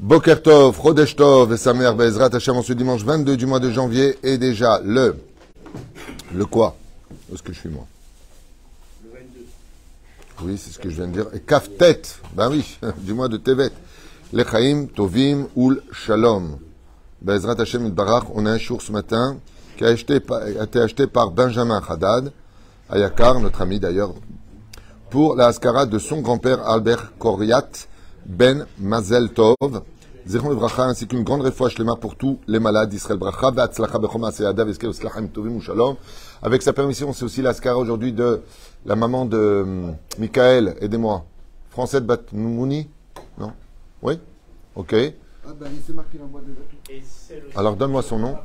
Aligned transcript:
Boker 0.00 0.40
Tov, 0.40 0.80
Chodesh 0.80 1.16
Tov 1.16 1.52
et 1.52 1.56
sa 1.56 1.74
mère 1.74 1.96
Bezrat 1.96 2.30
Hashem 2.32 2.56
en 2.56 2.62
ce 2.62 2.72
dimanche 2.72 3.02
22 3.02 3.36
du 3.36 3.46
mois 3.46 3.58
de 3.58 3.68
janvier 3.68 4.16
et 4.22 4.38
déjà 4.38 4.80
le. 4.84 5.16
Le 6.32 6.46
quoi? 6.46 6.76
Où 7.28 7.34
est-ce 7.34 7.42
que 7.42 7.52
je 7.52 7.58
suis 7.58 7.68
moi? 7.68 7.84
Le 9.02 9.10
22. 9.10 9.26
Oui, 10.42 10.56
c'est 10.56 10.70
ce 10.70 10.78
que 10.78 10.88
je 10.88 10.94
viens 10.94 11.08
de 11.08 11.12
dire. 11.14 11.26
Et 11.34 11.40
Kaftet, 11.40 12.02
ben 12.32 12.48
oui, 12.48 12.78
du 12.98 13.12
mois 13.12 13.26
de 13.26 13.38
Tevet. 13.38 13.72
Lechaim, 14.32 14.86
Tovim, 14.86 15.48
Ul, 15.56 15.82
Shalom. 15.90 16.58
Bezrat 17.20 17.60
Hashem 17.60 17.90
Barach, 17.90 18.26
on 18.36 18.46
a 18.46 18.52
un 18.52 18.58
jour 18.58 18.80
ce 18.80 18.92
matin 18.92 19.38
qui 19.76 19.84
a, 19.84 19.88
acheté, 19.88 20.20
a 20.30 20.62
été 20.62 20.80
acheté 20.80 21.08
par 21.08 21.32
Benjamin 21.32 21.82
Haddad, 21.88 22.30
Ayakar, 22.88 23.40
notre 23.40 23.62
ami 23.62 23.80
d'ailleurs, 23.80 24.14
pour 25.10 25.34
la 25.34 25.48
Haskara 25.48 25.86
de 25.86 25.98
son 25.98 26.20
grand-père 26.20 26.64
Albert 26.68 27.18
Koriat 27.18 27.66
Ben 28.28 28.66
Mazel 28.78 29.30
Tov. 29.30 29.56
Zechon 30.26 30.54
Bracha, 30.54 30.84
ainsi 30.84 31.06
qu'une 31.06 31.24
grande 31.24 31.40
réfoua 31.40 31.70
shlema 31.70 31.96
pour 31.96 32.14
tous 32.14 32.38
les 32.46 32.58
malades 32.60 32.90
d'Israël 32.90 33.18
Bracha. 33.18 33.50
Avec 36.42 36.62
sa 36.62 36.72
permission, 36.74 37.14
c'est 37.14 37.24
aussi 37.24 37.40
la 37.40 37.50
Haskara 37.50 37.78
aujourd'hui 37.78 38.12
de 38.12 38.42
la 38.84 38.96
maman 38.96 39.24
de 39.24 39.62
hum, 39.64 39.96
Michael, 40.18 40.76
aidez-moi. 40.82 41.24
Français 41.70 42.02
de 42.02 42.06
Batmouni 42.06 42.90
Non? 43.38 43.52
Oui? 44.02 44.20
Ok. 44.76 44.94
Ah 44.94 45.52
ben, 45.58 45.70
Alors, 47.56 47.76
donne-moi 47.76 48.02
son 48.02 48.18
nom. 48.18 48.36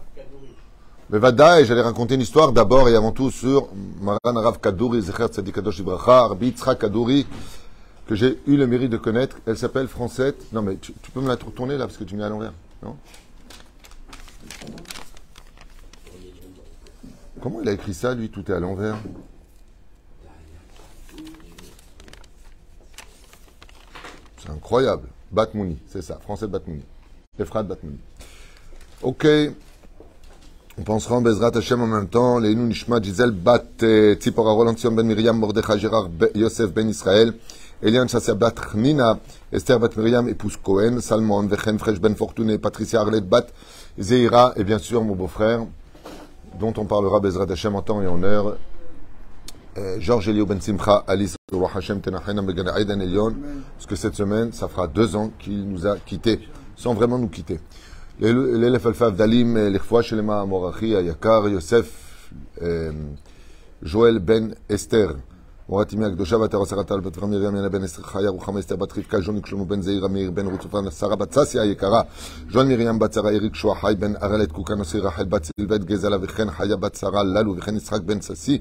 Mais 1.09 1.19
Vada, 1.19 1.59
et 1.59 1.65
j'allais 1.65 1.81
raconter 1.81 2.15
une 2.15 2.21
histoire 2.21 2.53
d'abord 2.53 2.87
et 2.87 2.95
avant 2.95 3.11
tout 3.11 3.29
sur 3.29 3.67
Maran 4.01 4.17
Rav 4.23 4.59
Kadouri, 4.61 5.01
Zecher 5.01 5.27
Tzadik 5.27 5.55
Kadosh 5.55 5.79
Ibracha, 5.79 6.27
Rabbi 6.29 6.53
Kadouri, 6.53 7.27
que 8.07 8.15
j'ai 8.15 8.39
eu 8.47 8.57
le 8.57 8.67
mérite 8.67 8.89
de 8.89 8.97
connaître. 8.97 9.37
Elle 9.45 9.57
s'appelle 9.57 9.87
Francette. 9.87 10.51
Non, 10.51 10.61
mais 10.61 10.77
tu, 10.77 10.93
peux 11.13 11.21
me 11.21 11.27
la 11.27 11.35
retourner 11.35 11.77
là 11.77 11.85
parce 11.85 11.97
que 11.97 12.03
tu 12.03 12.15
me 12.15 12.19
mets 12.19 12.25
à 12.25 12.29
l'envers, 12.29 12.53
non? 12.81 12.97
Comment 17.41 17.61
il 17.61 17.69
a 17.69 17.73
écrit 17.73 17.93
ça, 17.93 18.13
lui 18.15 18.29
Tout 18.29 18.49
est 18.49 18.53
à 18.53 18.59
l'envers? 18.59 18.97
C'est 24.37 24.49
incroyable. 24.49 25.07
Batmouni, 25.31 25.77
c'est 25.87 26.01
ça. 26.01 26.19
Francette 26.21 26.51
Batmouni. 26.51 26.83
Efrat 27.39 27.63
Batmouni. 27.63 27.99
Ok. 29.01 29.27
On 30.77 30.83
pensera 30.83 31.15
en 31.15 31.21
Bezrat 31.21 31.51
Hashem 31.55 31.81
en 31.81 31.87
même 31.87 32.07
temps. 32.07 32.39
Leinu 32.39 32.63
Nishma 32.63 33.01
Gisèle 33.01 33.31
Bat 33.31 33.83
Tzipora 34.15 34.51
Roland 34.51 34.75
Ben 34.91 35.05
Miriam 35.05 35.37
Mordechai 35.37 35.79
Gérard 35.79 36.09
Yosef 36.35 36.71
Ben 36.71 36.89
Israël. 36.89 37.33
Eliane 37.83 38.07
Chassia 38.07 38.33
Bat 38.33 38.55
Nina. 38.75 39.19
Esther 39.51 39.77
Bat 39.77 39.97
Miriam 39.97 40.29
épouse 40.29 40.55
Cohen. 40.55 41.01
Salmon 41.01 41.47
Vechen 41.47 41.77
Fresh 41.77 41.99
Ben 41.99 42.15
Fortuné. 42.15 42.57
Patricia 42.57 43.01
Arlette 43.01 43.27
Bat 43.27 43.47
Zeira. 43.99 44.53
Et 44.55 44.63
bien 44.63 44.79
sûr 44.79 45.03
mon 45.03 45.15
beau-frère 45.15 45.65
dont 46.59 46.73
on 46.77 46.85
parlera 46.85 47.19
Bezrat 47.19 47.51
Hashem 47.51 47.75
en 47.75 47.81
temps 47.81 48.01
et 48.01 48.07
en 48.07 48.23
heure. 48.23 48.57
Euh, 49.77 49.97
Georges 49.99 50.29
Elio 50.29 50.45
Ben 50.45 50.61
Simcha, 50.61 51.03
Alice 51.07 51.35
Roi 51.51 51.69
Hashem 51.75 51.99
Tenachem 51.99 52.45
Ben 52.45 52.67
Aïdan 52.67 52.99
Elion, 52.99 53.33
parce 53.75 53.87
que 53.87 53.95
cette 53.95 54.13
semaine, 54.13 54.51
ça 54.51 54.67
fera 54.67 54.87
deux 54.87 55.15
ans 55.15 55.31
qu'il 55.39 55.67
nous 55.67 55.87
a 55.87 55.97
quittés, 55.97 56.39
sans 56.75 56.93
vraiment 56.93 57.17
nous 57.17 57.27
quitter. 57.27 57.59
l'élève 58.19 58.85
Alpha 58.85 59.09
Dalim, 59.09 59.57
l'Ikhfoua 59.69 60.03
Shelema 60.03 60.45
Morachi, 60.45 60.95
Ayakar, 60.95 61.49
Yosef, 61.49 62.29
euh, 62.61 62.91
Joël 63.81 64.19
Ben 64.19 64.53
Esther, 64.69 65.15
מורת 65.69 65.93
ימי 65.93 66.05
הקדושה 66.05 66.37
ותרא 66.37 66.65
שרת 66.65 66.91
על 66.91 66.99
בת 66.99 67.17
מרים 67.17 67.55
ינה 67.55 67.69
בן 67.69 67.87
חיה 67.87 68.29
רוחמה 68.29 68.59
אסתר 68.59 68.75
בת 68.75 68.91
חבקה 68.91 69.21
ז'וני 69.21 69.41
שלמה 69.45 69.65
בן 69.65 69.81
זעיר 69.81 70.05
אמיר 70.05 70.31
בן 70.31 70.45
רות 70.45 70.59
צופן 70.59 70.91
שרה 70.91 71.15
בת 71.15 71.33
ססיה 71.33 71.61
היקרה 71.61 72.01
ז'ון 72.51 72.67
מרים 72.67 72.99
בת 72.99 73.13
שרה 73.13 73.29
אריק 73.29 73.55
שועה 73.55 73.81
חי 73.81 73.93
בן 73.99 74.15
ארלת 74.15 74.51
קוקה 74.51 74.75
נשיא 74.75 74.99
רחל 74.99 75.23
בת 75.23 75.43
סילבט 75.45 75.81
גזלה 75.81 76.17
וכן 76.21 76.51
חיה 76.51 76.75
בת 76.75 76.95
שרה 76.95 77.23
ללו 77.23 77.57
וכן 77.57 77.75
יצחק 77.75 78.01
בן 78.01 78.21
ססי 78.21 78.59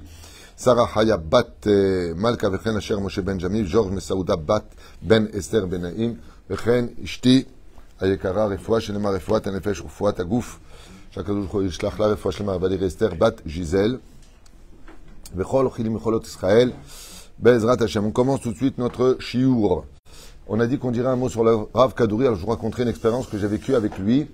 שרה 0.58 0.86
חיה 0.86 1.16
בת 1.16 1.66
אה, 1.66 1.72
מלכה 2.16 2.46
וכן 2.52 2.76
אשר 2.76 2.98
משה 2.98 3.22
בן 3.22 3.38
ג'מיל 3.38 3.66
ז'ורג' 3.66 3.92
מסעודה 3.92 4.36
בת 4.36 4.74
בן 5.02 5.24
אסתר 5.38 5.66
בן 5.66 5.80
נעים 5.80 6.14
וכן 6.50 6.84
אשתי 7.04 7.44
היקרה 8.00 8.46
רפואה 8.46 8.80
שנאמר 8.80 9.14
רפואת 9.14 9.46
הנפש 9.46 9.80
ורפואת 9.80 10.20
הגוף 10.20 10.58
שהקדוש 11.10 11.38
ברוך 11.38 11.52
הוא 11.52 11.62
ישלח 11.62 12.00
לה 12.00 12.06
רפואה 12.06 12.32
שלמה 12.34 12.56
ולראה 12.60 12.86
אסתר 12.86 13.14
בת 13.18 13.41
ז'יזל. 13.46 13.96
On 18.04 18.10
commence 18.10 18.41
tout 18.41 18.53
de 18.53 18.56
suite 18.56 18.78
notre 18.78 19.16
shiur. 19.19 19.84
On 20.47 20.60
a 20.60 20.66
dit 20.66 20.78
qu'on 20.78 20.91
dirait 20.91 21.09
un 21.09 21.16
mot 21.16 21.28
sur 21.28 21.44
le 21.44 21.56
Rav 21.72 21.94
Kadouri, 21.94 22.26
alors 22.26 22.37
je 22.37 22.43
vous 22.43 22.50
raconterai 22.50 22.82
une 22.82 22.88
expérience 22.88 23.26
que 23.26 23.38
j'ai 23.38 23.47
vécue 23.47 23.75
avec 23.75 23.98
lui 23.98 24.28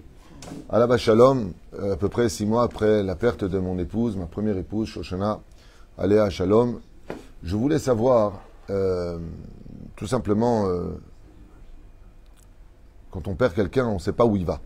à 0.68 0.78
la 0.78 0.96
Shalom, 0.96 1.52
euh, 1.78 1.94
à 1.94 1.96
peu 1.96 2.08
près 2.08 2.28
six 2.28 2.46
mois 2.46 2.62
après 2.62 3.02
la 3.02 3.14
perte 3.14 3.44
de 3.44 3.58
mon 3.58 3.78
épouse, 3.78 4.16
ma 4.16 4.26
première 4.26 4.56
épouse, 4.56 4.88
Shoshana, 4.88 5.40
Aléa 5.96 6.30
Shalom. 6.30 6.80
Je 7.42 7.56
voulais 7.56 7.78
savoir, 7.78 8.40
euh, 8.70 9.18
tout 9.96 10.06
simplement, 10.06 10.66
euh, 10.66 11.00
quand 13.10 13.28
on 13.28 13.34
perd 13.34 13.54
quelqu'un, 13.54 13.86
on 13.86 13.94
ne 13.94 13.98
sait 13.98 14.12
pas 14.12 14.24
où 14.24 14.36
il 14.36 14.44
va. 14.44 14.60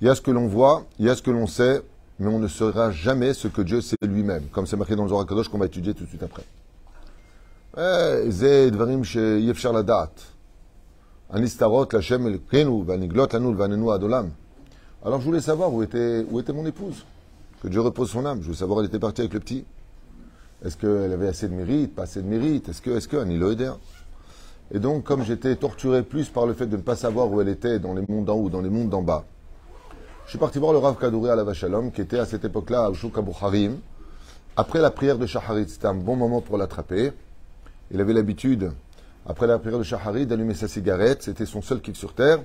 Il 0.00 0.06
y 0.06 0.10
a 0.10 0.14
ce 0.14 0.20
que 0.20 0.30
l'on 0.30 0.46
voit, 0.46 0.84
il 0.98 1.06
y 1.06 1.10
a 1.10 1.16
ce 1.16 1.22
que 1.22 1.30
l'on 1.30 1.46
sait, 1.46 1.82
mais 2.18 2.26
on 2.28 2.38
ne 2.38 2.48
sera 2.48 2.90
jamais 2.90 3.32
ce 3.34 3.48
que 3.48 3.62
Dieu 3.62 3.80
sait 3.80 3.96
lui-même, 4.02 4.44
comme 4.52 4.66
c'est 4.66 4.76
marqué 4.76 4.96
dans 4.96 5.04
le 5.04 5.08
Zohar 5.10 5.26
Kadosh 5.26 5.48
qu'on 5.48 5.58
va 5.58 5.66
étudier 5.66 5.94
tout 5.94 6.04
de 6.04 6.08
suite 6.08 6.22
après. 6.22 6.44
Eh, 7.76 8.28
Alors 15.04 15.20
je 15.20 15.24
voulais 15.24 15.40
savoir 15.40 15.72
où 15.72 15.82
était, 15.82 16.24
où 16.28 16.40
était 16.40 16.52
mon 16.52 16.66
épouse, 16.66 17.04
que 17.62 17.68
Dieu 17.68 17.80
repose 17.80 18.10
son 18.10 18.26
âme. 18.26 18.38
Je 18.40 18.46
voulais 18.46 18.56
savoir, 18.56 18.80
elle 18.80 18.86
était 18.86 18.98
partie 18.98 19.20
avec 19.20 19.34
le 19.34 19.40
petit. 19.40 19.64
Est-ce 20.64 20.76
qu'elle 20.76 21.12
avait 21.12 21.28
assez 21.28 21.48
de 21.48 21.54
mérite, 21.54 21.94
pas 21.94 22.02
assez 22.02 22.20
de 22.20 22.26
mérite? 22.26 22.68
Est-ce 22.68 22.82
que, 22.82 22.90
est-ce 22.90 23.06
que, 23.06 23.24
Et 24.72 24.78
donc, 24.80 25.04
comme 25.04 25.22
j'étais 25.22 25.54
torturé 25.54 26.02
plus 26.02 26.28
par 26.30 26.46
le 26.46 26.54
fait 26.54 26.66
de 26.66 26.76
ne 26.76 26.82
pas 26.82 26.96
savoir 26.96 27.30
où 27.30 27.40
elle 27.40 27.48
était 27.48 27.78
dans 27.78 27.94
les 27.94 28.02
mondes 28.08 28.24
d'en 28.24 28.34
haut, 28.34 28.48
dans 28.48 28.60
les 28.60 28.70
mondes 28.70 28.88
d'en 28.88 29.02
bas, 29.02 29.24
je 30.28 30.32
suis 30.32 30.38
parti 30.38 30.58
voir 30.58 30.74
le 30.74 30.78
Rav 30.78 30.98
Kadouri 30.98 31.30
à 31.30 31.36
la 31.36 31.42
Vachalom, 31.42 31.90
qui 31.90 32.02
était 32.02 32.18
à 32.18 32.26
cette 32.26 32.44
époque-là 32.44 32.84
à 32.84 32.92
Shuk 32.92 33.14
Harim. 33.40 33.78
Après 34.58 34.78
la 34.78 34.90
prière 34.90 35.16
de 35.16 35.24
Shaharit, 35.24 35.70
c'était 35.70 35.86
un 35.86 35.94
bon 35.94 36.16
moment 36.16 36.42
pour 36.42 36.58
l'attraper. 36.58 37.12
Il 37.90 37.98
avait 37.98 38.12
l'habitude, 38.12 38.72
après 39.24 39.46
la 39.46 39.58
prière 39.58 39.78
de 39.78 39.84
Shaharit, 39.84 40.26
d'allumer 40.26 40.52
sa 40.52 40.68
cigarette, 40.68 41.22
c'était 41.22 41.46
son 41.46 41.62
seul 41.62 41.80
kiff 41.80 41.96
sur 41.96 42.12
terre, 42.12 42.40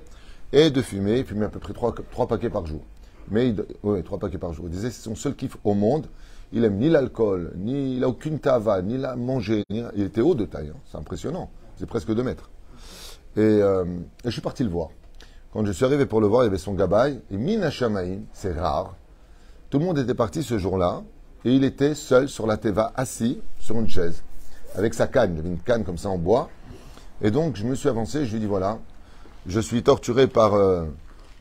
et 0.53 0.69
de 0.69 0.81
fumer. 0.81 1.19
Il 1.19 1.25
fumait 1.25 1.44
à 1.44 1.49
peu 1.49 1.59
près 1.59 1.73
trois, 1.73 1.94
trois 2.09 2.25
paquets 2.25 2.49
par 2.49 2.66
jour. 2.66 2.79
Mais, 3.29 3.49
il, 3.49 3.66
ouais, 3.83 4.01
trois 4.01 4.17
paquets 4.17 4.38
par 4.38 4.53
jour. 4.53 4.67
Il 4.69 4.71
disait 4.71 4.89
c'est 4.89 5.03
son 5.03 5.15
seul 5.15 5.35
kiff 5.35 5.57
au 5.65 5.73
monde. 5.73 6.07
Il 6.53 6.63
aime 6.63 6.77
ni 6.77 6.89
l'alcool, 6.89 7.51
ni 7.57 7.97
il 7.97 8.03
a 8.05 8.07
aucune 8.07 8.39
tava, 8.39 8.81
ni 8.81 8.97
la 8.97 9.17
manger. 9.17 9.65
Ni, 9.69 9.83
il 9.97 10.03
était 10.03 10.21
haut 10.21 10.35
de 10.35 10.45
taille, 10.45 10.71
hein. 10.73 10.79
c'est 10.89 10.97
impressionnant. 10.97 11.50
C'est 11.75 11.85
presque 11.85 12.15
deux 12.15 12.23
mètres. 12.23 12.50
Et, 13.35 13.41
euh, 13.41 13.83
et 14.23 14.27
je 14.27 14.31
suis 14.31 14.41
parti 14.41 14.63
le 14.63 14.69
voir. 14.69 14.88
Quand 15.53 15.63
je 15.63 15.71
suis 15.71 15.85
arrivé 15.85 16.07
pour 16.07 16.19
le 16.19 16.25
voir, 16.25 16.41
il 16.41 16.45
y 16.45 16.49
avait 16.49 16.57
son 16.57 16.73
gabaï. 16.73 17.21
Et 17.29 17.37
Mina 17.37 17.69
c'est 18.33 18.53
rare. 18.53 18.95
Tout 19.69 19.77
le 19.77 19.85
monde 19.85 19.99
était 19.99 20.15
parti 20.15 20.41
ce 20.41 20.57
jour-là. 20.57 21.03
Et 21.45 21.51
il 21.53 21.63
était 21.63 21.93
seul 21.93 22.27
sur 22.27 22.47
la 22.47 22.57
teva, 22.57 22.91
assis 22.95 23.39
sur 23.59 23.77
une 23.79 23.87
chaise. 23.87 24.23
Avec 24.75 24.95
sa 24.95 25.05
canne. 25.05 25.35
Il 25.35 25.39
avait 25.39 25.49
une 25.49 25.59
canne 25.59 25.83
comme 25.83 25.99
ça 25.99 26.09
en 26.09 26.17
bois. 26.17 26.49
Et 27.21 27.29
donc, 27.29 27.55
je 27.55 27.65
me 27.65 27.75
suis 27.75 27.87
avancé. 27.87 28.25
Je 28.25 28.31
lui 28.31 28.37
ai 28.37 28.39
dit 28.39 28.45
voilà, 28.47 28.79
je 29.45 29.59
suis 29.59 29.83
torturé 29.83 30.25
par 30.25 30.55
euh, 30.55 30.85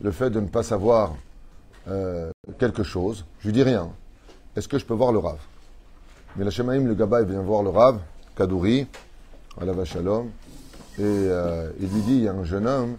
le 0.03 0.11
fait 0.11 0.29
de 0.29 0.41
ne 0.41 0.49
pas 0.49 0.63
savoir 0.63 1.15
euh, 1.89 2.31
quelque 2.59 2.83
chose. 2.83 3.25
Je 3.41 3.47
lui 3.47 3.55
dis 3.55 3.63
rien. 3.63 3.89
Est-ce 4.57 4.69
que 4.69 4.79
je 4.79 4.85
peux 4.85 4.95
voir 4.95 5.13
le 5.13 5.21
Rav? 5.21 5.39
Mais 6.37 6.45
la 6.45 6.51
Shemaïm, 6.51 6.87
le 6.87 6.95
Gabaï, 6.95 7.25
vient 7.25 7.41
voir 7.41 7.63
le 7.63 7.71
Rav, 7.71 7.99
Kadouri, 8.37 8.87
à 9.59 9.65
la 9.65 9.73
Vachalom, 9.73 10.31
et 10.99 11.03
euh, 11.03 11.71
il 11.81 11.89
lui 11.89 12.01
dit 12.03 12.17
il 12.17 12.23
y 12.25 12.29
a 12.29 12.33
un 12.33 12.45
jeune 12.45 12.67
homme 12.67 12.97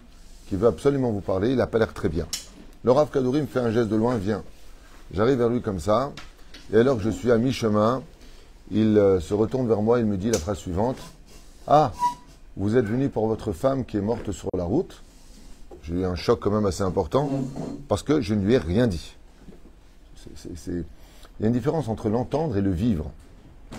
qui 0.53 0.59
veut 0.59 0.67
absolument 0.67 1.09
vous 1.09 1.21
parler, 1.21 1.49
il 1.49 1.55
n'a 1.55 1.65
pas 1.65 1.79
l'air 1.79 1.95
très 1.95 2.09
bien. 2.09 2.27
Le 2.83 2.91
Rav 2.91 3.09
Kadouri 3.09 3.41
me 3.41 3.47
fait 3.47 3.59
un 3.59 3.71
geste 3.71 3.89
de 3.89 3.95
loin, 3.95 4.17
viens. 4.17 4.43
J'arrive 5.11 5.39
vers 5.39 5.49
lui 5.49 5.63
comme 5.63 5.79
ça, 5.79 6.11
et 6.71 6.77
alors 6.77 6.97
que 6.97 7.01
je 7.01 7.09
suis 7.09 7.31
à 7.31 7.39
mi-chemin, 7.39 8.03
il 8.69 8.99
euh, 8.99 9.19
se 9.19 9.33
retourne 9.33 9.67
vers 9.67 9.81
moi, 9.81 9.97
il 9.97 10.05
me 10.05 10.15
dit 10.15 10.29
la 10.29 10.37
phrase 10.37 10.59
suivante 10.59 10.97
Ah, 11.65 11.91
vous 12.55 12.77
êtes 12.77 12.85
venu 12.85 13.09
pour 13.09 13.25
votre 13.25 13.51
femme 13.51 13.83
qui 13.83 13.97
est 13.97 14.01
morte 14.01 14.31
sur 14.31 14.49
la 14.55 14.63
route 14.63 15.01
J'ai 15.81 15.95
eu 15.95 16.05
un 16.05 16.13
choc 16.13 16.39
quand 16.39 16.51
même 16.51 16.67
assez 16.67 16.83
important, 16.83 17.31
parce 17.87 18.03
que 18.03 18.21
je 18.21 18.35
ne 18.35 18.45
lui 18.45 18.53
ai 18.53 18.59
rien 18.59 18.85
dit. 18.85 19.15
Il 20.37 20.83
y 21.41 21.45
a 21.45 21.47
une 21.47 21.53
différence 21.53 21.87
entre 21.87 22.09
l'entendre 22.09 22.57
et 22.57 22.61
le 22.61 22.71
vivre. 22.71 23.09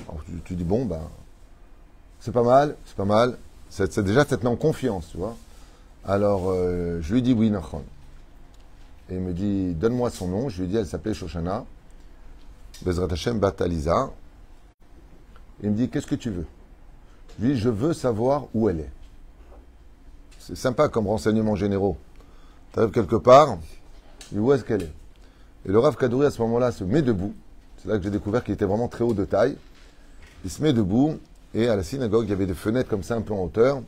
Alors, 0.09 0.25
tu, 0.45 0.57
dis, 0.57 0.65
bon, 0.65 0.87
ben, 0.87 1.03
c'est 2.19 2.33
pas 2.33 2.43
mal, 2.43 2.75
c'est 2.85 2.97
pas 2.97 3.05
mal. 3.05 3.39
C'est 3.71 4.01
déjà 4.01 4.25
cette 4.25 4.45
en 4.45 4.57
confiance, 4.57 5.07
tu 5.13 5.19
vois. 5.19 5.37
Alors, 6.07 6.51
euh, 6.51 7.01
je 7.01 7.15
lui 7.15 7.23
dis 7.23 7.33
oui, 7.33 7.51
Nachon. 7.51 7.83
Et 9.09 9.15
il 9.15 9.21
me 9.21 9.33
dit, 9.33 9.75
donne-moi 9.75 10.11
son 10.11 10.29
nom. 10.29 10.49
Je 10.49 10.63
lui 10.63 10.69
dis, 10.69 10.77
elle 10.77 10.87
s'appelait 10.87 11.15
Shoshana. 11.15 11.65
Bezrat 12.83 13.09
Hashem 13.11 13.39
Bat 13.39 13.55
Aliza. 13.61 14.11
Il 15.63 15.71
me 15.71 15.77
dit, 15.77 15.89
qu'est-ce 15.89 16.07
que 16.07 16.15
tu 16.15 16.31
veux? 16.31 16.47
Je 17.39 17.45
lui 17.45 17.55
dis, 17.55 17.61
je 17.61 17.69
veux 17.71 17.95
savoir 17.95 18.47
où 18.55 18.69
elle 18.69 18.81
est. 18.81 18.91
c'est 20.41 20.57
sympa 20.57 20.89
comme 20.89 21.07
renseignements 21.07 21.57
généraux. 21.57 21.97
Tu 22.73 22.81
arrives 22.81 22.93
quelque 22.93 23.17
part, 23.17 23.57
et 24.35 24.39
où 24.39 24.53
est-ce 24.53 24.65
qu'elle 24.65 24.83
est? 24.83 24.93
Et 25.67 25.73
le 25.73 25.79
Rav 25.79 25.97
Kadouri, 25.97 26.27
à 26.27 26.31
ce 26.31 26.43
moment-là, 26.43 26.73
se 26.73 26.85
met 26.85 27.03
debout. 27.03 27.35
C'est 27.79 27.89
là 27.89 27.97
que 27.97 28.05
j'ai 28.05 28.11
découvert 28.11 28.45
qu'il 28.45 28.53
était 28.53 28.67
vraiment 28.67 28.89
très 28.89 29.05
haut 29.05 29.15
de 29.15 29.25
taille. 29.25 29.57
Il 30.45 30.51
se 30.51 30.63
met 30.63 30.73
debout, 30.73 31.19
et 31.55 31.69
à 31.69 31.77
la 31.77 31.83
synagogue, 31.83 32.25
il 32.27 32.31
y 32.31 32.35
avait 32.35 32.47
des 32.47 32.55
fenêtres 32.55 32.91
comme 32.91 33.03
ça, 33.03 33.15
un 33.15 33.23
peu 33.23 33.33
en 33.33 33.45
hauteur. 33.45 33.81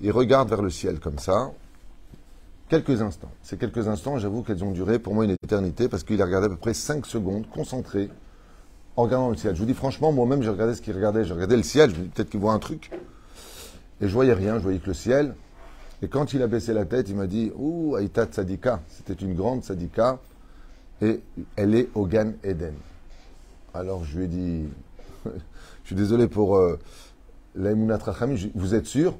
Il 0.00 0.12
regarde 0.12 0.48
vers 0.48 0.62
le 0.62 0.70
ciel 0.70 1.00
comme 1.00 1.18
ça. 1.18 1.50
Quelques 2.68 3.00
instants. 3.02 3.30
Ces 3.42 3.56
quelques 3.56 3.88
instants, 3.88 4.18
j'avoue 4.18 4.42
qu'elles 4.42 4.62
ont 4.62 4.70
duré 4.72 4.98
pour 4.98 5.14
moi 5.14 5.24
une 5.24 5.30
éternité, 5.42 5.88
parce 5.88 6.04
qu'il 6.04 6.20
a 6.20 6.26
regardé 6.26 6.46
à 6.46 6.50
peu 6.50 6.56
près 6.56 6.74
5 6.74 7.06
secondes, 7.06 7.48
concentré, 7.48 8.10
en 8.96 9.04
regardant 9.04 9.30
le 9.30 9.36
ciel. 9.36 9.54
Je 9.54 9.60
vous 9.60 9.66
dis 9.66 9.74
franchement, 9.74 10.12
moi-même, 10.12 10.42
j'ai 10.42 10.50
regardé 10.50 10.74
ce 10.74 10.82
qu'il 10.82 10.94
regardait. 10.94 11.24
J'ai 11.24 11.32
regardé 11.34 11.56
le 11.56 11.62
ciel, 11.62 11.90
je 11.90 11.96
me 11.96 12.02
dis 12.04 12.08
peut-être 12.10 12.30
qu'il 12.30 12.40
voit 12.40 12.52
un 12.52 12.58
truc. 12.58 12.90
Et 14.00 14.06
je 14.08 14.12
voyais 14.12 14.34
rien, 14.34 14.58
je 14.58 14.62
voyais 14.62 14.78
que 14.78 14.86
le 14.86 14.94
ciel. 14.94 15.34
Et 16.02 16.08
quand 16.08 16.32
il 16.32 16.42
a 16.42 16.46
baissé 16.46 16.72
la 16.72 16.84
tête, 16.84 17.08
il 17.08 17.16
m'a 17.16 17.26
dit 17.26 17.50
Ouh, 17.56 17.96
Aïta 17.96 18.26
Tzadika. 18.26 18.80
C'était 18.88 19.14
une 19.14 19.34
grande 19.34 19.64
Tzadika. 19.64 20.18
Et 21.00 21.20
elle 21.56 21.74
est 21.74 21.88
au 21.94 22.06
Gan 22.06 22.32
Eden. 22.44 22.74
Alors 23.74 24.04
je 24.04 24.18
lui 24.18 24.24
ai 24.26 24.28
dit 24.28 24.64
Je 25.24 25.86
suis 25.86 25.96
désolé 25.96 26.28
pour 26.28 26.56
euh, 26.56 26.78
je- 27.56 28.48
vous 28.54 28.74
êtes 28.74 28.86
sûr? 28.86 29.16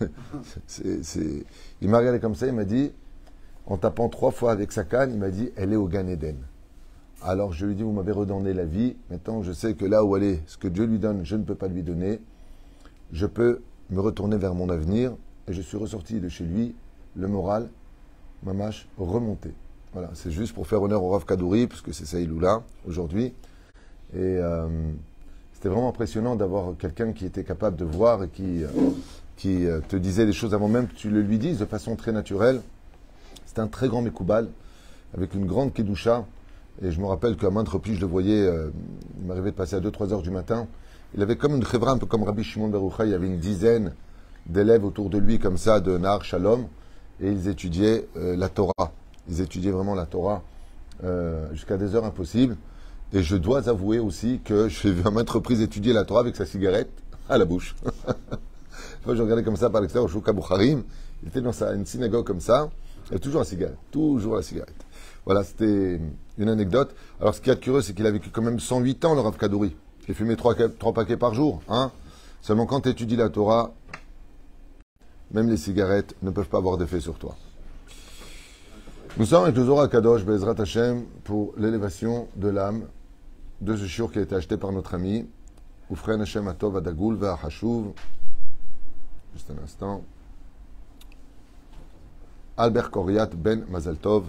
Il 1.80 1.88
m'a 1.88 1.98
regardé 1.98 2.20
comme 2.20 2.34
ça, 2.34 2.46
il 2.46 2.52
m'a 2.52 2.64
dit 2.64 2.92
En 3.66 3.76
tapant 3.76 4.08
trois 4.08 4.32
fois 4.32 4.52
avec 4.52 4.72
sa 4.72 4.84
canne, 4.84 5.12
il 5.12 5.18
m'a 5.18 5.30
dit 5.30 5.50
Elle 5.56 5.72
est 5.72 5.76
au 5.76 5.86
Gan 5.86 6.08
Eden. 6.08 6.36
Alors 7.22 7.52
je 7.52 7.66
lui 7.66 7.74
dit 7.74 7.82
Vous 7.82 7.92
m'avez 7.92 8.12
redonné 8.12 8.52
la 8.52 8.64
vie. 8.64 8.96
Maintenant, 9.10 9.42
je 9.42 9.52
sais 9.52 9.74
que 9.74 9.84
là 9.84 10.04
où 10.04 10.16
elle 10.16 10.24
est, 10.24 10.42
ce 10.46 10.56
que 10.56 10.68
Dieu 10.68 10.84
lui 10.84 10.98
donne, 10.98 11.24
je 11.24 11.36
ne 11.36 11.44
peux 11.44 11.54
pas 11.54 11.68
lui 11.68 11.82
donner 11.82 12.20
je 13.14 13.26
peux 13.26 13.62
me 13.90 14.00
retourner 14.00 14.36
vers 14.36 14.54
mon 14.54 14.68
avenir 14.68 15.12
et 15.48 15.52
je 15.52 15.62
suis 15.62 15.76
ressorti 15.76 16.20
de 16.20 16.28
chez 16.28 16.44
lui, 16.44 16.74
le 17.16 17.28
moral, 17.28 17.68
mamache, 18.42 18.88
remonté. 18.98 19.52
Voilà, 19.92 20.10
c'est 20.14 20.32
juste 20.32 20.54
pour 20.54 20.66
faire 20.66 20.82
honneur 20.82 21.02
au 21.02 21.10
Rav 21.10 21.24
Kadouri, 21.24 21.68
parce 21.68 21.80
que 21.80 21.92
c'est 21.92 22.06
ça 22.06 22.18
aujourd'hui. 22.86 23.32
Euh, 24.16 24.92
c'était 25.64 25.72
vraiment 25.72 25.88
impressionnant 25.88 26.36
d'avoir 26.36 26.76
quelqu'un 26.76 27.14
qui 27.14 27.24
était 27.24 27.42
capable 27.42 27.76
de 27.76 27.86
voir 27.86 28.22
et 28.22 28.28
qui, 28.28 28.62
euh, 28.62 28.68
qui 29.34 29.64
euh, 29.64 29.80
te 29.88 29.96
disait 29.96 30.26
des 30.26 30.34
choses 30.34 30.52
avant 30.52 30.68
même 30.68 30.88
que 30.88 30.92
tu 30.92 31.08
le 31.08 31.22
lui 31.22 31.38
dises 31.38 31.58
de 31.58 31.64
façon 31.64 31.96
très 31.96 32.12
naturelle. 32.12 32.60
C'était 33.46 33.62
un 33.62 33.68
très 33.68 33.88
grand 33.88 34.02
Mekoubal, 34.02 34.50
avec 35.16 35.32
une 35.32 35.46
grande 35.46 35.72
Kedusha. 35.72 36.26
Et 36.82 36.90
je 36.90 37.00
me 37.00 37.06
rappelle 37.06 37.38
qu'à 37.38 37.48
maintes 37.48 37.70
reprises, 37.70 37.96
je 37.96 38.02
le 38.02 38.08
voyais, 38.08 38.42
euh, 38.42 38.68
il 39.18 39.26
m'arrivait 39.26 39.52
de 39.52 39.56
passer 39.56 39.74
à 39.74 39.80
2-3 39.80 40.12
heures 40.12 40.20
du 40.20 40.30
matin. 40.30 40.66
Il 41.14 41.22
avait 41.22 41.36
comme 41.36 41.56
une 41.56 41.64
chevra, 41.64 41.92
un 41.92 41.96
peu 41.96 42.04
comme 42.04 42.24
Rabbi 42.24 42.44
Shimon 42.44 42.68
Barucha, 42.68 43.06
il 43.06 43.12
y 43.12 43.14
avait 43.14 43.26
une 43.26 43.38
dizaine 43.38 43.94
d'élèves 44.44 44.84
autour 44.84 45.08
de 45.08 45.16
lui, 45.16 45.38
comme 45.38 45.56
ça, 45.56 45.80
de 45.80 45.96
Nar 45.96 46.26
Shalom, 46.26 46.66
et 47.22 47.30
ils 47.30 47.48
étudiaient 47.48 48.06
la 48.16 48.50
Torah. 48.50 48.92
Ils 49.30 49.40
étudiaient 49.40 49.70
vraiment 49.70 49.94
la 49.94 50.04
Torah 50.04 50.42
jusqu'à 51.54 51.78
des 51.78 51.94
heures 51.94 52.04
impossibles. 52.04 52.58
Et 53.14 53.22
je 53.22 53.36
dois 53.36 53.68
avouer 53.68 54.00
aussi 54.00 54.40
que 54.44 54.68
j'ai 54.68 54.90
vu 54.90 55.02
à 55.06 55.10
maintes 55.12 55.30
reprises 55.30 55.60
étudier 55.60 55.92
la 55.92 56.04
Torah 56.04 56.18
avec 56.18 56.34
sa 56.34 56.44
cigarette 56.44 56.90
à 57.28 57.38
la 57.38 57.44
bouche. 57.44 57.76
Moi, 59.06 59.14
je 59.14 59.22
regardais 59.22 59.44
comme 59.44 59.54
ça 59.54 59.70
par 59.70 59.80
l'extérieur 59.80 60.06
au 60.06 60.12
Shouka. 60.12 60.32
Il 60.60 60.82
était 61.28 61.40
dans 61.40 61.52
sa, 61.52 61.74
une 61.74 61.86
synagogue 61.86 62.26
comme 62.26 62.40
ça. 62.40 62.68
Il 63.12 63.20
toujours 63.20 63.42
la 63.42 63.46
cigarette. 63.46 63.78
Toujours 63.92 64.34
la 64.34 64.42
cigarette. 64.42 64.74
Voilà, 65.24 65.44
c'était 65.44 66.00
une 66.38 66.48
anecdote. 66.48 66.92
Alors, 67.20 67.36
ce 67.36 67.40
qui 67.40 67.50
est 67.50 67.60
curieux, 67.60 67.82
c'est 67.82 67.94
qu'il 67.94 68.04
a 68.04 68.10
vécu 68.10 68.30
quand 68.30 68.42
même 68.42 68.58
108 68.58 69.04
ans, 69.04 69.14
le 69.14 69.20
Rav 69.20 69.36
Kadouri. 69.36 69.76
Il 70.08 70.14
fumé 70.14 70.34
trois, 70.34 70.56
trois 70.56 70.92
paquets 70.92 71.16
par 71.16 71.34
jour. 71.34 71.62
Hein 71.68 71.92
Seulement, 72.42 72.66
quand 72.66 72.80
tu 72.80 72.88
étudies 72.88 73.16
la 73.16 73.28
Torah, 73.28 73.72
même 75.30 75.48
les 75.48 75.56
cigarettes 75.56 76.16
ne 76.22 76.32
peuvent 76.32 76.48
pas 76.48 76.58
avoir 76.58 76.78
d'effet 76.78 76.98
sur 76.98 77.14
toi. 77.14 77.36
Nous 79.18 79.26
sommes 79.26 79.44
avec 79.44 79.54
le 79.54 79.64
Zohar 79.66 79.88
Kadosh, 79.88 80.24
Bezrat 80.24 80.60
Hashem, 80.60 81.04
pour 81.22 81.54
l'élévation 81.56 82.26
de 82.34 82.48
l'âme 82.48 82.82
de 83.60 83.76
ce 83.76 83.86
shiur 83.86 84.10
qui 84.12 84.18
a 84.18 84.22
été 84.22 84.34
acheté 84.34 84.56
par 84.56 84.72
notre 84.72 84.94
ami 84.94 85.26
Oufren 85.90 86.20
Hashem 86.20 86.48
Atov 86.48 86.76
Adagoul 86.76 87.18
Hashuv. 87.42 87.92
Juste 89.34 89.50
un 89.50 89.62
instant. 89.62 90.02
Albert 92.56 92.90
Koriat 92.90 93.26
Ben 93.36 93.64
Mazal 93.68 93.96
Tov. 93.96 94.24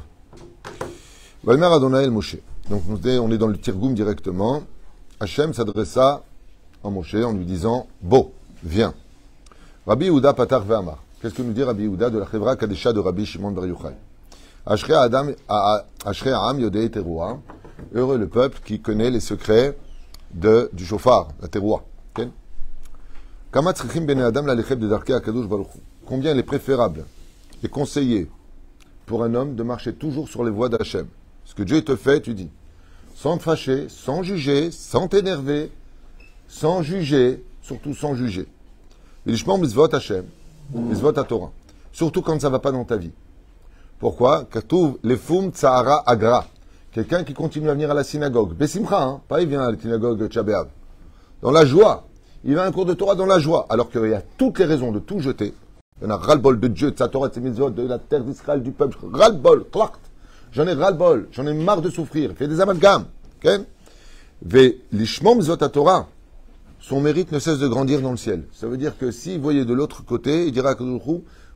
Valmer 1.44 1.66
Adonai 1.68 2.10
Moshe. 2.10 2.38
Donc 2.69 2.83
on 2.89 3.31
est 3.31 3.38
dans 3.38 3.48
le 3.48 3.57
Tirgoum 3.57 3.94
directement. 3.94 4.63
Hachem 5.19 5.54
s'adressa 5.54 6.24
à 6.83 6.89
Moshe 6.89 7.16
en 7.16 7.33
lui 7.33 7.45
disant 7.45 7.88
Bo, 8.01 8.33
viens. 8.63 8.94
Rabbi 9.86 10.06
Yehuda 10.06 10.33
Patar 10.33 10.62
Ve'amar. 10.63 10.98
Qu'est-ce 11.21 11.36
que 11.36 11.42
nous 11.42 11.54
dit 11.54 11.63
Rabbi 11.63 11.83
Yehuda 11.83 12.10
de 12.10 12.19
la 12.19 12.25
Chevra 12.30 12.56
Kadesha 12.56 12.92
de 12.92 13.00
Rabbi 13.00 13.25
Shimon 13.25 13.51
Bar 13.51 13.66
Yochai? 13.68 13.94
Ashrei 14.66 14.95
Adam, 14.95 15.28
a- 15.48 15.75
a- 15.75 16.10
Ashrei 16.10 16.31
Ha'am 16.31 16.60
Yodei 16.60 16.89
Teruah. 16.89 17.38
Heureux 17.94 18.18
le 18.18 18.27
peuple 18.27 18.60
qui 18.63 18.80
connaît 18.80 19.12
les 19.12 19.19
secrets 19.19 19.77
du 20.33 20.86
chauffard, 20.86 21.30
la 21.42 21.48
teroua. 21.48 21.83
Combien 26.06 26.31
il 26.33 26.39
est 26.39 26.44
préférable 26.44 27.06
et 27.63 27.69
conseillé 27.69 28.30
pour 29.06 29.24
un 29.24 29.33
homme 29.33 29.56
de 29.56 29.63
marcher 29.63 29.94
toujours 29.94 30.27
sur 30.27 30.44
les 30.44 30.51
voies 30.51 30.69
d'Hachem? 30.69 31.07
Ce 31.45 31.54
que 31.54 31.63
Dieu 31.63 31.81
te 31.81 31.95
fait, 31.95 32.22
tu 32.22 32.33
dis. 32.33 32.50
Sans 33.16 33.38
te 33.38 33.44
fâcher, 33.44 33.88
sans 33.88 34.24
juger, 34.24 34.71
sans 34.71 35.07
t'énerver, 35.07 35.71
sans 36.48 36.81
juger, 36.81 37.44
surtout 37.62 37.94
sans 37.94 38.16
juger. 38.16 38.48
Vilishmon 39.25 39.57
mitzvot 39.57 39.94
Hachem, 39.94 40.25
mitzvot 40.74 41.13
Torah. 41.13 41.51
Surtout 41.94 42.21
quand 42.21 42.42
ça 42.42 42.48
ne 42.48 42.51
va 42.51 42.60
pas 42.60 42.71
dans 42.74 42.83
ta 42.83 42.98
vie. 42.98 43.13
Pourquoi? 44.00 44.45
Katouv 44.45 44.98
lefum 45.01 45.51
tsahara 45.51 46.04
agra. 46.06 46.45
Quelqu'un 46.95 47.25
qui 47.25 47.33
continue 47.33 47.69
à 47.69 47.74
venir 47.74 47.92
à 47.92 47.94
la 47.94 48.06
synagogue. 48.06 48.53
Bessimcha, 48.53 49.03
hein, 49.03 49.21
pas 49.27 49.42
il 49.42 49.50
vient 49.50 49.62
à 49.62 49.69
la 49.69 49.77
synagogue 49.77 50.30
Tchabéav. 50.30 50.68
Dans 51.42 51.51
la 51.51 51.65
joie. 51.65 52.07
Il 52.45 52.56
va 52.56 52.63
à 52.63 52.68
un 52.68 52.71
cours 52.71 52.86
de 52.86 52.94
Torah 52.94 53.15
dans 53.15 53.25
la 53.25 53.38
joie. 53.38 53.65
Alors 53.69 53.89
qu'il 53.89 54.09
y 54.09 54.13
a 54.13 54.21
toutes 54.38 54.59
les 54.59 54.63
raisons 54.63 54.94
de 54.94 55.00
tout 55.00 55.19
jeter. 55.19 55.53
Il 56.00 56.06
y 56.06 56.07
en 56.07 56.12
a 56.12 56.15
ras-le-bol 56.15 56.57
de 56.57 56.69
Dieu, 56.69 56.92
de 56.92 56.97
sa 56.97 57.09
Torah, 57.09 57.27
de 57.27 57.33
ses 57.33 57.42
mitzvot, 57.42 57.69
de 57.69 57.86
la 57.86 58.00
terre 58.00 58.24
d'Israël, 58.24 58.63
du 58.63 58.71
peuple. 58.71 58.97
Ras-le-bol. 59.12 59.65
J'en 60.53 60.65
ai 60.68 60.71
ras-le-bol. 60.71 61.27
J'en 61.33 61.45
ai 61.45 61.53
marre 61.53 61.81
de 61.81 61.89
souffrir. 61.89 62.31
Fais 62.38 62.47
des 62.47 62.62
amalgames. 62.62 63.07
Ok? 63.44 63.51
Ve 64.45 64.75
lishmom 64.94 65.42
Torah. 65.74 66.07
Son 66.80 67.01
mérite 67.01 67.33
ne 67.33 67.39
cesse 67.39 67.59
de 67.59 67.68
grandir 67.68 68.00
dans 68.00 68.12
le 68.12 68.18
ciel. 68.18 68.45
Ça 68.53 68.68
veut 68.68 68.77
dire 68.77 68.97
que 68.97 69.12
s'il 69.12 69.42
voyait 69.42 69.65
de 69.65 69.74
l'autre 69.74 70.06
côté, 70.06 70.45
il 70.45 70.53
dira 70.53 70.69
à 70.69 70.75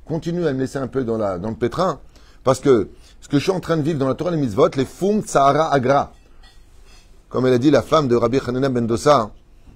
continue 0.06 0.45
à 0.45 0.51
me 0.51 0.60
laisser 0.60 0.79
un 0.79 0.88
peu 0.88 1.05
dans, 1.05 1.17
la, 1.17 1.38
dans 1.38 1.50
le 1.50 1.55
pétrin. 1.55 2.01
Parce 2.43 2.60
que 2.60 2.89
ce 3.22 3.28
que 3.28 3.38
je 3.38 3.44
suis 3.44 3.52
en 3.52 3.60
train 3.60 3.78
de 3.78 3.82
vivre 3.82 4.00
dans 4.00 4.08
la 4.08 4.16
Torah 4.16 4.32
les 4.32 4.38
mitzvot, 4.38 4.70
les 4.76 4.86
fum 4.86 5.22
tsahara 5.22 5.74
agra. 5.74 6.14
Comme 7.30 7.46
elle 7.46 7.54
a 7.54 7.58
dit 7.58 7.72
la 7.72 7.82
femme 7.82 8.08
de 8.08 8.16
Rabbi 8.16 8.40
Hanina 8.46 8.70
ben 8.70 8.88
Dossa, 8.88 9.32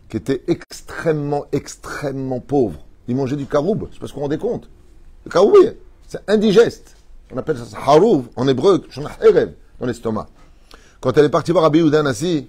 qui 0.09 0.17
était 0.17 0.43
extrêmement, 0.47 1.45
extrêmement 1.51 2.39
pauvre. 2.39 2.79
Il 3.07 3.15
mangeait 3.15 3.35
du 3.35 3.45
karoub, 3.45 3.87
je 3.89 3.95
sais 3.95 3.99
pas 3.99 4.07
ce 4.07 4.13
qu'on 4.13 4.21
rendait 4.21 4.37
compte. 4.37 4.69
Le 5.25 5.31
karoub, 5.31 5.53
c'est 6.07 6.21
indigeste. 6.27 6.95
On 7.31 7.37
appelle 7.37 7.57
ça 7.57 7.77
harouv 7.85 8.25
en 8.35 8.47
hébreu, 8.47 8.83
dans 9.79 9.85
l'estomac. 9.85 10.27
Quand 11.01 11.17
elle 11.17 11.25
est 11.25 11.29
partie 11.29 11.51
voir 11.51 11.63
Rabbi 11.63 11.79
Yehuda 11.79 12.03
Nassi, 12.03 12.47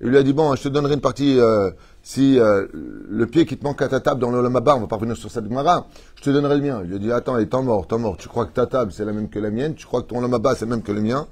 il 0.00 0.08
lui 0.08 0.16
a 0.16 0.22
dit, 0.22 0.32
bon, 0.32 0.54
je 0.56 0.62
te 0.64 0.68
donnerai 0.68 0.94
une 0.94 1.00
partie, 1.00 1.38
euh, 1.38 1.70
si 2.02 2.38
euh, 2.38 2.66
le 2.72 3.26
pied 3.26 3.46
qui 3.46 3.56
te 3.56 3.64
manque 3.64 3.80
à 3.80 3.88
ta 3.88 4.00
table 4.00 4.20
dans 4.20 4.30
le 4.30 4.42
Lamaba, 4.42 4.76
on 4.76 4.80
va 4.80 4.86
pas 4.88 4.96
revenir 4.96 5.16
sur 5.16 5.30
cette 5.30 5.44
Gemara, 5.44 5.86
je 6.16 6.22
te 6.22 6.30
donnerai 6.30 6.56
le 6.56 6.62
mien. 6.62 6.80
Il 6.82 6.88
lui 6.88 6.96
a 6.96 6.98
dit, 6.98 7.12
attends, 7.12 7.38
et 7.38 7.48
t'en 7.48 7.62
mort, 7.62 7.86
t'en 7.86 7.98
mort, 7.98 8.16
tu 8.16 8.28
crois 8.28 8.46
que 8.46 8.52
ta 8.52 8.66
table 8.66 8.92
c'est 8.92 9.04
la 9.04 9.12
même 9.12 9.28
que 9.28 9.38
la 9.38 9.50
mienne, 9.50 9.74
tu 9.74 9.86
crois 9.86 10.02
que 10.02 10.08
ton 10.08 10.20
Lamaba 10.20 10.54
c'est 10.56 10.66
même 10.66 10.82
que 10.82 10.92
le 10.92 11.00
mien? 11.00 11.26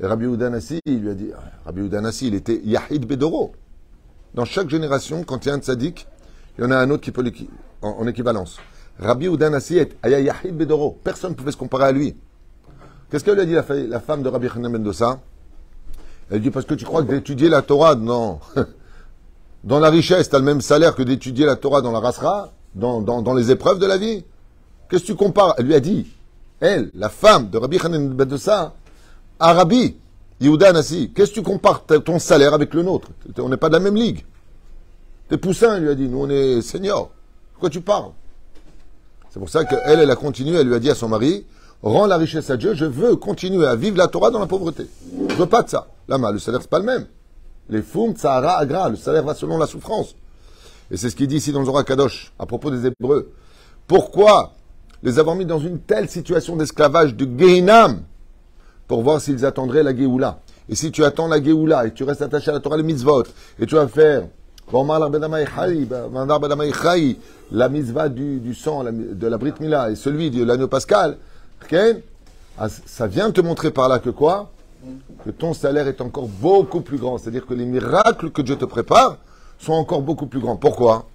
Et 0.00 0.06
Rabbi 0.06 0.24
Yehuda 0.24 0.50
Nassi, 0.50 0.80
il 0.84 1.00
lui 1.02 1.10
a 1.10 1.14
dit, 1.14 1.30
Rabbi 1.64 1.82
Yehuda 1.82 2.00
Nassi, 2.00 2.28
il 2.28 2.34
était 2.34 2.60
Yahid 2.64 3.06
Bedoro. 3.06 3.52
Dans 4.34 4.44
chaque 4.44 4.68
génération, 4.68 5.22
quand 5.24 5.44
il 5.44 5.48
y 5.48 5.52
a 5.52 5.54
un 5.54 5.58
tzaddik, 5.58 6.06
il 6.58 6.64
y 6.64 6.66
en 6.66 6.70
a 6.70 6.76
un 6.76 6.90
autre 6.90 7.02
qui 7.02 7.12
peut 7.12 7.24
en, 7.82 7.88
en 7.90 8.06
équivalence. 8.06 8.58
Rabbi 8.98 9.26
Yehuda 9.26 9.50
Nassi 9.50 9.78
est 9.78 9.96
Aya 10.02 10.20
Yahid 10.20 10.56
Bedoro. 10.56 10.98
Personne 11.04 11.30
ne 11.30 11.36
pouvait 11.36 11.52
se 11.52 11.56
comparer 11.56 11.84
à 11.84 11.92
lui. 11.92 12.16
Qu'est-ce 13.10 13.24
qu'elle 13.24 13.34
lui 13.34 13.42
a 13.42 13.62
dit 13.62 13.88
la, 13.88 14.00
femme 14.00 14.22
de 14.22 14.28
Rabbi 14.28 14.48
Hanan 14.54 14.82
Dossa? 14.82 15.20
Elle 16.30 16.40
dit 16.40 16.50
parce 16.50 16.64
que 16.66 16.74
tu 16.74 16.84
crois 16.84 17.02
que 17.02 17.10
d'étudier 17.10 17.48
la 17.48 17.62
Torah? 17.62 17.94
Dans, 17.94 18.40
dans 19.64 19.78
la 19.78 19.90
richesse, 19.90 20.30
tu 20.30 20.36
as 20.36 20.38
le 20.38 20.44
même 20.44 20.60
salaire 20.60 20.94
que 20.94 21.02
d'étudier 21.02 21.46
la 21.46 21.56
Torah 21.56 21.82
dans 21.82 21.92
la 21.92 22.00
rasra, 22.00 22.52
dans, 22.74 23.34
les 23.34 23.50
épreuves 23.50 23.78
de 23.78 23.86
la 23.86 23.98
vie. 23.98 24.24
Qu'est-ce 24.88 25.02
que 25.02 25.08
tu 25.08 25.14
compares? 25.14 25.54
Elle 25.58 25.66
lui 25.66 25.74
a 25.74 25.80
dit, 25.80 26.06
elle, 26.60 26.90
la 26.94 27.08
femme 27.08 27.50
de 27.50 27.58
Rabbi 27.58 27.78
Hanan 27.82 28.08
ben 28.08 28.24
Dossa, 28.24 28.74
à 29.38 29.52
Rabbi 29.52 29.96
Yehuda 30.40 30.72
qu'est-ce 30.72 31.30
que 31.30 31.34
tu 31.34 31.42
compares 31.42 31.84
ton 31.84 32.18
salaire 32.18 32.54
avec 32.54 32.72
le 32.74 32.82
nôtre? 32.82 33.08
On 33.38 33.48
n'est 33.48 33.56
pas 33.56 33.68
de 33.68 33.74
la 33.74 33.80
même 33.80 33.96
ligue. 33.96 34.24
T'es 35.28 35.36
poussin, 35.36 35.78
lui 35.78 35.90
a 35.90 35.94
dit, 35.94 36.08
nous 36.08 36.22
on 36.22 36.30
est 36.30 36.62
seniors. 36.62 37.10
Pourquoi 37.52 37.70
tu 37.70 37.80
parles? 37.80 38.10
C'est 39.30 39.38
pour 39.38 39.48
ça 39.48 39.64
qu'elle, 39.64 40.00
elle 40.00 40.10
a 40.10 40.16
continué, 40.16 40.58
elle 40.58 40.66
lui 40.66 40.74
a 40.74 40.80
dit 40.80 40.90
à 40.90 40.94
son 40.94 41.08
mari, 41.08 41.46
rends 41.82 42.06
la 42.06 42.16
richesse 42.16 42.50
à 42.50 42.56
Dieu, 42.56 42.74
je 42.74 42.84
veux 42.84 43.16
continuer 43.16 43.66
à 43.66 43.76
vivre 43.76 43.96
la 43.96 44.08
Torah 44.08 44.30
dans 44.30 44.40
la 44.40 44.46
pauvreté. 44.46 44.86
Je 45.28 45.34
veux 45.34 45.46
pas 45.46 45.62
de 45.62 45.68
ça. 45.68 45.86
Là, 46.08 46.18
le 46.32 46.38
salaire, 46.38 46.60
c'est 46.62 46.70
pas 46.70 46.78
le 46.80 46.84
même. 46.84 47.06
Les 47.70 47.82
foum, 47.82 48.14
tsahara, 48.14 48.58
agra, 48.58 48.88
le 48.88 48.96
salaire 48.96 49.22
va 49.22 49.34
selon 49.34 49.56
la 49.56 49.66
souffrance. 49.66 50.16
Et 50.90 50.96
c'est 50.96 51.08
ce 51.08 51.14
qu'il 51.14 51.28
dit 51.28 51.36
ici 51.36 51.52
dans 51.52 51.60
le 51.60 51.66
Zohar 51.66 51.84
Kadosh, 51.84 52.32
à 52.38 52.44
propos 52.44 52.70
des 52.70 52.84
Hébreux. 52.86 53.30
Pourquoi 53.86 54.52
les 55.02 55.20
avoir 55.20 55.36
mis 55.36 55.46
dans 55.46 55.60
une 55.60 55.78
telle 55.78 56.10
situation 56.10 56.56
d'esclavage, 56.56 57.14
de 57.14 57.26
Gehinam, 57.38 58.02
pour 58.88 59.02
voir 59.02 59.20
s'ils 59.20 59.46
attendraient 59.46 59.84
la 59.84 59.96
Géoula? 59.96 60.40
Et 60.68 60.74
si 60.74 60.90
tu 60.90 61.04
attends 61.04 61.28
la 61.28 61.42
Géoula 61.42 61.86
et 61.86 61.92
tu 61.92 62.02
restes 62.02 62.22
attaché 62.22 62.50
à 62.50 62.54
la 62.54 62.60
Torah, 62.60 62.76
les 62.76 62.82
mitzvot, 62.82 63.22
et 63.60 63.66
tu 63.66 63.76
vas 63.76 63.86
faire 63.86 64.26
la 67.52 67.68
mitzvah 67.68 68.08
du, 68.08 68.38
du 68.40 68.54
sang 68.54 68.84
de 68.84 69.26
la 69.26 69.38
Brit 69.38 69.54
Mila 69.60 69.90
et 69.90 69.96
celui 69.96 70.30
de 70.30 70.44
l'agneau 70.44 70.68
pascal, 70.68 71.18
ah, 71.72 72.68
ça 72.68 73.06
vient 73.06 73.30
te 73.30 73.40
montrer 73.40 73.70
par 73.70 73.88
là 73.88 73.98
que 73.98 74.10
quoi? 74.10 74.50
Que 75.24 75.30
ton 75.30 75.52
salaire 75.54 75.88
est 75.88 76.00
encore 76.00 76.28
beaucoup 76.28 76.80
plus 76.80 76.98
grand. 76.98 77.18
C'est-à-dire 77.18 77.46
que 77.46 77.54
les 77.54 77.66
miracles 77.66 78.30
que 78.30 78.42
Dieu 78.42 78.56
te 78.56 78.64
prépare 78.64 79.18
sont 79.58 79.72
encore 79.72 80.02
beaucoup 80.02 80.26
plus 80.26 80.40
grands. 80.40 80.56
Pourquoi? 80.56 81.06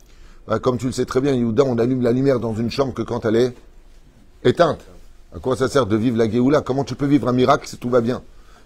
Bah, 0.47 0.59
Comme 0.59 0.77
tu 0.77 0.85
le 0.85 0.91
sais 0.91 1.05
très 1.05 1.21
bien, 1.21 1.33
Yehuda, 1.33 1.63
on 1.63 1.77
allume 1.77 2.01
la 2.01 2.11
lumière 2.11 2.39
dans 2.39 2.53
une 2.53 2.69
chambre 2.69 2.93
que 2.93 3.01
quand 3.01 3.25
elle 3.25 3.35
est 3.35 3.55
éteinte. 4.43 4.81
À 5.35 5.39
quoi 5.39 5.57
ça 5.57 5.67
sert 5.67 5.85
de 5.85 5.97
vivre 5.97 6.17
la 6.17 6.29
Géoula? 6.29 6.61
Comment 6.61 6.85
tu 6.85 6.95
peux 6.95 7.07
vivre 7.07 7.27
un 7.27 7.33
miracle 7.33 7.67
si 7.67 7.77
tout 7.77 7.89
va 7.89 7.99
bien? 7.99 8.21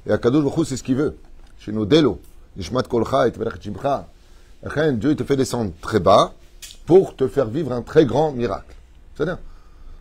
Et 0.06 0.12
à 0.12 0.20
Kadosh 0.20 0.46
c'est 0.68 0.77
ce 0.77 0.84
qu'il 0.84 0.96
veut. 0.96 1.15
Chez 1.58 1.72
nos 1.72 1.86
Delo, 1.86 2.20
Nishmat 2.58 2.84
Kolcha 2.84 3.27
et 3.27 3.32
Dieu 4.94 5.15
te 5.15 5.24
fait 5.24 5.36
descendre 5.36 5.72
très 5.82 6.00
bas 6.00 6.34
pour 6.86 7.15
te 7.15 7.27
faire 7.27 7.48
vivre 7.48 7.72
un 7.72 7.82
très 7.82 8.06
grand 8.06 8.32
miracle. 8.34 8.75
C'est 9.15 9.25
bien. 9.25 9.39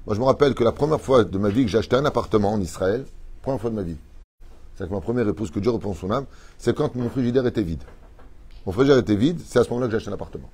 Moi, 0.06 0.14
je 0.14 0.20
me 0.20 0.26
rappelle 0.26 0.54
que 0.54 0.64
la 0.64 0.72
première 0.72 1.00
fois 1.00 1.24
de 1.24 1.38
ma 1.38 1.48
vie 1.48 1.64
que 1.64 1.70
j'ai 1.70 1.78
acheté 1.78 1.96
un 1.96 2.04
appartement 2.04 2.52
en 2.52 2.60
Israël, 2.60 3.04
première 3.42 3.60
fois 3.60 3.70
de 3.70 3.76
ma 3.76 3.82
vie, 3.82 3.96
c'est 4.78 4.88
que 4.88 4.94
ma 4.94 5.00
première 5.00 5.26
épouse, 5.26 5.50
que 5.50 5.58
Dieu 5.58 5.72
reprend 5.72 5.92
son 5.92 6.08
âme, 6.12 6.26
c'est 6.56 6.72
quand 6.72 6.94
mon 6.94 7.10
frigidaire 7.10 7.44
était 7.46 7.62
vide. 7.62 7.82
Mon 8.64 8.70
frigidaire 8.70 8.98
était 8.98 9.16
vide, 9.16 9.40
c'est 9.44 9.58
à 9.58 9.64
ce 9.64 9.70
moment-là 9.70 9.88
que 9.88 9.90
j'ai 9.90 9.96
acheté 9.96 10.10
un 10.10 10.14
appartement. 10.14 10.48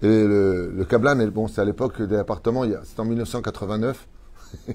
Et 0.00 0.06
le, 0.06 0.72
le 0.74 0.84
Kablan, 0.86 1.26
bon, 1.28 1.46
c'est 1.46 1.60
à 1.60 1.64
l'époque 1.64 2.00
des 2.00 2.16
appartements, 2.16 2.64
c'est 2.84 2.98
en 2.98 3.04
1989. 3.04 4.06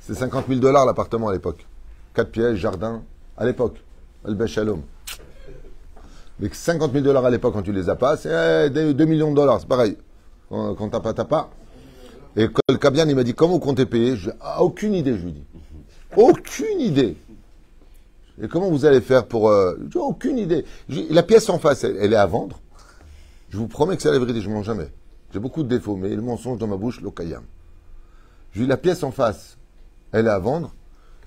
c'est 0.00 0.14
50 0.14 0.46
000 0.48 0.60
dollars 0.60 0.84
l'appartement 0.84 1.28
à 1.28 1.32
l'époque. 1.32 1.66
Quatre 2.12 2.30
pièces, 2.30 2.56
jardin, 2.56 3.02
à 3.38 3.46
l'époque. 3.46 3.82
Al 4.26 4.46
Shalom. 4.46 4.82
Mais 6.40 6.50
50 6.52 6.92
000 6.92 7.04
dollars 7.04 7.24
à 7.24 7.30
l'époque, 7.30 7.54
quand 7.54 7.62
tu 7.62 7.72
les 7.72 7.88
as 7.88 7.96
pas, 7.96 8.18
c'est 8.18 8.68
2 8.68 8.94
eh, 8.98 9.06
millions 9.06 9.30
de 9.30 9.36
dollars, 9.36 9.60
c'est 9.60 9.68
pareil. 9.68 9.96
Quand 10.50 10.90
t'as 10.90 11.00
pas, 11.00 11.14
t'as 11.14 11.24
pas. 11.24 11.48
Et 12.36 12.48
le 12.68 12.76
Kabian, 12.76 13.08
il 13.08 13.16
m'a 13.16 13.24
dit, 13.24 13.32
comment 13.32 13.54
vous 13.54 13.60
comptez 13.60 13.86
payer? 13.86 14.16
Je 14.16 14.28
ah, 14.40 14.62
aucune 14.62 14.92
idée, 14.92 15.16
je 15.16 15.24
lui 15.24 15.32
dis. 15.32 15.44
Aucune 16.16 16.80
idée. 16.80 17.16
Et 18.42 18.48
comment 18.48 18.70
vous 18.70 18.84
allez 18.84 19.00
faire 19.00 19.26
pour... 19.26 19.48
Euh, 19.48 19.76
aucune 19.94 20.38
idée. 20.38 20.64
la 20.88 21.22
pièce 21.22 21.48
en 21.48 21.58
face, 21.58 21.84
elle, 21.84 22.12
est 22.12 22.16
à 22.16 22.26
vendre. 22.26 22.60
Je 23.50 23.58
vous 23.58 23.68
promets 23.68 23.96
que 23.96 24.02
c'est 24.02 24.10
la 24.10 24.18
vérité, 24.18 24.40
je 24.40 24.48
ne 24.48 24.54
mens 24.54 24.62
jamais. 24.62 24.90
J'ai 25.32 25.38
beaucoup 25.38 25.62
de 25.62 25.68
défauts, 25.68 25.96
mais 25.96 26.14
le 26.14 26.22
mensonge 26.22 26.58
dans 26.58 26.66
ma 26.66 26.76
bouche, 26.76 27.00
l'okayam. 27.00 27.44
Je 28.52 28.58
lui 28.58 28.66
dis, 28.66 28.68
la 28.68 28.76
pièce 28.76 29.02
en 29.02 29.10
face, 29.10 29.58
elle 30.12 30.26
est 30.26 30.30
à 30.30 30.38
vendre. 30.38 30.74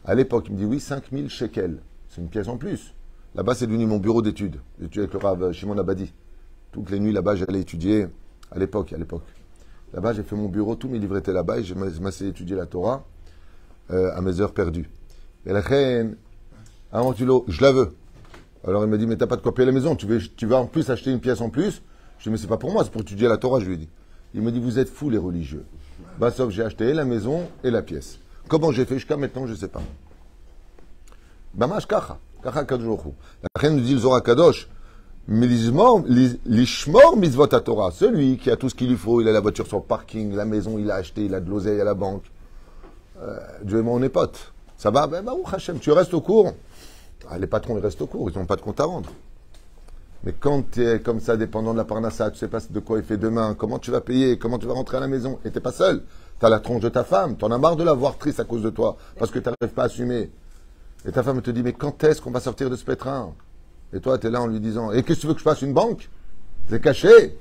À 0.05 0.15
l'époque, 0.15 0.45
il 0.47 0.53
me 0.53 0.57
dit, 0.57 0.65
oui, 0.65 0.79
5000 0.79 1.29
shekels. 1.29 1.79
C'est 2.09 2.21
une 2.21 2.29
pièce 2.29 2.47
en 2.47 2.57
plus. 2.57 2.93
Là-bas, 3.35 3.53
c'est 3.53 3.67
devenu 3.67 3.85
mon 3.85 3.97
bureau 3.97 4.21
d'études. 4.21 4.59
J'étudiais 4.79 5.03
avec 5.03 5.13
le 5.13 5.19
Rav 5.19 5.51
Shimon 5.51 5.77
Abadi. 5.77 6.11
Toutes 6.71 6.89
les 6.89 6.99
nuits, 6.99 7.13
là-bas, 7.13 7.35
j'allais 7.35 7.61
étudier. 7.61 8.07
À 8.51 8.57
l'époque, 8.57 8.93
à 8.93 8.97
l'époque. 8.97 9.23
Là-bas, 9.93 10.13
j'ai 10.13 10.23
fait 10.23 10.35
mon 10.35 10.49
bureau, 10.49 10.75
tous 10.75 10.89
mes 10.89 10.99
livres 10.99 11.17
étaient 11.17 11.33
là-bas 11.33 11.59
et 11.59 11.63
je 11.63 11.73
m'asseyais 11.75 12.29
étudier 12.31 12.55
la 12.55 12.65
Torah 12.65 13.05
euh, 13.91 14.15
à 14.15 14.21
mes 14.21 14.41
heures 14.41 14.53
perdues. 14.53 14.89
Et 15.45 15.53
la 15.53 15.61
reine, 15.61 16.15
avant 16.91 17.13
tu 17.13 17.25
je 17.47 17.61
la 17.61 17.71
veux. 17.71 17.93
Alors 18.67 18.83
il 18.83 18.89
m'a 18.89 18.97
dit, 18.97 19.07
mais 19.07 19.15
t'as 19.15 19.27
pas 19.27 19.37
de 19.37 19.41
quoi 19.41 19.53
payer 19.53 19.65
la 19.65 19.71
maison, 19.71 19.95
tu, 19.95 20.05
veux, 20.05 20.19
tu 20.19 20.45
vas 20.45 20.57
en 20.57 20.65
plus 20.65 20.89
acheter 20.89 21.11
une 21.11 21.19
pièce 21.19 21.41
en 21.41 21.49
plus 21.49 21.81
Je 22.17 22.23
lui 22.23 22.23
ai 22.23 22.23
dit, 22.23 22.29
mais 22.31 22.37
c'est 22.37 22.47
pas 22.47 22.57
pour 22.57 22.71
moi, 22.71 22.83
c'est 22.83 22.91
pour 22.91 23.01
étudier 23.01 23.27
la 23.27 23.37
Torah, 23.37 23.59
je 23.59 23.65
lui 23.65 23.75
ai 23.75 23.77
dit. 23.77 23.89
Il 24.33 24.41
m'a 24.41 24.51
dit, 24.51 24.59
vous 24.59 24.77
êtes 24.77 24.89
fous 24.89 25.09
les 25.09 25.17
religieux. 25.17 25.65
Bah, 26.19 26.31
sauf 26.31 26.51
j'ai 26.51 26.63
acheté 26.63 26.93
la 26.93 27.05
maison 27.05 27.47
et 27.63 27.71
la 27.71 27.81
pièce. 27.81 28.19
Comment 28.47 28.71
j'ai 28.71 28.85
fait 28.85 28.95
jusqu'à 28.95 29.17
maintenant, 29.17 29.45
je 29.47 29.53
ne 29.53 29.57
sais 29.57 29.67
pas. 29.67 29.81
Bamash 31.53 31.87
kacha. 31.87 32.17
La 32.43 32.51
reine 33.55 33.75
nous 33.75 33.81
dit 33.81 33.93
le 33.93 33.99
Zohar 33.99 34.23
Kadosh. 34.23 34.69
L'ishmor 35.27 37.17
mitzvot 37.17 37.47
Torah. 37.47 37.91
Celui 37.91 38.37
qui 38.37 38.49
a 38.49 38.55
tout 38.55 38.69
ce 38.69 38.75
qu'il 38.75 38.89
lui 38.89 38.97
faut, 38.97 39.21
il 39.21 39.27
a 39.27 39.31
la 39.31 39.41
voiture 39.41 39.67
sur 39.67 39.77
le 39.77 39.83
parking, 39.83 40.33
la 40.33 40.45
maison, 40.45 40.79
il 40.79 40.89
a 40.89 40.95
acheté, 40.95 41.25
il 41.25 41.35
a 41.35 41.39
de 41.39 41.49
l'oseille 41.49 41.79
à 41.81 41.83
la 41.83 41.93
banque. 41.93 42.23
Euh, 43.21 43.37
Dieu 43.63 43.79
et 43.79 43.81
moi, 43.81 43.93
on 43.95 44.01
est 44.01 44.09
potes. 44.09 44.53
Ça 44.77 44.91
va 44.91 45.07
Ben, 45.07 45.23
bah, 45.23 45.33
Hachem, 45.51 45.79
tu 45.79 45.91
restes 45.91 46.13
au 46.13 46.21
cours. 46.21 46.53
Ah, 47.29 47.37
les 47.37 47.47
patrons, 47.47 47.77
ils 47.77 47.83
restent 47.83 48.01
au 48.01 48.07
cours, 48.07 48.29
ils 48.29 48.37
n'ont 48.37 48.45
pas 48.45 48.55
de 48.55 48.61
compte 48.61 48.79
à 48.79 48.85
rendre. 48.85 49.09
Mais 50.23 50.33
quand 50.33 50.71
tu 50.71 50.85
es 50.85 50.99
comme 50.99 51.19
ça, 51.19 51.37
dépendant 51.37 51.73
de 51.73 51.77
la 51.77 51.85
parnassa, 51.85 52.31
tu 52.31 52.37
sais 52.37 52.47
pas 52.47 52.59
de 52.69 52.79
quoi 52.79 52.97
il 52.97 53.03
fait 53.03 53.17
demain, 53.17 53.55
comment 53.57 53.79
tu 53.79 53.91
vas 53.91 54.01
payer, 54.01 54.37
comment 54.37 54.57
tu 54.57 54.65
vas 54.65 54.73
rentrer 54.73 54.97
à 54.97 54.99
la 54.99 55.07
maison, 55.07 55.39
et 55.45 55.51
t'es 55.51 55.59
pas 55.59 55.71
seul. 55.71 56.03
Tu 56.39 56.45
as 56.45 56.49
la 56.49 56.59
tronche 56.59 56.81
de 56.81 56.89
ta 56.89 57.03
femme, 57.03 57.37
tu 57.37 57.45
en 57.45 57.51
as 57.51 57.57
marre 57.57 57.75
de 57.75 57.83
la 57.83 57.93
voir 57.93 58.17
triste 58.17 58.39
à 58.39 58.43
cause 58.45 58.63
de 58.63 58.69
toi, 58.69 58.97
parce 59.17 59.31
que 59.31 59.39
tu 59.39 59.45
n'arrives 59.45 59.73
pas 59.73 59.83
à 59.83 59.85
assumer. 59.85 60.29
Et 61.05 61.11
ta 61.11 61.23
femme 61.23 61.41
te 61.41 61.51
dit, 61.51 61.63
mais 61.63 61.73
quand 61.73 62.03
est-ce 62.03 62.21
qu'on 62.21 62.31
va 62.31 62.39
sortir 62.39 62.69
de 62.69 62.75
ce 62.75 62.83
pétrin? 62.83 63.33
Et 63.93 63.99
toi, 63.99 64.17
tu 64.17 64.27
es 64.27 64.29
là 64.29 64.41
en 64.41 64.47
lui 64.47 64.59
disant, 64.59 64.91
et 64.91 65.03
qu'est-ce 65.03 65.19
que 65.19 65.21
tu 65.21 65.27
veux 65.27 65.33
que 65.33 65.39
je 65.39 65.43
fasse? 65.43 65.61
Une 65.61 65.73
banque? 65.73 66.09
C'est 66.69 66.81
caché. 66.81 67.37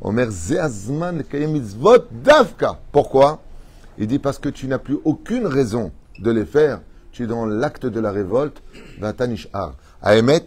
Omer 0.00 0.30
Zeazman 0.30 1.22
mitzvot 1.32 2.04
davka. 2.10 2.78
Pourquoi? 2.92 3.40
Il 3.98 4.06
dit 4.06 4.18
parce 4.18 4.38
que 4.38 4.48
tu 4.48 4.68
n'as 4.68 4.78
plus 4.78 4.98
aucune 5.04 5.46
raison 5.46 5.92
de 6.18 6.30
les 6.30 6.44
faire. 6.44 6.80
Tu 7.12 7.24
es 7.24 7.26
dans 7.26 7.46
l'acte 7.46 7.86
de 7.86 8.00
la 8.00 8.12
révolte. 8.12 8.62
Vatanishar. 8.98 9.74
À 10.00 10.16
Emet, 10.16 10.46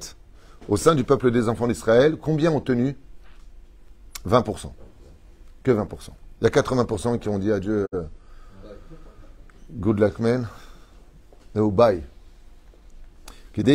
au 0.69 0.77
sein 0.77 0.95
du 0.95 1.03
peuple 1.03 1.31
des 1.31 1.49
enfants 1.49 1.67
d'Israël, 1.67 2.15
combien 2.19 2.51
ont 2.51 2.61
tenu 2.61 2.95
20%. 4.27 4.71
Que 5.63 5.71
20%. 5.71 6.09
Il 6.41 6.45
y 6.45 6.47
a 6.47 6.49
80% 6.49 7.19
qui 7.19 7.29
ont 7.29 7.37
dit 7.37 7.51
à 7.51 7.59
Dieu, 7.59 7.85
euh, 7.93 8.03
good 9.71 9.99
luck 9.99 10.17
man, 10.19 10.47
no 11.53 11.69
bye. 11.69 12.01
Il 13.55 13.63
dit, 13.63 13.73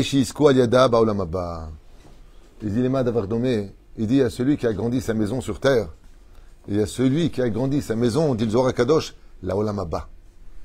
il 3.99 4.07
dit 4.07 4.23
à 4.23 4.31
celui 4.31 4.57
qui 4.57 4.67
a 4.67 4.73
grandi 4.73 5.01
sa 5.01 5.15
maison 5.15 5.41
sur 5.41 5.61
terre, 5.61 5.89
et 6.69 6.81
à 6.81 6.87
celui 6.87 7.31
qui 7.31 7.43
a 7.43 7.49
grandi 7.51 7.83
sa 7.83 7.95
maison, 7.95 8.31
on 8.31 8.35
dit 8.35 8.47
le 8.47 8.51
Zohar 8.51 8.75
Kadosh, 8.75 9.15
la 9.43 9.57
olamaba. 9.57 10.09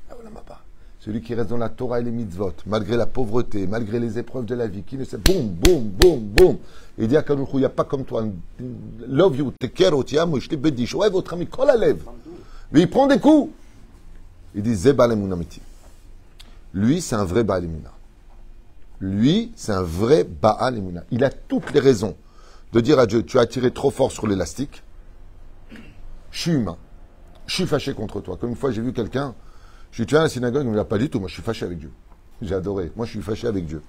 La 0.09 0.17
olamaba. 0.17 0.61
Celui 0.99 1.21
qui 1.21 1.33
reste 1.33 1.49
dans 1.49 1.57
la 1.57 1.69
Torah 1.69 1.99
et 1.99 2.03
les 2.03 2.11
mitzvot, 2.11 2.53
malgré 2.67 2.95
la 2.95 3.07
pauvreté, 3.07 3.65
malgré 3.65 3.99
les 3.99 4.19
épreuves 4.19 4.45
de 4.45 4.53
la 4.53 4.67
vie, 4.67 4.83
qui 4.83 4.97
ne 4.97 5.03
sait, 5.03 5.17
boum, 5.17 5.47
boum, 5.47 5.83
boum, 5.89 6.19
boum. 6.19 6.57
Il 6.97 7.07
dit 7.07 7.17
à 7.17 7.23
Kadosh, 7.23 7.49
il 7.53 7.59
n'y 7.59 7.65
a 7.65 7.69
pas 7.69 7.85
comme 7.85 8.05
toi. 8.05 8.23
Love 9.07 9.37
you, 9.37 9.51
te 9.59 9.65
kero, 9.65 10.03
amo, 10.19 10.39
je 10.39 10.47
te 10.47 10.55
bédis, 10.55 10.93
ouais, 10.93 11.09
votre 11.09 11.33
ami, 11.33 11.47
kol 11.47 11.71
lève. 11.79 12.03
Mais 12.71 12.81
il 12.81 12.89
prend 12.89 13.07
des 13.07 13.19
coups. 13.19 13.51
Il 14.53 14.61
dit, 14.61 14.75
zebal 14.75 15.17
Lui, 16.73 17.01
c'est 17.01 17.15
un 17.15 17.25
vrai 17.25 17.43
balemuna. 17.43 17.91
Lui, 19.01 19.51
c'est 19.55 19.71
un 19.71 19.81
vrai 19.81 20.23
Baal 20.23 20.77
Emouna. 20.77 21.03
Il 21.09 21.23
a 21.23 21.31
toutes 21.31 21.73
les 21.73 21.79
raisons 21.79 22.15
de 22.71 22.79
dire 22.79 22.99
à 22.99 23.07
Dieu, 23.07 23.23
tu 23.23 23.39
as 23.39 23.47
tiré 23.47 23.71
trop 23.71 23.89
fort 23.89 24.11
sur 24.11 24.27
l'élastique. 24.27 24.83
Je 26.29 26.39
suis 26.39 26.51
humain. 26.51 26.77
Je 27.51 27.57
suis 27.57 27.65
fâché 27.65 27.93
contre 27.93 28.21
toi. 28.21 28.37
Comme 28.37 28.51
une 28.51 28.55
fois, 28.55 28.71
j'ai 28.71 28.81
vu 28.81 28.93
quelqu'un, 28.93 29.35
je 29.91 29.97
suis 29.97 30.05
tué 30.05 30.15
à 30.15 30.21
la 30.21 30.29
synagogue, 30.29 30.63
il 30.63 30.71
me 30.71 30.79
dit, 30.79 30.85
pas 30.87 30.97
du 30.97 31.09
tout, 31.09 31.19
moi 31.19 31.27
je 31.27 31.33
suis 31.33 31.43
fâché 31.43 31.65
avec 31.65 31.79
Dieu. 31.79 31.91
J'ai 32.41 32.55
adoré. 32.55 32.93
Moi, 32.95 33.05
je 33.05 33.11
suis 33.11 33.21
fâché 33.21 33.45
avec 33.45 33.65
Dieu. 33.65 33.83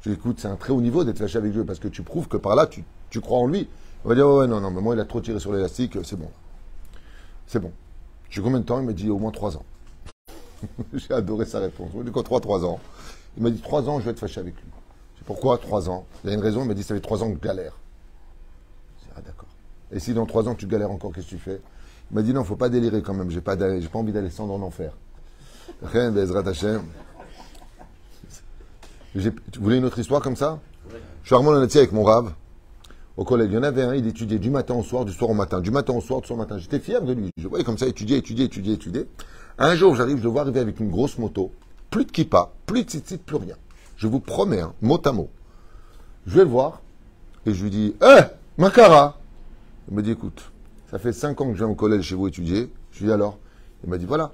Je 0.00 0.10
dis, 0.10 0.16
écoute, 0.16 0.40
c'est 0.40 0.48
un 0.48 0.56
très 0.56 0.72
haut 0.72 0.80
niveau 0.80 1.04
d'être 1.04 1.18
fâché 1.18 1.38
avec 1.38 1.52
Dieu 1.52 1.64
parce 1.64 1.78
que 1.78 1.86
tu 1.86 2.02
prouves 2.02 2.26
que 2.26 2.36
par 2.36 2.56
là, 2.56 2.66
tu, 2.66 2.82
tu 3.08 3.20
crois 3.20 3.38
en 3.38 3.46
lui. 3.46 3.68
On 4.04 4.08
va 4.08 4.16
dire, 4.16 4.28
ouais, 4.28 4.48
non, 4.48 4.60
non, 4.60 4.72
mais 4.72 4.80
moi, 4.80 4.96
il 4.96 5.00
a 5.00 5.04
trop 5.04 5.20
tiré 5.20 5.38
sur 5.38 5.52
l'élastique, 5.52 5.96
c'est 6.02 6.18
bon. 6.18 6.28
C'est 7.46 7.60
bon. 7.60 7.70
J'ai 8.28 8.42
combien 8.42 8.58
de 8.58 8.64
temps? 8.64 8.80
Il 8.80 8.86
m'a 8.86 8.92
dit, 8.92 9.08
au 9.08 9.20
moins 9.20 9.30
trois 9.30 9.56
ans. 9.56 9.64
J'ai 10.92 11.14
adoré 11.14 11.44
sa 11.44 11.60
réponse. 11.60 11.90
On 11.94 12.02
dit 12.02 12.10
quoi, 12.10 12.24
trois, 12.24 12.40
trois 12.40 12.64
ans? 12.64 12.80
Il 13.36 13.44
m'a 13.44 13.50
dit 13.50 13.60
trois 13.60 13.88
ans, 13.88 14.00
je 14.00 14.04
vais 14.06 14.10
être 14.10 14.18
fâché 14.18 14.40
avec 14.40 14.56
lui. 14.56 14.68
C'est 15.16 15.24
pourquoi 15.24 15.58
trois 15.58 15.88
ans? 15.88 16.06
Il 16.24 16.30
y 16.30 16.32
a 16.32 16.34
une 16.34 16.42
raison, 16.42 16.62
il 16.62 16.66
m'a 16.66 16.74
dit 16.74 16.82
ça 16.82 16.92
fait 16.92 17.00
trois 17.00 17.22
ans 17.22 17.28
que 17.30 17.36
je 17.36 17.40
galère. 17.40 17.78
Je 19.00 19.10
ah 19.16 19.20
d'accord. 19.20 19.48
Et 19.92 20.00
si 20.00 20.12
dans 20.12 20.26
trois 20.26 20.48
ans 20.48 20.56
tu 20.56 20.66
galères 20.66 20.90
encore, 20.90 21.12
qu'est-ce 21.12 21.26
que 21.26 21.36
tu 21.36 21.38
fais? 21.38 21.60
Il 22.10 22.14
m'a 22.14 22.22
dit 22.22 22.32
non, 22.32 22.40
il 22.40 22.44
ne 22.44 22.48
faut 22.48 22.56
pas 22.56 22.68
délirer 22.68 23.02
quand 23.02 23.14
même, 23.14 23.30
j'ai 23.30 23.40
pas, 23.40 23.56
pas 23.56 23.66
envie 23.94 24.12
d'aller 24.12 24.28
descendre 24.28 24.54
en 24.54 24.62
enfer. 24.62 24.92
Rien, 25.82 26.10
Bezrat 26.10 26.48
Hashem. 26.48 26.82
Tu 29.12 29.32
voulais 29.58 29.78
une 29.78 29.84
autre 29.84 29.98
histoire 29.98 30.20
comme 30.20 30.36
ça? 30.36 30.60
Je 31.22 31.26
suis 31.26 31.34
Armand 31.34 31.52
avec 31.52 31.92
mon 31.92 32.04
rave 32.04 32.32
au 33.16 33.24
collège. 33.24 33.48
Il 33.50 33.54
y 33.54 33.58
en 33.58 33.62
avait 33.62 33.82
un, 33.82 33.94
il 33.94 34.06
étudiait 34.06 34.38
du 34.38 34.50
matin 34.50 34.74
au 34.74 34.82
soir, 34.82 35.04
du 35.04 35.12
soir 35.12 35.30
au 35.30 35.34
matin, 35.34 35.60
du 35.60 35.70
matin 35.70 35.94
au 35.94 36.00
soir, 36.00 36.20
du 36.20 36.26
soir 36.26 36.38
au 36.38 36.42
matin. 36.42 36.58
J'étais 36.58 36.78
fier 36.78 37.02
de 37.02 37.12
lui. 37.12 37.30
Je 37.38 37.48
voyais 37.48 37.64
comme 37.64 37.78
ça 37.78 37.86
étudier, 37.86 38.18
étudier, 38.18 38.44
étudier, 38.44 38.74
étudier. 38.74 39.08
Un 39.58 39.74
jour, 39.74 39.96
j'arrive, 39.96 40.18
je 40.18 40.24
le 40.24 40.28
vois 40.28 40.42
arriver 40.42 40.60
avec 40.60 40.78
une 40.80 40.90
grosse 40.90 41.18
moto 41.18 41.50
plus 41.90 42.04
de 42.04 42.10
kippa, 42.10 42.50
plus 42.66 42.84
de 42.84 42.90
tzitzit, 42.90 43.18
plus 43.18 43.36
rien. 43.36 43.56
Je 43.96 44.06
vous 44.06 44.20
promets, 44.20 44.60
hein, 44.60 44.74
mot 44.82 45.00
à 45.04 45.12
mot. 45.12 45.30
Je 46.26 46.34
vais 46.34 46.44
le 46.44 46.50
voir 46.50 46.82
et 47.46 47.54
je 47.54 47.62
lui 47.62 47.70
dis 47.70 47.94
Eh, 48.02 48.22
Makara 48.58 49.18
Il 49.88 49.96
me 49.96 50.02
dit 50.02 50.10
Écoute, 50.10 50.50
ça 50.90 50.98
fait 50.98 51.12
5 51.12 51.40
ans 51.40 51.46
que 51.46 51.52
je 51.52 51.58
viens 51.58 51.68
au 51.68 51.74
collège 51.74 52.04
chez 52.04 52.14
vous 52.14 52.28
étudier. 52.28 52.70
Je 52.92 53.00
lui 53.00 53.06
dis 53.06 53.12
Alors? 53.12 53.38
Il 53.84 53.90
m'a 53.90 53.98
dit 53.98 54.06
Voilà, 54.06 54.32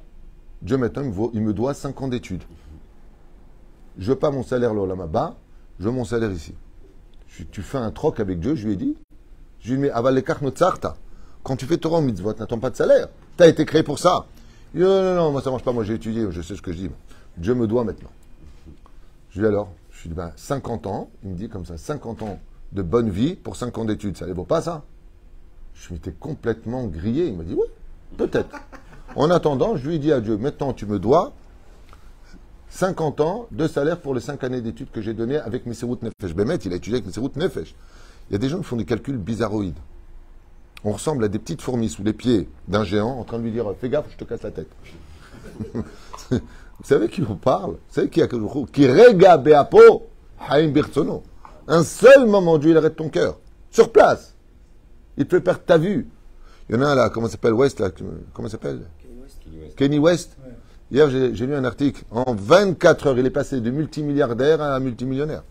Dieu 0.61 0.77
maintenant, 0.77 1.03
il 1.33 1.43
me 1.43 1.53
doit 1.53 1.75
5 1.75 2.01
ans 2.03 2.09
d'études. 2.09 2.43
Je 3.99 4.09
veux 4.13 4.19
pas 4.19 4.31
mon 4.31 4.43
salaire 4.43 4.73
là 4.75 4.95
bas, 5.07 5.37
je 5.79 5.85
veux 5.85 5.91
mon 5.91 6.05
salaire 6.05 6.31
ici. 6.31 6.55
tu 7.51 7.63
fais 7.63 7.79
un 7.79 7.91
troc 7.91 8.21
avec 8.21 8.41
Dieu, 8.41 8.55
je 8.55 8.67
lui 8.67 8.75
ai 8.75 8.77
dit. 8.77 8.97
Je 9.61 9.69
lui 9.69 9.75
ai 9.75 9.77
dit 9.77 9.83
Mais 9.83 9.91
aval 9.91 10.15
les 10.15 10.23
Quand 10.23 11.57
tu 11.57 11.67
fais 11.67 11.79
Torah 11.79 11.99
ou 11.99 12.03
mitzvot, 12.03 12.35
n'attends 12.35 12.59
pas 12.59 12.71
de 12.71 12.77
salaire. 12.77 13.09
Tu 13.37 13.43
as 13.43 13.49
été 13.49 13.65
créé 13.65 13.83
pour 13.83 13.99
ça. 13.99 14.27
Il 14.75 14.81
dit, 14.81 14.87
non, 14.87 15.03
non, 15.03 15.15
non, 15.17 15.33
moi 15.33 15.43
ça 15.43 15.51
marche 15.51 15.65
pas, 15.65 15.73
moi 15.73 15.85
j'ai 15.85 15.95
étudié, 15.95 16.27
je 16.31 16.41
sais 16.41 16.57
ce 16.57 16.63
que 16.63 16.73
je 16.73 16.79
dis. 16.79 16.91
Dieu 17.37 17.55
me 17.55 17.67
doit 17.67 17.85
maintenant. 17.85 18.11
Je 19.31 19.41
lui 19.41 19.47
dis 19.47 19.49
alors, 19.49 19.71
je 19.91 20.03
lui 20.03 20.09
dis, 20.11 20.15
ben, 20.15 20.33
50 20.37 20.87
ans, 20.87 21.11
il 21.23 21.31
me 21.31 21.35
dit 21.35 21.49
comme 21.49 21.67
ça, 21.67 21.77
50 21.77 22.23
ans 22.23 22.39
de 22.73 22.83
bonne 22.83 23.11
vie 23.11 23.35
pour 23.35 23.57
5 23.57 23.77
ans 23.79 23.85
d'études, 23.85 24.17
ça 24.17 24.27
ne 24.27 24.33
vaut 24.33 24.45
pas 24.45 24.63
ça? 24.63 24.83
Je 25.75 25.93
m'étais 25.93 26.13
complètement 26.13 26.87
grillé. 26.87 27.27
Il 27.27 27.37
m'a 27.37 27.45
dit, 27.45 27.55
oui, 27.55 27.67
peut-être. 28.17 28.57
En 29.17 29.31
attendant, 29.31 29.77
je 29.77 29.89
lui 29.89 29.97
ai 29.97 29.99
dit 29.99 30.13
à 30.13 30.21
Dieu, 30.21 30.37
maintenant 30.39 30.73
tu 30.73 30.87
me 30.87 30.99
dois 30.99 31.33
50 32.71 33.21
ans 33.21 33.47
de 33.51 33.67
salaire 33.69 34.01
pour 34.01 34.15
les 34.15 34.21
5 34.21 34.43
années 34.45 34.63
d'études 34.63 34.91
que 34.91 35.03
j'ai 35.03 35.13
données 35.13 35.37
avec 35.37 35.67
Messerut 35.67 35.99
Nefesh. 36.01 36.35
Bémet, 36.35 36.57
il 36.57 36.73
a 36.73 36.77
étudié 36.77 36.97
avec 36.97 37.07
Messerut 37.07 37.31
Nefesh. 37.37 37.75
Il 38.31 38.33
y 38.33 38.37
a 38.37 38.39
des 38.39 38.49
gens 38.49 38.59
qui 38.59 38.65
font 38.65 38.77
des 38.77 38.87
calculs 38.87 39.19
bizarroïdes. 39.19 39.79
On 40.85 40.93
ressemble 40.93 41.25
à 41.25 41.29
des 41.29 41.39
petites 41.39 41.61
fourmis 41.61 41.91
sous 41.91 42.03
les 42.03 42.15
pieds 42.15 42.49
d'un 42.69 42.85
géant 42.85 43.19
en 43.19 43.25
train 43.25 43.39
de 43.39 43.45
lui 43.45 43.53
dire 43.53 43.67
Fais 43.79 43.89
gaffe, 43.89 44.07
je 44.11 44.17
te 44.17 44.25
casse 44.25 44.43
la 44.43 44.51
tête. 44.51 44.69
Vous 46.31 46.89
savez 46.89 47.09
qui 47.09 47.21
vous 47.21 47.37
parle? 47.37 47.73
Vous 47.73 47.95
savez 47.95 48.09
qui 48.09 48.23
a 48.23 48.27
Qui 48.27 48.89
rega 48.89 49.37
beapo 49.37 50.07
haim 50.49 50.69
birtsono. 50.69 51.23
Un 51.69 51.85
seul 51.85 52.27
moment, 52.27 52.59
Dieu, 52.59 52.71
il 52.71 52.77
arrête 52.77 52.97
ton 52.97 53.09
cœur. 53.09 53.39
Sur 53.71 53.93
place. 53.93 54.32
Il 55.17 55.27
fait 55.27 55.41
perdre 55.41 55.63
ta 55.65 55.79
vue. 55.79 56.09
Il 56.69 56.77
y 56.77 56.79
en 56.79 56.83
a 56.83 56.87
un 56.89 56.95
là, 56.95 57.11
comment 57.11 57.29
s'appelle 57.29 57.53
West 57.53 57.81
là 57.81 57.91
Comment 58.33 58.49
s'appelle 58.49 58.83
Kenny 59.77 59.99
West. 59.99 60.37
Hier, 60.91 61.09
j'ai 61.09 61.47
lu 61.47 61.55
un 61.55 61.65
article. 61.65 62.05
En 62.11 62.35
24 62.35 63.07
heures, 63.07 63.19
il 63.19 63.27
est 63.27 63.31
passé 63.31 63.61
de 63.61 63.71
multimilliardaire 63.71 64.61
à 64.61 64.79
multimillionnaire. 64.79 65.43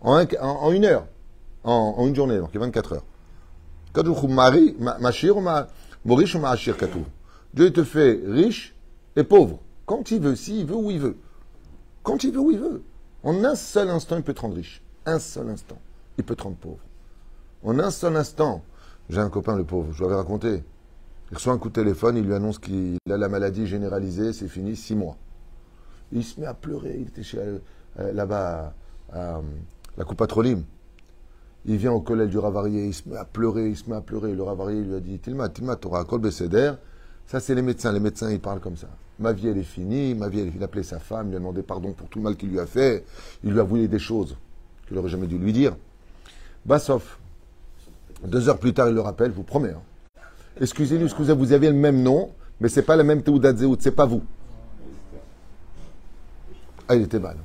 En, 0.00 0.24
en, 0.40 0.72
une 0.72 0.84
heure. 0.84 1.06
En, 1.64 1.94
en, 1.96 2.06
une 2.06 2.14
journée, 2.14 2.38
donc 2.38 2.50
il 2.52 2.54
y 2.54 2.58
a 2.58 2.66
24 2.66 2.94
heures. 2.94 3.04
Dieu 7.54 7.72
te 7.72 7.84
fait 7.84 8.20
riche 8.26 8.74
et 9.14 9.24
pauvre. 9.24 9.60
Quand 9.86 10.10
il 10.10 10.20
veut, 10.20 10.36
s'il 10.36 10.66
veut 10.66 10.74
où 10.74 10.90
il 10.90 10.98
veut. 10.98 11.16
Quand 12.02 12.22
il 12.24 12.32
veut 12.32 12.40
où 12.40 12.50
il 12.50 12.58
veut. 12.58 12.82
En 13.22 13.44
un 13.44 13.54
seul 13.54 13.88
instant, 13.88 14.16
il 14.16 14.22
peut 14.22 14.34
te 14.34 14.40
rendre 14.40 14.56
riche. 14.56 14.82
Un 15.06 15.18
seul 15.18 15.48
instant. 15.48 15.78
Il 16.18 16.24
peut 16.24 16.36
te 16.36 16.42
rendre 16.42 16.56
pauvre. 16.56 16.78
En 17.64 17.78
un 17.78 17.90
seul 17.90 18.16
instant. 18.16 18.62
J'ai 19.08 19.20
un 19.20 19.30
copain, 19.30 19.56
le 19.56 19.64
pauvre, 19.64 19.92
je 19.92 20.02
l'avais 20.02 20.16
raconté. 20.16 20.64
Il 21.30 21.34
reçoit 21.34 21.52
un 21.52 21.58
coup 21.58 21.68
de 21.68 21.74
téléphone, 21.74 22.16
il 22.16 22.24
lui 22.24 22.34
annonce 22.34 22.58
qu'il 22.58 22.98
a 23.10 23.16
la 23.16 23.28
maladie 23.28 23.66
généralisée, 23.66 24.32
c'est 24.32 24.48
fini, 24.48 24.76
six 24.76 24.94
mois. 24.94 25.16
Il 26.12 26.24
se 26.24 26.40
met 26.40 26.46
à 26.46 26.54
pleurer, 26.54 26.96
il 27.00 27.08
était 27.08 27.22
chez 27.22 27.38
euh, 27.38 28.12
là-bas 28.12 28.74
à, 29.12 29.40
la 29.96 30.04
Coupe 30.04 30.18
Patrolim. 30.18 30.62
Il 31.64 31.76
vient 31.78 31.92
au 31.92 32.00
collège 32.00 32.30
du 32.30 32.38
Ravarié, 32.38 32.86
il 32.86 32.94
se 32.94 33.08
met 33.08 33.16
à 33.16 33.24
pleurer, 33.24 33.68
il 33.68 33.76
se 33.76 33.90
met 33.90 33.96
à 33.96 34.00
pleurer. 34.00 34.34
Le 34.34 34.42
Ravarié 34.42 34.82
lui 34.82 34.94
a 34.94 35.00
dit 35.00 35.18
Tilma, 35.18 35.48
Tilma, 35.48 35.74
Torah, 35.74 36.04
Kol 36.04 36.20
Beseder. 36.20 36.74
Ça, 37.26 37.40
c'est 37.40 37.56
les 37.56 37.62
médecins. 37.62 37.90
Les 37.90 37.98
médecins, 37.98 38.30
ils 38.30 38.38
parlent 38.38 38.60
comme 38.60 38.76
ça. 38.76 38.86
Ma 39.18 39.32
vie, 39.32 39.48
elle 39.48 39.58
est 39.58 39.64
finie. 39.64 40.14
Ma 40.14 40.28
vie, 40.28 40.40
elle 40.40 40.48
est 40.48 40.50
finie. 40.50 40.60
Il 40.60 40.62
a 40.62 40.66
appelé 40.66 40.84
sa 40.84 41.00
femme, 41.00 41.26
il 41.26 41.30
lui 41.30 41.36
a 41.36 41.38
demandé 41.40 41.62
pardon 41.62 41.92
pour 41.92 42.08
tout 42.08 42.20
le 42.20 42.24
mal 42.24 42.36
qu'il 42.36 42.50
lui 42.50 42.60
a 42.60 42.66
fait. 42.66 43.04
Il 43.42 43.52
lui 43.52 43.58
a 43.58 43.64
voulu 43.64 43.88
des 43.88 43.98
choses 43.98 44.36
qu'il 44.86 44.96
n'aurait 44.96 45.08
jamais 45.08 45.26
dû 45.26 45.38
lui 45.38 45.52
dire. 45.52 45.76
Bassoff, 46.64 47.18
deux 48.24 48.48
heures 48.48 48.58
plus 48.58 48.72
tard, 48.72 48.88
il 48.88 48.94
le 48.94 49.00
rappelle, 49.00 49.30
je 49.30 49.36
vous 49.36 49.42
promets. 49.42 49.70
Hein. 49.70 50.20
Excusez-nous, 50.60 51.06
excusez 51.06 51.34
vous 51.34 51.52
avez 51.52 51.68
le 51.68 51.74
même 51.74 52.02
nom, 52.02 52.30
mais 52.60 52.68
c'est 52.68 52.82
pas 52.82 52.96
le 52.96 53.04
même 53.04 53.22
Teudat 53.22 53.54
Zéout, 53.54 53.76
c'est 53.80 53.90
pas 53.90 54.06
vous. 54.06 54.22
Ah, 56.88 56.94
il 56.94 57.02
était 57.02 57.18
mal. 57.18 57.36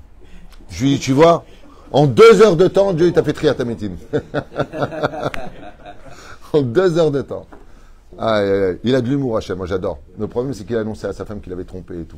Je 0.70 0.84
lui 0.84 0.94
dis, 0.94 1.00
tu 1.00 1.14
vois, 1.14 1.44
en 1.92 2.08
deux 2.08 2.42
heures 2.42 2.56
de 2.56 2.68
temps, 2.68 2.94
Dieu 2.94 3.12
t'a 3.12 3.24
fait 3.24 3.34
trier 3.34 3.54
ta 3.56 3.66
métine. 3.66 3.98
en 6.54 6.62
deux 6.62 6.98
heures 6.98 7.12
de 7.12 7.22
temps. 7.22 7.48
Ah, 8.18 8.42
il 8.84 8.96
a 8.96 9.02
de 9.02 9.10
l'humour, 9.10 9.38
Hachem, 9.38 9.58
moi 9.58 9.66
j'adore. 9.66 10.00
Le 10.18 10.28
problème, 10.28 10.54
c'est 10.54 10.64
qu'il 10.64 10.78
a 10.78 10.82
annoncé 10.82 11.08
à 11.08 11.14
sa 11.14 11.26
femme 11.26 11.42
qu'il 11.42 11.52
avait 11.52 11.64
trompé 11.64 12.00
et 12.00 12.04
tout. 12.04 12.18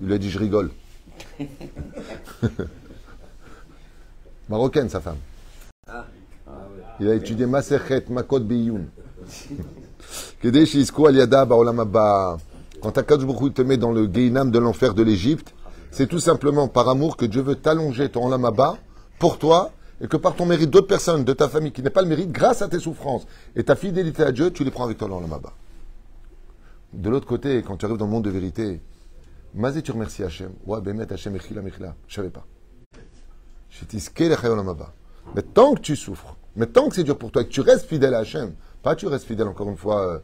Il 0.00 0.08
lui 0.08 0.14
a 0.14 0.18
dit, 0.18 0.30
je 0.30 0.38
rigole. 0.38 0.70
Marocaine, 4.48 4.88
sa 4.88 5.00
femme. 5.00 5.16
Il 7.00 7.08
a 7.08 7.14
étudié 7.14 7.46
Maserhet 7.46 8.04
Makot 8.08 8.40
Biyoun. 8.40 8.88
Quand 12.80 12.96
Akadosh 12.96 13.26
Baruch 13.26 13.54
te 13.54 13.62
met 13.62 13.76
dans 13.76 13.92
le 13.92 14.06
Geinam 14.06 14.50
de 14.50 14.58
l'enfer 14.58 14.94
de 14.94 15.02
l'Égypte, 15.02 15.54
c'est 15.90 16.06
tout 16.06 16.18
simplement 16.18 16.68
par 16.68 16.88
amour 16.88 17.16
que 17.16 17.24
Dieu 17.24 17.42
veut 17.42 17.56
t'allonger 17.56 18.08
ton 18.08 18.26
Olam 18.26 18.48
pour 19.18 19.38
toi 19.38 19.72
et 20.00 20.06
que 20.06 20.16
par 20.16 20.36
ton 20.36 20.46
mérite 20.46 20.70
d'autres 20.70 20.86
personnes 20.86 21.24
de 21.24 21.32
ta 21.32 21.48
famille 21.48 21.72
qui 21.72 21.82
n'est 21.82 21.90
pas 21.90 22.02
le 22.02 22.08
mérite, 22.08 22.30
grâce 22.30 22.62
à 22.62 22.68
tes 22.68 22.78
souffrances 22.78 23.26
et 23.56 23.64
ta 23.64 23.74
fidélité 23.74 24.22
à 24.22 24.30
Dieu, 24.30 24.52
tu 24.52 24.62
les 24.64 24.70
prends 24.70 24.84
avec 24.84 24.98
toi 24.98 25.08
dans 25.08 25.18
Olam 25.18 25.40
De 26.92 27.10
l'autre 27.10 27.26
côté, 27.26 27.62
quand 27.62 27.76
tu 27.76 27.84
arrives 27.86 27.96
dans 27.96 28.06
le 28.06 28.12
monde 28.12 28.24
de 28.24 28.30
vérité, 28.30 28.80
Mazé, 29.54 29.82
tu 29.82 29.92
remercies 29.92 30.22
Hachem. 30.22 30.52
Ouais, 30.66 30.80
Bemet 30.80 31.12
Hachem 31.12 31.34
Echila 31.34 31.62
Mechila. 31.62 31.94
Je 32.06 32.14
savais 32.14 32.30
pas. 32.30 32.46
Mais 35.34 35.42
tant 35.42 35.74
que 35.74 35.80
tu 35.80 35.96
souffres, 35.96 36.36
mais 36.56 36.66
tant 36.66 36.88
que 36.88 36.96
c'est 36.96 37.04
dur 37.04 37.18
pour 37.18 37.30
toi 37.30 37.42
et 37.42 37.46
que 37.46 37.50
tu 37.50 37.60
restes 37.60 37.86
fidèle 37.86 38.14
à 38.14 38.18
Hachem, 38.18 38.54
pas 38.82 38.96
tu 38.96 39.06
restes 39.06 39.26
fidèle 39.26 39.48
encore 39.48 39.68
une 39.68 39.76
fois, 39.76 40.06
euh, 40.06 40.18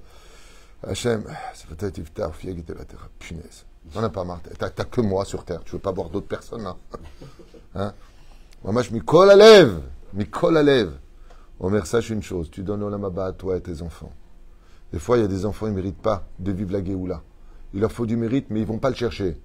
Hachem, 0.86 1.24
c'est 1.54 1.66
peut-être 1.68 1.98
Iftar, 1.98 2.32
la 2.44 2.84
terre, 2.84 3.08
punaise. 3.18 3.64
On 3.94 4.00
n'a 4.00 4.10
pas 4.10 4.24
marre. 4.24 4.40
T'as 4.58 4.70
que 4.70 5.00
moi 5.00 5.24
sur 5.24 5.44
terre. 5.44 5.62
Tu 5.64 5.72
veux 5.72 5.78
pas 5.78 5.92
voir 5.92 6.08
d'autres 6.08 6.26
personnes 6.26 6.64
là 6.64 6.76
hein? 7.74 7.92
Moi, 8.64 8.82
je 8.82 8.92
m'y 8.92 9.00
colle 9.00 9.30
à 9.30 9.36
lèvres. 9.36 9.82
M'y 10.14 10.26
colle 10.26 10.56
à 10.56 10.62
lèvres. 10.62 10.94
Omer, 11.60 11.86
sache 11.86 12.08
une 12.08 12.22
chose. 12.22 12.50
Tu 12.50 12.62
donnes 12.62 12.82
Olamaba 12.82 13.26
à 13.26 13.32
toi 13.32 13.58
et 13.58 13.60
tes 13.60 13.82
enfants. 13.82 14.10
Des 14.92 14.98
fois, 14.98 15.18
il 15.18 15.20
y 15.20 15.24
a 15.24 15.28
des 15.28 15.44
enfants, 15.44 15.66
ils 15.66 15.70
ne 15.70 15.76
méritent 15.76 16.00
pas 16.00 16.26
de 16.38 16.50
vivre 16.50 16.72
la 16.72 16.82
Géoula. 16.82 17.22
Il 17.74 17.80
leur 17.80 17.92
faut 17.92 18.06
du 18.06 18.16
mérite, 18.16 18.46
mais 18.48 18.60
ils 18.60 18.66
vont 18.66 18.78
pas 18.78 18.88
le 18.88 18.94
chercher. 18.94 19.38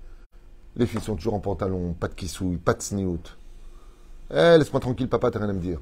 Les 0.75 0.85
filles 0.85 1.01
sont 1.01 1.15
toujours 1.15 1.33
en 1.33 1.39
pantalon, 1.39 1.93
pas 1.93 2.07
de 2.07 2.13
kissouille, 2.13 2.57
pas 2.57 2.73
de 2.73 2.81
sniout. 2.81 3.19
Eh, 4.31 4.57
laisse-moi 4.57 4.79
tranquille, 4.79 5.09
papa, 5.09 5.31
t'as 5.31 5.39
rien 5.39 5.49
à 5.49 5.53
me 5.53 5.59
dire. 5.59 5.79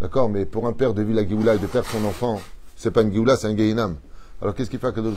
D'accord 0.00 0.28
Mais 0.28 0.44
pour 0.44 0.66
un 0.66 0.72
père 0.72 0.92
de 0.92 1.02
vivre 1.02 1.16
la 1.16 1.26
Géoula 1.26 1.54
et 1.54 1.58
de 1.58 1.66
perdre 1.66 1.88
son 1.88 2.04
enfant, 2.04 2.40
c'est 2.76 2.90
pas 2.90 3.02
une 3.02 3.12
Géoula, 3.12 3.36
c'est 3.36 3.46
un 3.46 3.54
Gainam. 3.54 3.96
Alors 4.42 4.54
qu'est-ce 4.54 4.68
qu'il 4.68 4.78
fait 4.78 4.86
à 4.86 4.92
Kadosh 4.92 5.16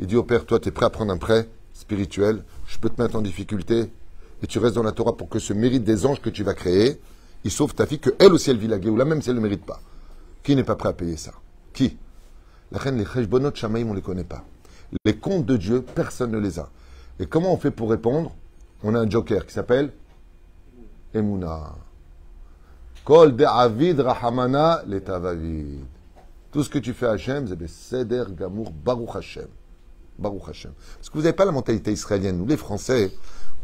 Il 0.00 0.06
dit 0.06 0.16
au 0.16 0.22
père, 0.22 0.46
toi, 0.46 0.58
tu 0.58 0.68
es 0.68 0.72
prêt 0.72 0.86
à 0.86 0.90
prendre 0.90 1.12
un 1.12 1.18
prêt 1.18 1.48
spirituel, 1.74 2.42
je 2.66 2.78
peux 2.78 2.88
te 2.88 3.00
mettre 3.00 3.16
en 3.16 3.22
difficulté, 3.22 3.90
et 4.42 4.46
tu 4.46 4.58
restes 4.58 4.76
dans 4.76 4.82
la 4.82 4.92
Torah 4.92 5.16
pour 5.16 5.28
que 5.28 5.38
ce 5.38 5.52
mérite 5.52 5.84
des 5.84 6.06
anges 6.06 6.20
que 6.20 6.30
tu 6.30 6.42
vas 6.42 6.54
créer, 6.54 7.00
il 7.44 7.50
sauve 7.50 7.74
ta 7.74 7.86
fille, 7.86 7.98
que 7.98 8.10
elle 8.18 8.32
aussi 8.32 8.50
elle 8.50 8.56
vit 8.56 8.68
la 8.68 8.80
Géoula, 8.80 9.04
même 9.04 9.20
si 9.20 9.28
elle 9.28 9.36
ne 9.36 9.40
le 9.40 9.48
mérite 9.48 9.66
pas. 9.66 9.80
Qui 10.42 10.56
n'est 10.56 10.64
pas 10.64 10.76
prêt 10.76 10.88
à 10.88 10.92
payer 10.94 11.16
ça? 11.16 11.32
Qui? 11.72 11.98
La 12.70 12.78
reine, 12.78 12.96
les 12.96 13.04
Cheshbonot 13.04 13.54
Shamaim, 13.54 13.86
on 13.86 13.90
ne 13.90 13.96
les 13.96 14.02
connaît 14.02 14.24
pas. 14.24 14.44
Les 15.04 15.16
comptes 15.16 15.44
de 15.44 15.56
Dieu, 15.56 15.82
personne 15.82 16.30
ne 16.30 16.38
les 16.38 16.58
a. 16.58 16.70
Et 17.20 17.26
comment 17.26 17.52
on 17.52 17.58
fait 17.58 17.70
pour 17.70 17.90
répondre? 17.90 18.34
On 18.82 18.94
a 18.94 19.00
un 19.00 19.08
joker 19.08 19.46
qui 19.46 19.52
s'appelle 19.52 19.92
Emouna. 21.14 21.74
Kol 23.04 23.34
Avid 23.44 23.98
Rahamana 24.00 24.82
letavavid. 24.86 25.80
Tout 26.52 26.62
ce 26.62 26.68
que 26.68 26.78
tu 26.78 26.92
fais 26.92 27.06
à 27.06 27.12
Hachem, 27.12 27.48
c'est 27.48 27.68
Seder 27.68 28.24
Gamour 28.30 28.70
Baruch 28.70 29.16
Hashem. 29.16 29.48
Baruch 30.18 30.42
Hashem. 30.48 30.72
Parce 30.96 31.08
que 31.08 31.14
vous 31.14 31.22
n'avez 31.22 31.32
pas 31.32 31.44
la 31.44 31.50
mentalité 31.50 31.90
israélienne. 31.90 32.38
Nous, 32.38 32.46
les 32.46 32.56
Français, 32.56 33.12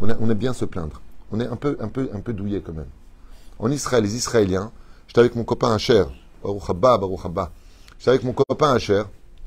on, 0.01 0.09
aime 0.09 0.35
bien 0.35 0.53
se 0.53 0.65
plaindre. 0.65 1.01
On 1.31 1.39
est 1.39 1.47
un 1.47 1.57
peu, 1.57 1.77
un 1.81 2.33
douillés 2.33 2.63
quand 2.63 2.73
même. 2.73 2.89
En 3.59 3.71
Israël, 3.71 4.03
les 4.03 4.17
Israéliens, 4.17 4.73
j'étais 5.07 5.21
avec 5.21 5.37
mon 5.37 5.45
copain 5.45 5.73
Hacher. 5.73 6.05
Baruch 6.43 6.71
Haba, 6.71 6.99
Baruch. 6.99 7.21
J'étais 7.99 8.11
avec 8.11 8.25
mon 8.25 8.33
copain 8.33 8.73
Hacher, 8.73 9.05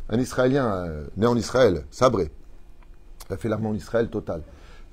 un 0.10 0.20
Israélien 0.20 0.72
euh, 0.72 1.08
né 1.18 1.26
en 1.26 1.36
Israël, 1.36 1.86
sabré. 1.90 2.32
Il 3.30 3.34
a 3.34 3.38
fait 3.38 3.50
l'armée 3.50 3.68
en 3.68 3.76
Israël 3.76 4.10
total. 4.10 4.42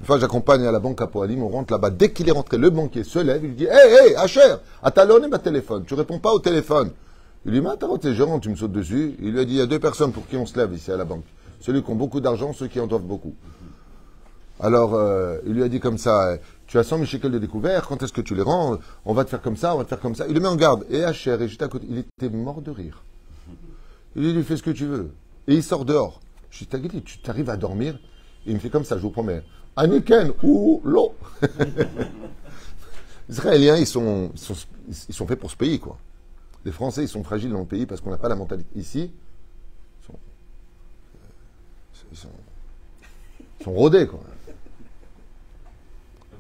Une 0.01 0.07
fois, 0.07 0.19
j'accompagne 0.19 0.65
à 0.65 0.71
la 0.71 0.79
banque 0.79 1.01
à 1.01 1.09
Poalim, 1.09 1.43
on 1.43 1.49
rentre 1.49 1.73
là-bas. 1.73 1.91
Dès 1.91 2.13
qu'il 2.13 2.29
est 2.29 2.33
rentré, 2.33 2.57
le 2.57 2.71
banquier 2.71 3.03
se 3.03 3.19
lève, 3.19 3.45
il 3.45 3.57
dit 3.57 3.65
Hé, 3.65 4.11
hé, 4.11 4.17
Hacher, 4.17 4.57
à 4.83 4.91
talonné 4.91 5.27
ma 5.27 5.39
téléphone. 5.39 5.85
Tu 5.87 5.95
réponds 5.95 6.21
pas 6.21 6.33
au 6.33 6.39
téléphone. 6.39 6.93
Il 7.45 7.51
lui 7.51 7.59
dit 7.59 7.65
Mais 7.65 7.73
attends, 7.73 7.99
t'es 7.99 8.15
gérant, 8.15 8.39
tu 8.39 8.49
me 8.49 8.55
sautes 8.55 8.73
dessus. 8.73 9.17
Il 9.21 9.33
lui 9.33 9.41
a 9.41 9.45
dit 9.45 9.55
Il 9.55 9.59
y 9.59 9.61
a 9.61 9.67
deux 9.67 9.81
personnes 9.81 10.13
pour 10.13 10.27
qui 10.29 10.37
on 10.37 10.47
se 10.47 10.57
lève 10.57 10.73
ici 10.73 10.93
à 10.93 10.97
la 10.97 11.05
banque. 11.05 11.25
Celui 11.61 11.83
qui 11.83 11.91
ont 11.91 11.97
beaucoup 11.97 12.21
d'argent, 12.21 12.53
ceux 12.53 12.69
qui 12.69 12.79
en 12.79 12.87
doivent 12.87 13.03
beaucoup. 13.03 13.35
Alors, 14.61 14.95
euh, 14.95 15.39
il 15.47 15.55
lui 15.55 15.65
a 15.65 15.69
dit 15.69 15.81
comme 15.81 15.99
ça 15.99 16.37
Tu 16.69 16.79
as 16.79 16.85
100 16.85 16.97
000 16.97 17.07
shekels 17.07 17.33
de 17.33 17.39
découvert, 17.39 17.89
quand 17.89 18.01
est-ce 18.01 18.13
que 18.13 18.21
tu 18.21 18.37
les 18.37 18.43
rends? 18.43 18.79
On 19.05 19.15
va 19.15 19.25
te 19.25 19.31
faire 19.31 19.43
comme 19.43 19.57
ça, 19.57 19.75
on 19.75 19.79
va 19.79 19.85
te 19.85 19.89
faire 19.89 20.01
comme 20.01 20.15
ça. 20.15 20.27
Il 20.29 20.35
le 20.35 20.41
met 20.41 20.49
en 20.49 20.57
garde. 20.57 20.85
Et 20.91 21.03
Hacher 21.03 21.33
est 21.41 21.49
juste 21.49 21.63
à 21.63 21.69
côté. 21.69 21.87
Il 21.91 21.99
était 21.99 22.29
mort 22.29 22.63
de 22.63 22.71
rire. 22.71 23.03
Il 24.15 24.23
lui 24.23 24.33
dit 24.33 24.43
Fais 24.45 24.57
ce 24.57 24.63
que 24.63 24.71
tu 24.71 24.87
veux. 24.87 25.11
Et 25.49 25.55
il 25.55 25.63
sort 25.65 25.85
dehors. 25.85 26.21
Je 26.51 26.65
lui 26.77 26.89
dis 26.89 27.03
Tu 27.03 27.19
t'arrives 27.19 27.51
à 27.51 27.57
dormir? 27.57 27.99
Il 28.47 28.55
me 28.55 28.61
fait 28.61 28.71
comme 28.71 28.85
ça, 28.85 28.97
je 28.97 29.03
vous 29.03 29.11
promets. 29.11 29.43
Aniken 29.79 30.33
ou 30.43 30.83
l'eau. 30.85 31.15
Les 31.41 31.49
Israéliens, 33.31 33.77
ils 33.77 33.87
sont, 33.87 34.33
ils 34.89 35.15
sont, 35.15 35.27
faits 35.27 35.39
pour 35.39 35.53
ce 35.53 35.57
pays, 35.57 35.79
quoi. 35.79 35.97
Les 36.65 36.73
Français, 36.73 37.05
ils 37.05 37.09
sont 37.09 37.23
fragiles 37.23 37.53
dans 37.53 37.61
le 37.61 37.65
pays 37.65 37.87
parce 37.87 38.01
qu'on 38.01 38.11
n'a 38.11 38.19
pas 38.19 38.29
la 38.29 38.35
mentalité. 38.35 38.69
Ici, 38.75 39.13
ils 40.03 40.07
sont, 40.07 40.19
ils 42.11 43.65
sont, 43.65 43.73
rodés, 43.73 44.09
quoi. 44.09 44.21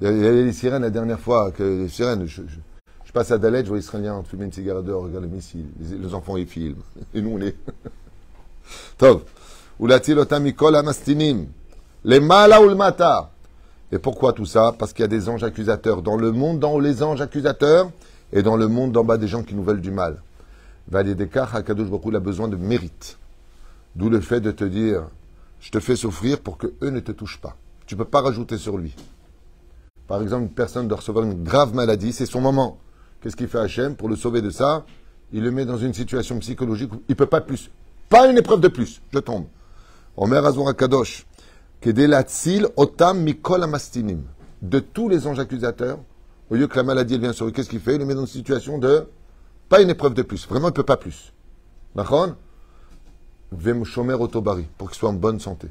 Il 0.01 0.07
y 0.07 0.11
avait 0.11 0.45
les 0.45 0.53
sirènes 0.53 0.83
la 0.83 0.91
dernière 0.91 1.21
fois, 1.21 1.53
que 1.53 1.63
les 1.63 1.89
sirènes, 1.89 2.27
je, 2.27 2.43
passe 3.13 3.31
à 3.31 3.39
Dalet, 3.39 3.65
je 3.65 3.69
vois 3.69 3.79
Israéliens 3.79 4.23
fumer 4.25 4.47
une 4.47 4.53
cigarette 4.53 4.85
dehors, 4.85 5.05
regarde 5.05 5.25
les 5.25 5.31
missiles, 5.31 5.67
les, 5.81 6.15
enfants 6.15 6.37
ils 6.37 6.47
filment, 6.47 6.83
et 7.15 7.21
nous 7.21 7.31
on 7.31 7.41
est... 7.41 7.57
Tov. 8.99 9.23
Ulatil 9.81 10.19
otam 10.19 10.43
mikol 10.43 10.77
amastinim. 10.77 11.47
Les 12.05 12.21
mala 12.21 12.63
ou 12.63 12.69
le 12.69 12.75
mata. 12.75 13.31
Et 13.91 13.99
pourquoi 13.99 14.33
tout 14.33 14.47
ça? 14.47 14.75
Parce 14.79 14.93
qu'il 14.93 15.03
y 15.03 15.05
a 15.05 15.09
des 15.09 15.29
anges 15.29 15.43
accusateurs. 15.43 16.03
Dans 16.03 16.17
le 16.17 16.31
monde 16.31 16.61
d'en 16.61 16.75
haut, 16.75 16.81
les 16.81 17.03
anges 17.03 17.21
accusateurs, 17.21 17.91
et 18.33 18.43
dans 18.43 18.57
le 18.57 18.69
monde 18.69 18.93
d'en 18.93 19.05
bas, 19.05 19.17
des 19.17 19.29
gens 19.29 19.43
qui 19.43 19.55
nous 19.55 19.65
veulent 19.65 19.81
du 19.81 19.91
mal. 19.91 20.23
Validekar, 20.89 21.55
Hakadosh 21.55 21.89
il 22.07 22.17
a 22.17 22.21
besoin 22.21 22.49
de 22.49 22.57
mérite. 22.57 23.19
D'où 23.97 24.11
le 24.11 24.21
fait 24.21 24.41
de 24.41 24.51
te 24.51 24.65
dire, 24.65 25.03
je 25.61 25.71
te 25.71 25.81
fais 25.81 25.97
souffrir 25.97 26.39
pour 26.39 26.57
que 26.57 26.69
eux 26.83 26.91
ne 26.91 27.01
te 27.01 27.13
touchent 27.13 27.41
pas. 27.41 27.57
Tu 27.87 27.95
ne 27.95 27.99
peux 27.99 28.05
pas 28.05 28.21
rajouter 28.21 28.59
sur 28.59 28.79
lui. 28.79 28.95
Par 30.07 30.23
exemple, 30.23 30.43
une 30.43 30.51
personne 30.51 30.89
doit 30.89 30.99
recevoir 30.99 31.25
une 31.25 31.43
grave 31.43 31.75
maladie, 31.75 32.13
c'est 32.13 32.27
son 32.27 32.41
moment. 32.41 32.79
Qu'est-ce 33.21 33.37
qu'il 33.37 33.49
fait 33.49 33.59
Hachem 33.59 33.97
pour 33.97 34.09
le 34.09 34.17
sauver 34.17 34.41
de 34.41 34.51
ça? 34.51 34.85
Il 35.33 35.43
le 35.43 35.51
met 35.51 35.65
dans 35.65 35.77
une 35.77 35.93
situation 35.93 36.39
psychologique 36.39 36.93
où 36.93 37.03
il 37.09 37.13
ne 37.13 37.15
peut 37.15 37.27
pas 37.27 37.41
plus. 37.41 37.71
Pas 38.09 38.31
une 38.31 38.39
épreuve 38.39 38.61
de 38.61 38.69
plus. 38.69 39.03
Je 39.13 39.19
tombe. 39.19 39.47
Omer 40.17 40.45
Azor 40.45 40.75
Kadosh. 40.75 41.27
Otam 42.77 43.23
mikol 43.23 43.63
amastinim. 43.63 44.23
De 44.61 44.81
tous 44.81 45.09
les 45.09 45.27
anges 45.27 45.39
accusateurs, 45.39 45.99
au 46.51 46.57
lieu 46.57 46.67
que 46.67 46.77
la 46.77 46.83
maladie 46.83 47.15
elle 47.15 47.21
vient 47.21 47.33
sur 47.33 47.47
lui, 47.47 47.53
qu'est-ce 47.53 47.69
qu'il 47.69 47.81
fait? 47.81 47.95
Il 47.95 47.99
le 47.99 48.05
met 48.05 48.15
dans 48.15 48.23
une 48.23 48.27
situation 48.27 48.79
de 48.79 49.07
pas 49.69 49.81
une 49.81 49.91
épreuve 49.91 50.15
de 50.15 50.23
plus. 50.23 50.49
Vraiment, 50.49 50.69
il 50.69 50.73
ne 50.73 50.77
peut 50.77 50.83
pas 50.83 50.97
plus. 50.97 51.33
D'accord? 51.95 52.35
Vem 53.53 53.85
shomer 53.85 54.15
otobari, 54.15 54.67
pour 54.77 54.91
qu'il 54.91 54.99
soit 54.99 55.11
en 55.11 55.15
bonne 55.15 55.41
santé. 55.41 55.69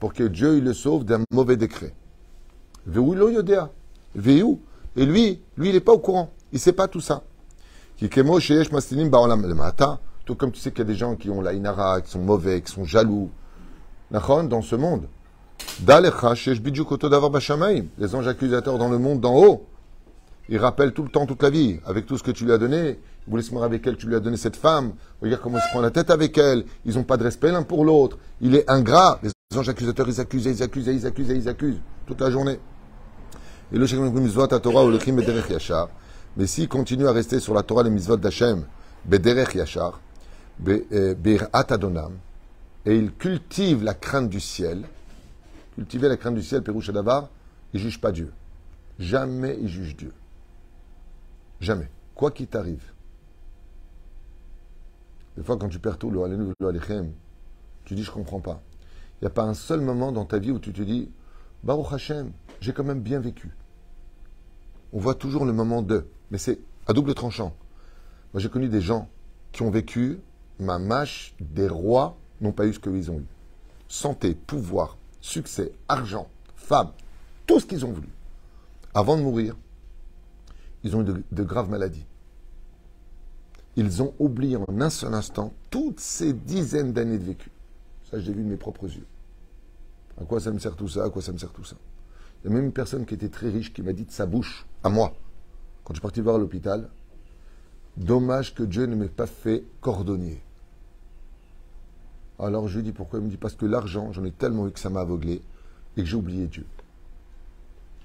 Pour 0.00 0.12
que 0.12 0.24
Dieu 0.24 0.56
il 0.58 0.64
le 0.64 0.74
sauve 0.74 1.04
d'un 1.04 1.20
mauvais 1.30 1.56
décret. 1.56 1.94
Veu 2.86 3.14
lo 3.14 3.30
yodea. 3.30 3.70
Veu. 4.14 4.58
Et 4.96 5.06
lui, 5.06 5.40
lui, 5.56 5.68
il 5.68 5.74
n'est 5.74 5.80
pas 5.80 5.92
au 5.92 5.98
courant. 5.98 6.30
Il 6.52 6.56
ne 6.56 6.60
sait 6.60 6.72
pas 6.72 6.88
tout 6.88 7.00
ça. 7.00 7.22
Tout 7.98 8.08
comme 10.34 10.52
tu 10.52 10.60
sais 10.60 10.70
qu'il 10.70 10.78
y 10.78 10.82
a 10.82 10.84
des 10.84 10.94
gens 10.94 11.16
qui 11.16 11.30
ont 11.30 11.40
la 11.40 11.52
inara, 11.52 12.00
qui 12.00 12.10
sont 12.10 12.20
mauvais, 12.20 12.60
qui 12.60 12.72
sont 12.72 12.84
jaloux. 12.84 13.30
Dans 14.10 14.62
ce 14.62 14.76
monde. 14.76 15.08
Les 17.98 18.14
anges 18.14 18.28
accusateurs 18.28 18.78
dans 18.78 18.88
le 18.88 18.98
monde 18.98 19.20
d'en 19.20 19.34
haut. 19.34 19.66
Il 20.48 20.58
rappelle 20.58 20.92
tout 20.92 21.02
le 21.02 21.08
temps, 21.08 21.26
toute 21.26 21.42
la 21.42 21.50
vie, 21.50 21.80
avec 21.84 22.06
tout 22.06 22.16
ce 22.16 22.22
que 22.22 22.30
tu 22.30 22.44
lui 22.44 22.52
as 22.52 22.58
donné. 22.58 23.00
Il 23.26 23.30
voulait 23.30 23.42
se 23.42 23.52
avec 23.56 23.84
elle, 23.84 23.96
tu 23.96 24.06
lui 24.06 24.14
as 24.14 24.20
donné 24.20 24.36
cette 24.36 24.54
femme. 24.54 24.92
Regarde 25.20 25.42
comment 25.42 25.58
il 25.58 25.62
se 25.62 25.70
prend 25.70 25.80
la 25.80 25.90
tête 25.90 26.10
avec 26.10 26.38
elle. 26.38 26.64
Ils 26.84 26.94
n'ont 26.94 27.02
pas 27.02 27.16
de 27.16 27.24
respect 27.24 27.50
l'un 27.50 27.64
pour 27.64 27.84
l'autre. 27.84 28.16
Il 28.40 28.54
est 28.54 28.70
ingrat. 28.70 29.18
Les 29.24 29.32
anges 29.58 29.68
accusateurs, 29.68 30.08
ils 30.08 30.20
accusent, 30.20 30.46
ils 30.46 30.62
accusent, 30.62 30.86
ils 30.86 31.04
accusent, 31.04 31.30
ils 31.30 31.48
accusent. 31.48 31.80
Toute 32.06 32.20
la 32.20 32.30
journée. 32.30 32.60
Et 33.72 33.78
le 33.78 33.86
Torah. 34.60 35.88
Mais 36.36 36.46
s'il 36.46 36.68
continue 36.68 37.08
à 37.08 37.12
rester 37.12 37.40
sur 37.40 37.54
la 37.54 37.64
Torah, 37.64 37.82
les 37.82 37.90
mitzvot 37.90 38.16
d'Hachem, 38.16 38.64
Bederech 39.04 39.54
Yachar, 39.54 40.00
Be'at 40.60 41.66
Adonam, 41.70 42.12
et 42.86 42.96
il 42.96 43.12
cultive 43.12 43.82
la 43.82 43.94
crainte 43.94 44.30
du 44.30 44.38
ciel, 44.38 44.84
cultiver 45.74 46.08
la 46.08 46.16
crainte 46.16 46.36
du 46.36 46.42
ciel, 46.42 46.62
Pérouche 46.62 46.90
Davar, 46.90 47.28
il 47.74 47.78
ne 47.78 47.82
juge 47.82 48.00
pas 48.00 48.12
Dieu. 48.12 48.32
Jamais 49.00 49.58
il 49.60 49.68
juge 49.68 49.96
Dieu. 49.96 50.12
Jamais. 51.60 51.90
Quoi 52.14 52.30
qu'il 52.30 52.46
t'arrive. 52.46 52.92
Des 55.36 55.42
fois, 55.42 55.58
quand 55.58 55.68
tu 55.68 55.80
perds 55.80 55.98
tout, 55.98 56.12
tu 57.84 57.94
dis, 57.94 58.04
je 58.04 58.10
comprends 58.10 58.40
pas. 58.40 58.62
Il 59.20 59.24
n'y 59.24 59.26
a 59.26 59.30
pas 59.30 59.42
un 59.42 59.54
seul 59.54 59.80
moment 59.80 60.12
dans 60.12 60.24
ta 60.24 60.38
vie 60.38 60.52
où 60.52 60.58
tu 60.58 60.72
te 60.72 60.82
dis, 60.82 61.10
Baruch 61.64 61.92
Hashem, 61.92 62.32
j'ai 62.60 62.72
quand 62.72 62.84
même 62.84 63.00
bien 63.00 63.18
vécu. 63.18 63.54
On 64.92 65.00
voit 65.00 65.14
toujours 65.14 65.44
le 65.44 65.52
moment 65.52 65.82
de, 65.82 66.06
mais 66.30 66.38
c'est 66.38 66.60
à 66.86 66.92
double 66.92 67.14
tranchant. 67.14 67.54
Moi, 68.32 68.40
j'ai 68.40 68.48
connu 68.48 68.68
des 68.68 68.80
gens 68.80 69.10
qui 69.52 69.62
ont 69.62 69.70
vécu, 69.70 70.20
ma 70.58 70.78
mâche, 70.78 71.34
des 71.40 71.68
rois 71.68 72.16
n'ont 72.40 72.52
pas 72.52 72.66
eu 72.66 72.74
ce 72.74 72.78
qu'ils 72.78 73.10
ont 73.10 73.18
eu. 73.18 73.26
Santé, 73.88 74.34
pouvoir, 74.34 74.96
succès, 75.20 75.72
argent, 75.88 76.28
femme, 76.54 76.90
tout 77.46 77.60
ce 77.60 77.66
qu'ils 77.66 77.84
ont 77.84 77.92
voulu. 77.92 78.08
Avant 78.94 79.16
de 79.16 79.22
mourir, 79.22 79.56
ils 80.82 80.96
ont 80.96 81.02
eu 81.02 81.24
de, 81.30 81.42
graves 81.42 81.70
maladies. 81.70 82.06
Ils 83.76 84.02
ont 84.02 84.14
oublié 84.18 84.56
en 84.56 84.80
un 84.80 84.90
seul 84.90 85.14
instant 85.14 85.52
toutes 85.70 86.00
ces 86.00 86.32
dizaines 86.32 86.92
d'années 86.92 87.18
de 87.18 87.24
vécu. 87.24 87.50
Ça, 88.10 88.18
j'ai 88.18 88.32
vu 88.32 88.42
de 88.42 88.48
mes 88.48 88.56
propres 88.56 88.86
yeux. 88.86 89.06
À 90.20 90.24
quoi 90.24 90.40
ça 90.40 90.50
me 90.50 90.58
sert 90.58 90.76
tout 90.76 90.88
ça? 90.88 91.04
À 91.04 91.10
quoi 91.10 91.20
ça 91.20 91.32
me 91.32 91.38
sert 91.38 91.52
tout 91.52 91.64
ça? 91.64 91.76
Il 92.42 92.48
y 92.48 92.52
a 92.52 92.54
même 92.54 92.66
une 92.66 92.72
personne 92.72 93.04
qui 93.04 93.14
était 93.14 93.28
très 93.28 93.50
riche 93.50 93.72
qui 93.72 93.82
m'a 93.82 93.92
dit 93.92 94.04
de 94.04 94.12
sa 94.12 94.26
bouche, 94.26 94.66
à 94.82 94.88
moi, 94.88 95.14
quand 95.84 95.92
je 95.92 95.98
suis 95.98 96.02
parti 96.02 96.20
voir 96.20 96.38
l'hôpital, 96.38 96.88
dommage 97.96 98.54
que 98.54 98.62
Dieu 98.62 98.86
ne 98.86 98.94
m'ait 98.94 99.08
pas 99.08 99.26
fait 99.26 99.64
cordonnier. 99.80 100.42
Alors 102.38 102.68
je 102.68 102.76
lui 102.76 102.84
dis 102.84 102.92
pourquoi 102.92 103.18
Il 103.18 103.24
me 103.24 103.30
dit 103.30 103.36
parce 103.36 103.54
que 103.54 103.66
l'argent, 103.66 104.12
j'en 104.12 104.24
ai 104.24 104.30
tellement 104.30 104.68
eu 104.68 104.70
que 104.70 104.80
ça 104.80 104.90
m'a 104.90 105.00
aveuglé 105.00 105.40
et 105.96 106.02
que 106.02 106.06
j'ai 106.06 106.16
oublié 106.16 106.46
Dieu. 106.46 106.66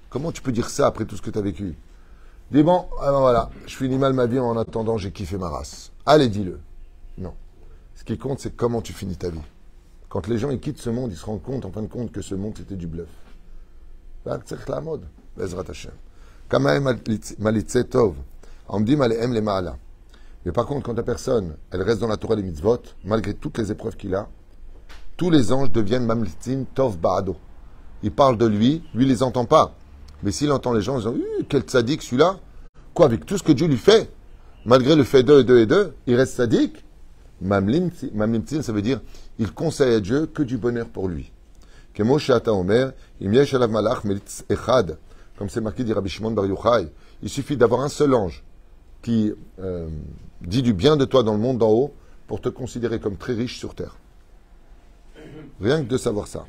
Comment 0.08 0.32
tu 0.32 0.42
peux 0.42 0.52
dire 0.52 0.68
ça 0.68 0.86
après 0.86 1.04
tout 1.04 1.16
ce 1.16 1.22
que 1.22 1.30
tu 1.30 1.38
as 1.38 1.42
vécu 1.42 1.74
Dis 2.50 2.62
bon, 2.62 2.86
ah 3.00 3.10
ben 3.12 3.20
voilà, 3.20 3.50
je 3.66 3.74
finis 3.76 3.96
mal 3.96 4.12
ma 4.12 4.26
vie 4.26 4.38
en 4.38 4.56
attendant, 4.58 4.98
j'ai 4.98 5.10
kiffé 5.10 5.38
ma 5.38 5.48
race. 5.48 5.90
Allez, 6.04 6.28
dis-le. 6.28 6.60
Non. 7.16 7.32
Ce 7.94 8.04
qui 8.04 8.18
compte, 8.18 8.40
c'est 8.40 8.54
comment 8.54 8.82
tu 8.82 8.92
finis 8.92 9.16
ta 9.16 9.30
vie. 9.30 9.40
Quand 10.08 10.26
les 10.26 10.36
gens 10.36 10.50
ils 10.50 10.60
quittent 10.60 10.80
ce 10.80 10.90
monde, 10.90 11.12
ils 11.12 11.16
se 11.16 11.24
rendent 11.24 11.42
compte, 11.42 11.64
en 11.64 11.70
fin 11.70 11.80
de 11.80 11.86
compte, 11.86 12.12
que 12.12 12.20
ce 12.20 12.34
monde, 12.34 12.52
c'était 12.56 12.76
du 12.76 12.86
bluff. 12.86 13.08
C'est 14.44 14.68
la 14.68 14.80
mode. 14.80 15.06
Mais 20.44 20.52
par 20.52 20.66
contre, 20.66 20.82
quand 20.84 20.96
la 20.96 21.02
personne, 21.02 21.56
elle 21.70 21.82
reste 21.82 22.00
dans 22.00 22.08
la 22.08 22.16
Torah 22.16 22.36
des 22.36 22.42
mitzvot, 22.42 22.82
malgré 23.04 23.34
toutes 23.34 23.58
les 23.58 23.70
épreuves 23.70 23.96
qu'il 23.96 24.14
a, 24.14 24.28
tous 25.16 25.30
les 25.30 25.52
anges 25.52 25.70
deviennent 25.70 26.06
mamlitzim 26.06 26.64
tov 26.74 26.98
ba'ado. 26.98 27.36
Ils 28.02 28.10
parlent 28.10 28.38
de 28.38 28.46
lui, 28.46 28.82
lui, 28.94 29.04
il 29.04 29.08
les 29.08 29.22
entend 29.22 29.44
pas. 29.44 29.74
Mais 30.22 30.32
s'il 30.32 30.50
entend 30.50 30.72
les 30.72 30.82
gens, 30.82 30.98
ils 30.98 31.14
disent 31.14 31.46
quel 31.48 31.68
sadique 31.68 32.02
celui-là 32.02 32.38
Quoi, 32.94 33.06
avec 33.06 33.24
tout 33.24 33.38
ce 33.38 33.42
que 33.42 33.52
Dieu 33.52 33.66
lui 33.66 33.76
fait 33.76 34.10
Malgré 34.64 34.96
le 34.96 35.04
fait 35.04 35.22
2 35.22 35.40
et 35.40 35.44
2 35.44 35.58
et 35.60 35.66
2, 35.66 35.94
il 36.06 36.16
reste 36.16 36.34
sadique 36.34 36.84
Mamlimtin, 37.40 38.62
ça 38.62 38.72
veut 38.72 38.82
dire 38.82 39.00
il 39.38 39.52
conseille 39.52 39.94
à 39.94 40.00
Dieu 40.00 40.26
que 40.26 40.42
du 40.42 40.58
bonheur 40.58 40.86
pour 40.86 41.08
lui. 41.08 41.32
Comme 41.96 42.18
c'est 45.48 45.60
marqué 45.60 45.84
dit 45.84 45.92
Rabbi 45.92 46.08
Shimon 46.08 46.30
Bar 46.30 46.46
Yochai, 46.46 46.88
il 47.22 47.28
suffit 47.28 47.56
d'avoir 47.56 47.80
un 47.80 47.88
seul 47.88 48.14
ange 48.14 48.44
qui 49.02 49.32
euh, 49.60 49.88
dit 50.40 50.62
du 50.62 50.72
bien 50.72 50.96
de 50.96 51.04
toi 51.04 51.22
dans 51.22 51.32
le 51.32 51.38
monde 51.38 51.58
d'en 51.58 51.70
haut 51.70 51.92
pour 52.26 52.40
te 52.40 52.48
considérer 52.48 53.00
comme 53.00 53.16
très 53.16 53.34
riche 53.34 53.58
sur 53.58 53.74
terre. 53.74 53.96
Rien 55.60 55.82
que 55.82 55.88
de 55.88 55.98
savoir 55.98 56.26
ça. 56.28 56.46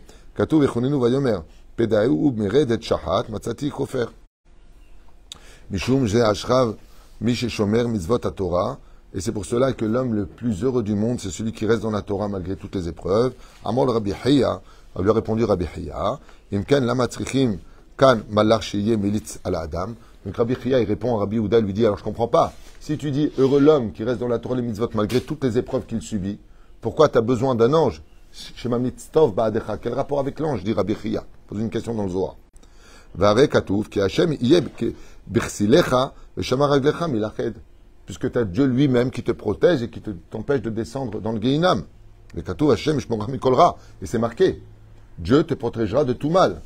Et 9.15 9.21
c'est 9.21 9.31
pour 9.31 9.45
cela 9.45 9.73
que 9.73 9.85
l'homme 9.85 10.15
le 10.15 10.25
plus 10.25 10.63
heureux 10.63 10.81
du 10.81 10.95
monde, 10.95 11.19
c'est 11.19 11.29
celui 11.29 11.51
qui 11.51 11.67
reste 11.67 11.81
dans 11.81 11.91
la 11.91 12.01
Torah 12.01 12.27
malgré 12.27 12.55
toutes 12.55 12.75
les 12.75 12.87
épreuves. 12.87 13.33
Amol 13.63 13.89
Rabbi 13.89 14.11
Hiya, 14.25 14.61
a 14.95 15.01
lui 15.01 15.09
a 15.09 15.13
répondu 15.13 15.43
Rabbi 15.43 15.65
Hiya, 15.77 16.19
Imken 16.51 16.85
lama 16.85 17.07
kan 17.95 18.21
militz 18.31 19.39
adam. 19.43 19.93
Donc 20.25 20.37
Rabbi 20.37 20.55
Hiya, 20.65 20.79
il 20.79 20.87
répond 20.87 21.15
à 21.17 21.19
Rabbi 21.19 21.39
Ouda, 21.39 21.59
lui 21.59 21.73
dit, 21.73 21.85
alors 21.85 21.97
je 21.97 22.03
comprends 22.03 22.27
pas. 22.27 22.53
Si 22.79 22.97
tu 22.97 23.11
dis 23.11 23.31
heureux 23.37 23.59
l'homme 23.59 23.91
qui 23.91 24.03
reste 24.03 24.19
dans 24.19 24.27
la 24.27 24.39
Torah 24.39 24.55
les 24.55 24.61
mitzvot 24.61 24.89
malgré 24.93 25.21
toutes 25.21 25.43
les 25.43 25.57
épreuves 25.57 25.85
qu'il 25.85 26.01
subit, 26.01 26.39
pourquoi 26.81 27.09
tu 27.09 27.17
as 27.17 27.21
besoin 27.21 27.55
d'un 27.55 27.73
ange? 27.73 28.01
Quel 28.61 29.93
rapport 29.93 30.19
avec 30.19 30.39
l'ange? 30.39 30.63
Dit 30.63 30.73
Rabbi 30.73 30.95
Hiya. 31.03 31.23
Pose 31.47 31.59
une 31.59 31.69
question 31.69 31.93
dans 31.93 32.03
le 32.03 32.09
Zohar. 32.09 32.35
Vare 33.15 33.47
katouf 33.47 33.89
ki 33.89 34.01
Hashem 34.01 34.33
yeb 34.41 34.69
birsilecha 35.27 36.13
v'shamar 36.35 36.69
raglecha 36.69 37.07
milached 37.07 37.53
puisque 38.05 38.31
tu 38.31 38.39
as 38.39 38.43
Dieu 38.43 38.65
lui-même 38.65 39.11
qui 39.11 39.21
te 39.23 39.31
protège 39.31 39.83
et 39.83 39.89
qui 39.89 40.01
t'empêche 40.01 40.61
de 40.61 40.69
descendre 40.71 41.21
dans 41.21 41.31
le 41.31 41.39
Gehinam. 41.39 41.83
Et 42.35 42.41
c'est 44.05 44.17
marqué. 44.17 44.63
Dieu 45.19 45.43
te 45.43 45.53
protégera 45.53 46.03
de 46.03 46.13
tout 46.13 46.31
mal. 46.31 46.61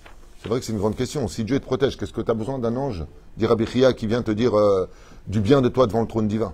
C'est 0.48 0.52
vrai 0.52 0.60
que 0.62 0.66
c'est 0.66 0.72
une 0.72 0.80
grande 0.80 0.96
question. 0.96 1.28
Si 1.28 1.44
Dieu 1.44 1.60
te 1.60 1.66
protège, 1.66 1.98
qu'est-ce 1.98 2.14
que 2.14 2.22
tu 2.22 2.32
as 2.32 2.34
besoin 2.34 2.58
d'un 2.58 2.78
ange 2.78 3.04
Dit 3.36 3.46
Rabbi 3.46 3.66
qui 3.66 4.08
vient 4.08 4.22
te 4.22 4.32
dire 4.32 4.58
euh, 4.58 4.88
du 5.28 5.42
bien 5.42 5.62
de 5.62 5.68
toi 5.68 5.88
devant 5.88 6.00
le 6.00 6.08
trône 6.08 6.30
divin? 6.30 6.54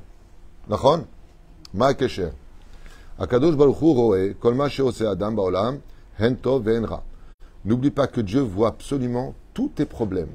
Nachon? 0.67 1.06
Ma 1.75 1.93
kesher. 1.93 2.32
Akadosh 3.19 3.56
baruch 3.56 3.79
hu 3.84 4.34
kol 4.41 4.56
ma 4.56 4.65
adam 4.65 5.32
ba'olam 5.34 5.77
hen 6.17 6.36
tov 6.38 6.67
N'oublie 7.65 7.91
pas 7.91 8.08
que 8.08 8.19
Dieu 8.19 8.41
voit 8.41 8.69
absolument 8.69 9.36
tous 9.53 9.69
tes 9.69 9.86
problèmes, 9.86 10.34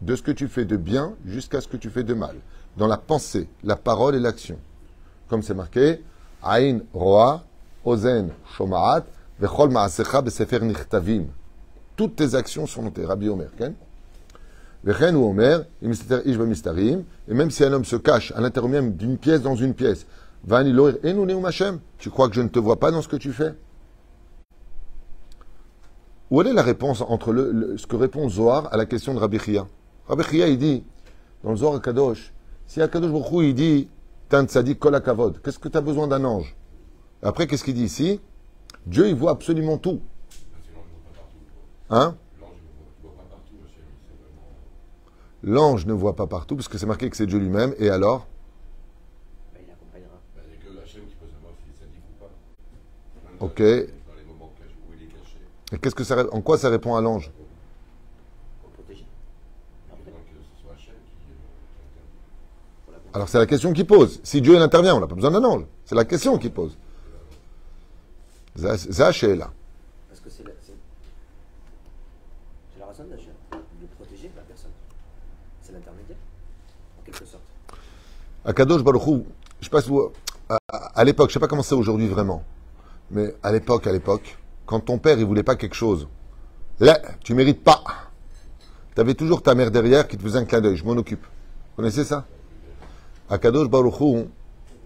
de 0.00 0.16
ce 0.16 0.22
que 0.22 0.32
tu 0.32 0.48
fais 0.48 0.64
de 0.64 0.78
bien 0.78 1.16
jusqu'à 1.26 1.60
ce 1.60 1.68
que 1.68 1.76
tu 1.76 1.90
fais 1.90 2.02
de 2.02 2.14
mal 2.14 2.36
dans 2.78 2.86
la 2.86 2.96
pensée, 2.96 3.46
la 3.62 3.76
parole 3.76 4.14
et 4.14 4.20
l'action. 4.20 4.56
Comme 5.28 5.42
c'est 5.42 5.52
marqué, 5.52 6.02
Aïn 6.42 6.80
Roa, 6.94 7.44
Ozen 7.84 8.30
Shomaat, 8.56 9.04
Vechol 9.38 9.68
Maasecha 9.68 10.22
Besefer 10.22 10.60
Nichtavim. 10.60 11.26
Toutes 11.96 12.16
tes 12.16 12.34
actions 12.34 12.66
sont 12.66 12.82
notées. 12.82 13.04
Rabbi 13.04 13.28
Omer, 13.28 13.48
ou 14.84 15.30
Omer, 15.30 15.64
et 15.82 17.34
même 17.34 17.50
si 17.50 17.64
un 17.64 17.72
homme 17.72 17.84
se 17.84 17.96
cache 17.96 18.32
à 18.36 18.40
l'intérieur 18.40 18.70
même 18.70 18.94
d'une 18.94 19.18
pièce 19.18 19.42
dans 19.42 19.56
une 19.56 19.74
pièce, 19.74 20.06
Hashem. 20.48 21.80
Tu 21.98 22.10
crois 22.10 22.28
que 22.28 22.34
je 22.34 22.42
ne 22.42 22.48
te 22.48 22.58
vois 22.58 22.78
pas 22.78 22.90
dans 22.90 23.02
ce 23.02 23.08
que 23.08 23.16
tu 23.16 23.32
fais? 23.32 23.54
Où 26.30 26.42
est 26.42 26.52
la 26.52 26.62
réponse 26.62 27.02
entre 27.02 27.34
ce 27.76 27.86
que 27.86 27.96
répond 27.96 28.28
Zohar 28.28 28.72
à 28.72 28.76
la 28.76 28.84
question 28.86 29.14
de 29.14 29.18
Rabbi 29.18 29.38
Chia? 29.38 29.66
Rabbi 30.08 30.24
Chia, 30.24 30.48
il 30.48 30.58
dit, 30.58 30.84
dans 31.42 31.50
le 31.50 31.56
Zohar 31.56 31.80
Kadosh, 31.80 32.32
si 32.66 32.82
Akadosh 32.82 33.10
Baruch 33.10 33.44
il 33.44 33.54
dit, 33.54 33.88
Tan 34.28 34.44
tzadik 34.46 34.80
kol 34.80 34.94
hakavod, 34.96 35.40
qu'est-ce 35.40 35.60
que 35.60 35.68
tu 35.68 35.78
as 35.78 35.80
besoin 35.80 36.08
d'un 36.08 36.24
ange? 36.24 36.56
Après, 37.22 37.46
qu'est-ce 37.46 37.62
qu'il 37.62 37.74
dit 37.74 37.84
ici? 37.84 38.20
Dieu, 38.84 39.06
il 39.08 39.14
voit 39.14 39.30
absolument 39.30 39.78
tout. 39.78 40.00
Hein? 41.90 42.16
L'ange 45.42 45.86
ne 45.86 45.92
voit 45.92 46.16
pas 46.16 46.26
partout, 46.26 46.56
parce 46.56 46.66
que 46.66 46.78
c'est 46.78 46.86
marqué 46.86 47.08
que 47.08 47.16
c'est 47.16 47.26
Dieu 47.26 47.38
lui-même, 47.38 47.74
et 47.78 47.88
alors? 47.88 48.26
Bah, 49.52 49.60
il 49.64 49.70
accompagnera. 49.70 50.18
Même 53.24 53.36
Ok. 53.40 53.60
Dans 53.60 53.64
les 53.64 54.24
moments 54.24 54.52
cachés 54.58 54.74
où 54.88 54.94
il 54.94 55.02
est 55.04 55.06
caché. 55.06 55.38
Et 55.72 55.78
qu'est-ce 55.78 55.94
que 55.94 56.04
ça, 56.04 56.24
en 56.32 56.40
quoi 56.40 56.58
ça 56.58 56.68
répond 56.68 56.96
à 56.96 57.00
l'ange? 57.00 57.30
Alors 63.14 63.30
c'est 63.30 63.38
la 63.38 63.46
question 63.46 63.72
qu'il 63.72 63.86
pose. 63.86 64.20
Si 64.24 64.42
Dieu 64.42 64.56
il 64.56 64.60
intervient, 64.60 64.94
on 64.94 65.00
n'a 65.00 65.06
pas 65.06 65.14
besoin 65.14 65.30
d'un 65.30 65.42
ange. 65.42 65.64
C'est 65.86 65.94
la 65.94 66.04
question 66.04 66.36
qu'il 66.36 66.52
pose. 66.52 66.76
Zaché 68.56 69.34
là. 69.36 69.50
Parce 70.08 70.20
que 70.20 70.28
c'est 70.28 70.42
la, 70.44 70.50
c'est, 70.60 70.74
c'est 72.74 72.78
la 72.78 72.86
raison 72.86 73.04
d'Hachem, 73.04 73.32
de 73.52 73.86
protéger 73.96 74.30
la 74.36 74.42
personne. 74.42 74.70
C'est 75.62 75.72
l'intermédiaire, 75.72 76.18
en 77.00 77.02
quelque 77.04 77.24
sorte. 77.24 77.42
Akadosh 78.46 78.84
Baruch 78.84 79.04
Hu, 79.08 79.24
je 79.60 79.68
sais 79.68 79.92
à, 80.94 81.04
l'époque, 81.04 81.30
je 81.30 81.34
sais 81.34 81.40
pas 81.40 81.48
comment 81.48 81.64
c'est 81.64 81.74
aujourd'hui 81.74 82.06
vraiment, 82.06 82.44
mais 83.10 83.34
à 83.42 83.50
l'époque, 83.50 83.88
à 83.88 83.92
l'époque, 83.92 84.38
quand 84.66 84.78
ton 84.78 84.98
père 84.98 85.18
il 85.18 85.26
voulait 85.26 85.42
pas 85.42 85.56
quelque 85.56 85.74
chose, 85.74 86.06
là, 86.78 87.00
tu 87.24 87.34
mérites 87.34 87.64
pas. 87.64 87.82
Tu 88.94 89.00
avais 89.00 89.14
toujours 89.14 89.42
ta 89.42 89.56
mère 89.56 89.72
derrière 89.72 90.06
qui 90.06 90.16
te 90.16 90.22
faisait 90.22 90.38
un 90.38 90.44
clin 90.44 90.60
d'œil. 90.60 90.76
Je 90.76 90.84
m'en 90.84 90.92
occupe. 90.92 91.24
Vous 91.24 91.76
connaissez 91.82 92.04
ça? 92.04 92.24
Akadosh 93.28 93.68
Baruch 93.68 94.00
Hu, 94.00 94.26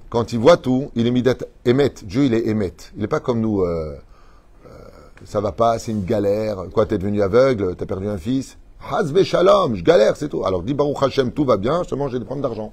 quand 0.09 0.33
il 0.33 0.39
voit 0.39 0.57
tout, 0.57 0.91
il 0.95 1.07
est 1.07 1.11
midat 1.11 1.35
émet. 1.67 1.93
Dieu, 2.03 2.25
il 2.25 2.33
est 2.33 2.47
émet. 2.47 2.73
Il 2.97 3.03
n'est 3.03 3.09
pas 3.09 3.21
comme 3.21 3.41
nous. 3.41 3.61
euh, 3.61 3.95
euh, 4.65 4.71
ça 5.25 5.43
va 5.43 5.53
pas, 5.53 5.79
c'est 5.79 5.93
une 5.93 6.07
galère. 6.07 6.65
Quoi, 6.73 6.87
t'es 6.87 6.97
devenu 6.97 7.21
aveugle, 7.21 7.77
t'as 7.77 7.85
perdu 7.85 8.09
un 8.09 8.17
fils. 8.17 8.57
Hazve 8.91 9.23
shalom, 9.23 9.75
je 9.75 9.85
galère, 9.85 10.17
c'est 10.17 10.31
tout. 10.31 10.47
Alors 10.47 10.63
dis 10.63 10.73
Baruch 10.73 11.03
Hashem, 11.03 11.33
tout 11.33 11.45
va 11.45 11.59
bien, 11.59 11.85
seulement 11.85 12.09
j'ai 12.09 12.19
des 12.19 12.25
problèmes 12.25 12.43
d'argent. 12.43 12.73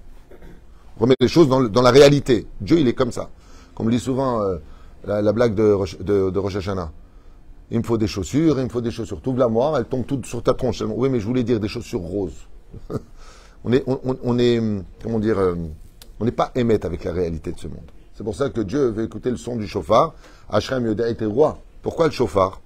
Remets 1.00 1.16
les 1.20 1.28
choses 1.28 1.48
dans, 1.48 1.82
la 1.82 1.92
réalité. 1.92 2.48
Dieu, 2.62 2.80
il 2.80 2.88
est 2.88 2.94
comme 2.94 3.12
ça. 3.12 3.30
Comme 3.76 3.90
dit 3.92 4.00
souvent 4.00 4.42
euh, 4.42 4.58
la, 5.06 5.22
la 5.22 5.32
blague 5.34 5.54
de, 5.54 5.78
de, 6.04 6.30
de 6.30 6.40
Rosh 6.40 6.56
Hashanah. 6.56 6.92
Il 7.70 7.80
me 7.80 7.84
faut 7.84 7.98
des 7.98 8.08
chaussures, 8.08 8.58
il 8.60 8.64
me 8.66 8.70
faut 8.70 8.82
des 8.82 8.92
chaussures. 8.92 9.22
Tout 9.22 9.36
la 9.36 9.48
moire, 9.48 9.78
elles 9.78 9.86
tombent 9.86 10.06
toutes 10.06 10.26
sur 10.26 10.42
ta 10.42 10.54
tronche. 10.54 10.82
Oui, 10.82 11.10
mais 11.10 11.20
je 11.20 11.26
voulais 11.28 11.44
dire 11.44 11.60
des 11.60 11.68
chaussures 11.68 12.00
roses. 12.00 12.48
on 13.64 13.74
est, 13.74 13.84
on, 13.88 14.00
on- 14.24 14.40
est, 14.40 14.62
comment 15.04 15.20
dire, 15.20 15.38
euh, 15.38 15.56
on 16.20 16.26
n'est 16.26 16.32
pas 16.32 16.52
émette 16.56 16.86
avec 16.86 17.04
la 17.04 17.12
réalité 17.12 17.52
de 17.52 17.60
ce 17.60 17.68
monde. 17.68 17.92
C'est 18.16 18.24
pour 18.24 18.36
ça 18.36 18.50
que 18.50 18.62
Dieu 18.62 18.88
veut 18.90 19.04
écouter 19.04 19.30
le 19.30 19.38
son 19.38 19.58
du 19.58 19.68
chauffard. 19.68 20.16
Hachem 20.50 20.86
Yoda 20.86 21.08
était 21.10 21.26
roi. 21.26 21.60
Pourquoi 21.84 22.08
le 22.08 22.12
chauffard? 22.12 22.62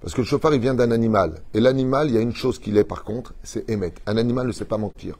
Parce 0.00 0.14
que 0.14 0.20
le 0.20 0.26
chauffard, 0.26 0.54
il 0.54 0.60
vient 0.60 0.74
d'un 0.74 0.90
animal. 0.92 1.40
Et 1.54 1.60
l'animal, 1.60 2.08
il 2.08 2.14
y 2.14 2.18
a 2.18 2.20
une 2.20 2.34
chose 2.34 2.58
qu'il 2.58 2.76
est 2.76 2.84
par 2.84 3.02
contre, 3.02 3.34
c'est 3.42 3.68
émettre. 3.68 4.00
Un 4.06 4.18
animal 4.18 4.46
ne 4.46 4.52
sait 4.52 4.66
pas 4.66 4.78
mentir. 4.78 5.18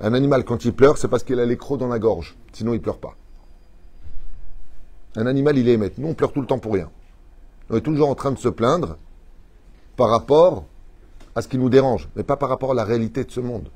Un 0.00 0.14
animal, 0.14 0.44
quand 0.44 0.64
il 0.64 0.72
pleure, 0.72 0.96
c'est 0.96 1.08
parce 1.08 1.24
qu'il 1.24 1.40
a 1.40 1.46
les 1.46 1.56
dans 1.56 1.88
la 1.88 1.98
gorge. 1.98 2.36
Sinon, 2.52 2.74
il 2.74 2.80
pleure 2.80 2.98
pas. 2.98 3.16
Un 5.16 5.26
animal, 5.26 5.58
il 5.58 5.68
est 5.68 5.72
émettre. 5.72 5.96
Nous, 5.98 6.08
on 6.08 6.14
pleure 6.14 6.32
tout 6.32 6.40
le 6.40 6.46
temps 6.46 6.58
pour 6.58 6.74
rien. 6.74 6.90
On 7.70 7.76
est 7.76 7.80
toujours 7.80 8.08
en 8.08 8.14
train 8.14 8.30
de 8.30 8.38
se 8.38 8.48
plaindre 8.48 8.96
par 9.96 10.08
rapport 10.08 10.64
à 11.34 11.42
ce 11.42 11.48
qui 11.48 11.58
nous 11.58 11.68
dérange, 11.68 12.08
mais 12.14 12.22
pas 12.22 12.36
par 12.36 12.48
rapport 12.48 12.70
à 12.70 12.74
la 12.74 12.84
réalité 12.84 13.24
de 13.24 13.30
ce 13.30 13.40
monde. 13.40 13.70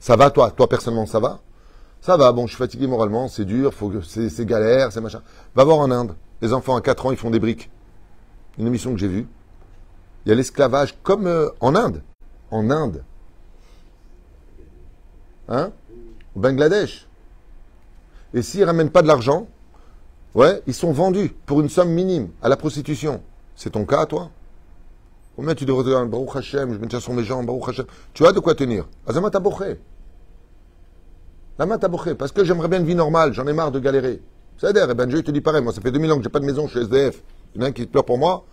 Ça 0.00 0.16
va, 0.16 0.30
toi? 0.30 0.50
Toi, 0.50 0.68
personnellement, 0.68 1.06
ça 1.06 1.20
va? 1.20 1.40
Ça 2.00 2.16
va, 2.16 2.32
bon, 2.32 2.46
je 2.46 2.52
suis 2.52 2.58
fatigué 2.58 2.86
moralement, 2.86 3.28
c'est 3.28 3.44
dur, 3.44 3.72
faut 3.72 3.88
que 3.88 4.02
c'est 4.02 4.28
c'est 4.28 4.44
galère, 4.44 4.92
c'est 4.92 5.00
machin. 5.00 5.22
Va 5.54 5.64
voir 5.64 5.78
en 5.78 5.90
Inde. 5.90 6.14
Les 6.42 6.52
enfants 6.52 6.76
à 6.76 6.80
4 6.80 7.06
ans, 7.06 7.10
ils 7.12 7.16
font 7.16 7.30
des 7.30 7.40
briques. 7.40 7.70
Une 8.58 8.66
émission 8.66 8.92
que 8.92 8.98
j'ai 8.98 9.08
vue. 9.08 9.26
Il 10.24 10.28
y 10.28 10.32
a 10.32 10.34
l'esclavage 10.34 10.98
comme 11.02 11.26
euh, 11.26 11.48
en 11.60 11.74
Inde. 11.74 12.02
En 12.50 12.70
Inde. 12.70 13.04
Hein? 15.48 15.72
Au 16.34 16.40
Bangladesh. 16.40 17.06
Et 18.32 18.42
s'ils 18.42 18.64
ramènent 18.64 18.90
pas 18.90 19.02
de 19.02 19.06
l'argent, 19.06 19.46
ouais, 20.34 20.62
ils 20.66 20.74
sont 20.74 20.92
vendus 20.92 21.32
pour 21.46 21.60
une 21.60 21.68
somme 21.68 21.90
minime 21.90 22.30
à 22.42 22.48
la 22.48 22.56
prostitution. 22.56 23.22
C'est 23.54 23.70
ton 23.70 23.84
cas, 23.84 24.06
toi 24.06 24.30
Combien 25.36 25.54
tu 25.54 25.64
devrais 25.64 25.84
dire 25.84 26.04
Baruch 26.06 26.36
Hashem, 26.36 26.74
je 26.74 26.78
me 26.78 26.86
tiens 26.86 27.00
sur 27.00 27.12
mes 27.12 27.24
jambes, 27.24 27.46
Baruch 27.46 27.68
Hashem. 27.68 27.86
Tu 28.12 28.26
as 28.26 28.32
de 28.32 28.40
quoi 28.40 28.54
tenir. 28.54 28.86
Azama 29.06 29.30
taboché. 29.30 29.80
Lama 31.58 31.78
taboché. 31.78 32.14
Parce 32.14 32.32
que 32.32 32.44
j'aimerais 32.44 32.68
bien 32.68 32.80
une 32.80 32.86
vie 32.86 32.94
normale, 32.94 33.32
j'en 33.32 33.46
ai 33.46 33.52
marre 33.52 33.72
de 33.72 33.80
galérer. 33.80 34.22
C'est-à-dire, 34.56 34.88
eh 34.90 34.94
ben 34.94 35.06
Dieu 35.06 35.22
te 35.22 35.30
dit 35.30 35.40
pareil. 35.40 35.62
Moi, 35.62 35.72
ça 35.72 35.80
fait 35.80 35.90
2000 35.90 36.12
ans 36.12 36.16
que 36.18 36.22
j'ai 36.22 36.28
pas 36.28 36.40
de 36.40 36.44
maison, 36.44 36.66
je 36.66 36.78
suis 36.78 36.80
SDF. 36.80 37.22
Il 37.54 37.60
y 37.60 37.64
en 37.64 37.66
a 37.66 37.68
un 37.70 37.72
qui 37.72 37.86
pleure 37.86 38.04
pour 38.04 38.18
moi. 38.18 38.44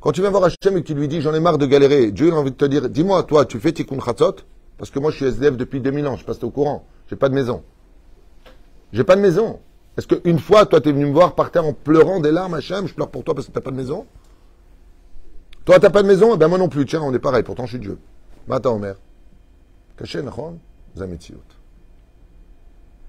Quand 0.00 0.12
tu 0.12 0.20
viens 0.20 0.30
voir 0.30 0.44
Hachem 0.44 0.76
et 0.76 0.82
que 0.82 0.86
tu 0.86 0.94
lui 0.94 1.08
dis 1.08 1.20
j'en 1.20 1.34
ai 1.34 1.40
marre 1.40 1.58
de 1.58 1.66
galérer, 1.66 2.12
Dieu 2.12 2.32
a 2.32 2.36
envie 2.36 2.50
de 2.50 2.56
te 2.56 2.64
dire 2.64 2.88
dis-moi, 2.88 3.22
toi, 3.24 3.44
tu 3.44 3.58
fais 3.58 3.72
tikkun 3.72 4.00
chatzot? 4.00 4.36
Parce 4.78 4.90
que 4.90 4.98
moi, 4.98 5.10
je 5.10 5.16
suis 5.16 5.26
SDF 5.26 5.56
depuis 5.56 5.80
2000 5.80 6.06
ans, 6.06 6.16
je 6.16 6.24
passe 6.24 6.42
au 6.42 6.50
courant. 6.50 6.86
J'ai 7.08 7.16
pas 7.16 7.28
de 7.28 7.34
maison. 7.34 7.62
J'ai 8.92 9.04
pas 9.04 9.16
de 9.16 9.20
maison. 9.20 9.60
Est-ce 9.96 10.06
qu'une 10.06 10.38
fois, 10.38 10.64
toi, 10.64 10.80
tu 10.80 10.88
es 10.88 10.92
venu 10.92 11.06
me 11.06 11.12
voir 11.12 11.34
par 11.34 11.50
terre 11.50 11.66
en 11.66 11.72
pleurant 11.72 12.20
des 12.20 12.30
larmes, 12.30 12.54
Hachem, 12.54 12.86
je 12.86 12.94
pleure 12.94 13.10
pour 13.10 13.24
toi 13.24 13.34
parce 13.34 13.48
que 13.48 13.52
t'as 13.52 13.60
pas 13.60 13.72
de 13.72 13.76
maison? 13.76 14.06
Toi, 15.64 15.80
t'as 15.80 15.90
pas 15.90 16.02
de 16.02 16.08
maison? 16.08 16.34
Eh 16.34 16.38
bien, 16.38 16.48
moi 16.48 16.56
non 16.56 16.68
plus. 16.68 16.86
Tiens, 16.86 17.02
on 17.02 17.12
est 17.12 17.18
pareil, 17.18 17.42
pourtant 17.42 17.66
je 17.66 17.72
suis 17.72 17.78
Dieu. 17.80 17.98
Maintenant, 18.46 18.76
Omer. 18.76 18.94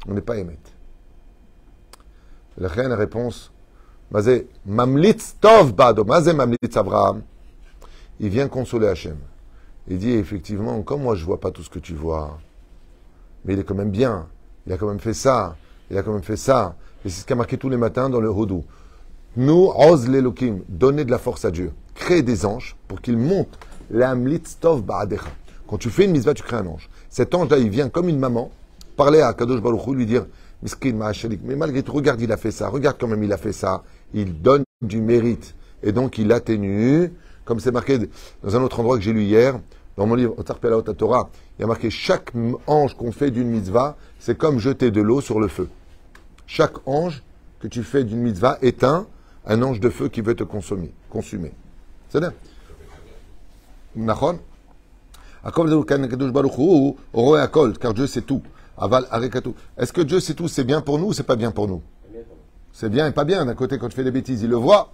On 0.07 0.13
n'est 0.13 0.21
pas 0.21 0.37
émet. 0.37 0.57
La 2.57 2.67
reine, 2.67 2.91
réponse, 2.91 3.51
Mazé, 4.11 4.47
Mamlitz 4.65 5.37
Tov 5.39 5.73
Bado, 5.73 6.03
Mazé 6.03 6.33
Mamlitz 6.33 6.75
Abraham. 6.75 7.21
Il 8.19 8.29
vient 8.29 8.47
consoler 8.47 8.87
Hachem. 8.87 9.17
Il 9.89 9.97
dit, 9.97 10.11
effectivement, 10.11 10.81
comme 10.83 11.01
moi 11.01 11.15
je 11.15 11.25
vois 11.25 11.39
pas 11.39 11.51
tout 11.51 11.63
ce 11.63 11.69
que 11.69 11.79
tu 11.79 11.93
vois, 11.93 12.39
mais 13.45 13.53
il 13.53 13.59
est 13.59 13.63
quand 13.63 13.75
même 13.75 13.91
bien. 13.91 14.27
Il 14.67 14.73
a 14.73 14.77
quand 14.77 14.87
même 14.87 14.99
fait 14.99 15.13
ça. 15.13 15.55
Il 15.89 15.97
a 15.97 16.03
quand 16.03 16.13
même 16.13 16.23
fait 16.23 16.37
ça. 16.37 16.75
Et 17.03 17.09
c'est 17.09 17.21
ce 17.21 17.25
qui 17.25 17.33
marqué 17.33 17.57
tous 17.57 17.69
les 17.69 17.77
matins 17.77 18.09
dans 18.09 18.19
le 18.19 18.29
Hodou. 18.29 18.63
Nous, 19.35 19.71
Oz 19.75 20.07
l'Elokim, 20.07 20.61
donner 20.67 21.05
de 21.05 21.11
la 21.11 21.17
force 21.17 21.45
à 21.45 21.51
Dieu. 21.51 21.71
Créer 21.95 22.21
des 22.21 22.45
anges 22.45 22.75
pour 22.87 23.01
qu'ils 23.01 23.17
montent 23.17 23.57
Tov 24.59 24.83
Ba'adecha. 24.83 25.25
Quand 25.67 25.77
tu 25.77 25.89
fais 25.89 26.05
une 26.05 26.11
mitzvah, 26.11 26.33
tu 26.33 26.43
crées 26.43 26.57
un 26.57 26.67
ange. 26.67 26.89
Cet 27.09 27.33
ange-là, 27.33 27.57
il 27.57 27.69
vient 27.69 27.89
comme 27.89 28.09
une 28.09 28.19
maman, 28.19 28.51
parler 28.95 29.21
à 29.21 29.33
Kadosh 29.33 29.61
Baruch 29.61 29.87
Hu, 29.87 29.95
lui 29.95 30.05
dire, 30.05 30.25
Miskin 30.61 30.99
mais 31.43 31.55
malgré 31.55 31.83
tout, 31.83 31.93
regarde, 31.93 32.19
il 32.21 32.31
a 32.31 32.37
fait 32.37 32.51
ça, 32.51 32.67
regarde 32.67 32.97
quand 32.99 33.07
même, 33.07 33.23
il 33.23 33.31
a 33.31 33.37
fait 33.37 33.53
ça. 33.53 33.83
Il 34.13 34.41
donne 34.41 34.63
du 34.81 34.99
mérite. 35.01 35.55
Et 35.81 35.91
donc, 35.91 36.17
il 36.17 36.31
atténue, 36.31 37.11
comme 37.45 37.59
c'est 37.59 37.71
marqué 37.71 37.97
dans 38.43 38.55
un 38.55 38.61
autre 38.61 38.79
endroit 38.79 38.97
que 38.97 39.03
j'ai 39.03 39.13
lu 39.13 39.23
hier, 39.23 39.59
dans 39.99 40.07
mon 40.07 40.15
livre, 40.15 40.33
Torah, 40.97 41.29
il 41.57 41.61
y 41.61 41.65
a 41.65 41.67
marqué, 41.67 41.89
chaque 41.89 42.31
ange 42.67 42.95
qu'on 42.95 43.11
fait 43.11 43.31
d'une 43.31 43.49
mitzvah, 43.49 43.97
c'est 44.17 44.37
comme 44.37 44.57
jeter 44.57 44.91
de 44.91 45.01
l'eau 45.01 45.19
sur 45.19 45.41
le 45.41 45.49
feu. 45.49 45.67
Chaque 46.47 46.87
ange 46.87 47.21
que 47.59 47.67
tu 47.67 47.83
fais 47.83 48.05
d'une 48.05 48.21
mitzvah 48.21 48.59
est 48.61 48.85
un, 48.85 49.07
ange 49.45 49.81
de 49.81 49.89
feu 49.89 50.07
qui 50.07 50.21
veut 50.21 50.35
te 50.35 50.45
consommer, 50.45 50.93
consumer. 51.09 51.51
C'est 52.07 52.21
bien. 52.21 52.31
Car 57.81 57.93
Dieu 57.93 58.07
c'est 58.07 58.21
tout. 58.21 58.41
Aval. 58.77 59.05
Est-ce 59.77 59.91
que 59.91 59.99
Dieu 59.99 60.21
c'est 60.21 60.33
tout, 60.33 60.47
c'est 60.47 60.63
bien 60.63 60.79
pour 60.79 60.97
nous 60.97 61.07
ou 61.07 61.13
c'est 61.13 61.23
pas 61.23 61.35
bien 61.35 61.51
pour 61.51 61.67
nous? 61.67 61.81
C'est 62.71 62.89
bien 62.89 63.05
et 63.05 63.11
pas 63.11 63.25
bien. 63.25 63.45
D'un 63.45 63.53
côté, 63.53 63.77
quand 63.77 63.89
tu 63.89 63.97
fais 63.97 64.05
des 64.05 64.11
bêtises, 64.11 64.43
il 64.43 64.49
le 64.49 64.55
voit. 64.55 64.93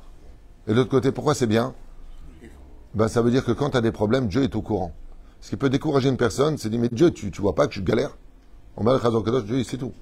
Et 0.66 0.72
de 0.72 0.76
l'autre 0.76 0.90
côté, 0.90 1.12
pourquoi 1.12 1.36
c'est 1.36 1.46
bien? 1.46 1.76
Ben, 2.96 3.08
Ça 3.08 3.22
veut 3.22 3.32
dire 3.32 3.46
que 3.46 3.52
quand 3.52 3.72
tu 3.72 3.78
as 3.78 3.82
des 3.82 3.92
problèmes, 3.92 4.28
Dieu 4.28 4.44
est 4.44 4.56
au 4.56 4.62
courant. 4.62 4.94
Ce 5.42 5.50
qui 5.50 5.58
peut 5.58 5.70
décourager 5.70 6.10
une 6.10 6.18
personne, 6.18 6.58
c'est 6.58 6.70
de 6.70 6.74
dire, 6.74 6.82
mais 6.82 6.90
Dieu, 6.90 7.12
tu, 7.12 7.30
tu 7.30 7.42
vois 7.42 7.54
pas 7.54 7.68
que 7.68 7.74
je 7.74 7.82
galère? 7.82 8.18
On 8.78 8.84
va 8.84 8.94
le 8.94 9.42
Dieu, 9.44 9.60
il 9.60 9.66
sait 9.66 9.78
tout. 9.78 9.94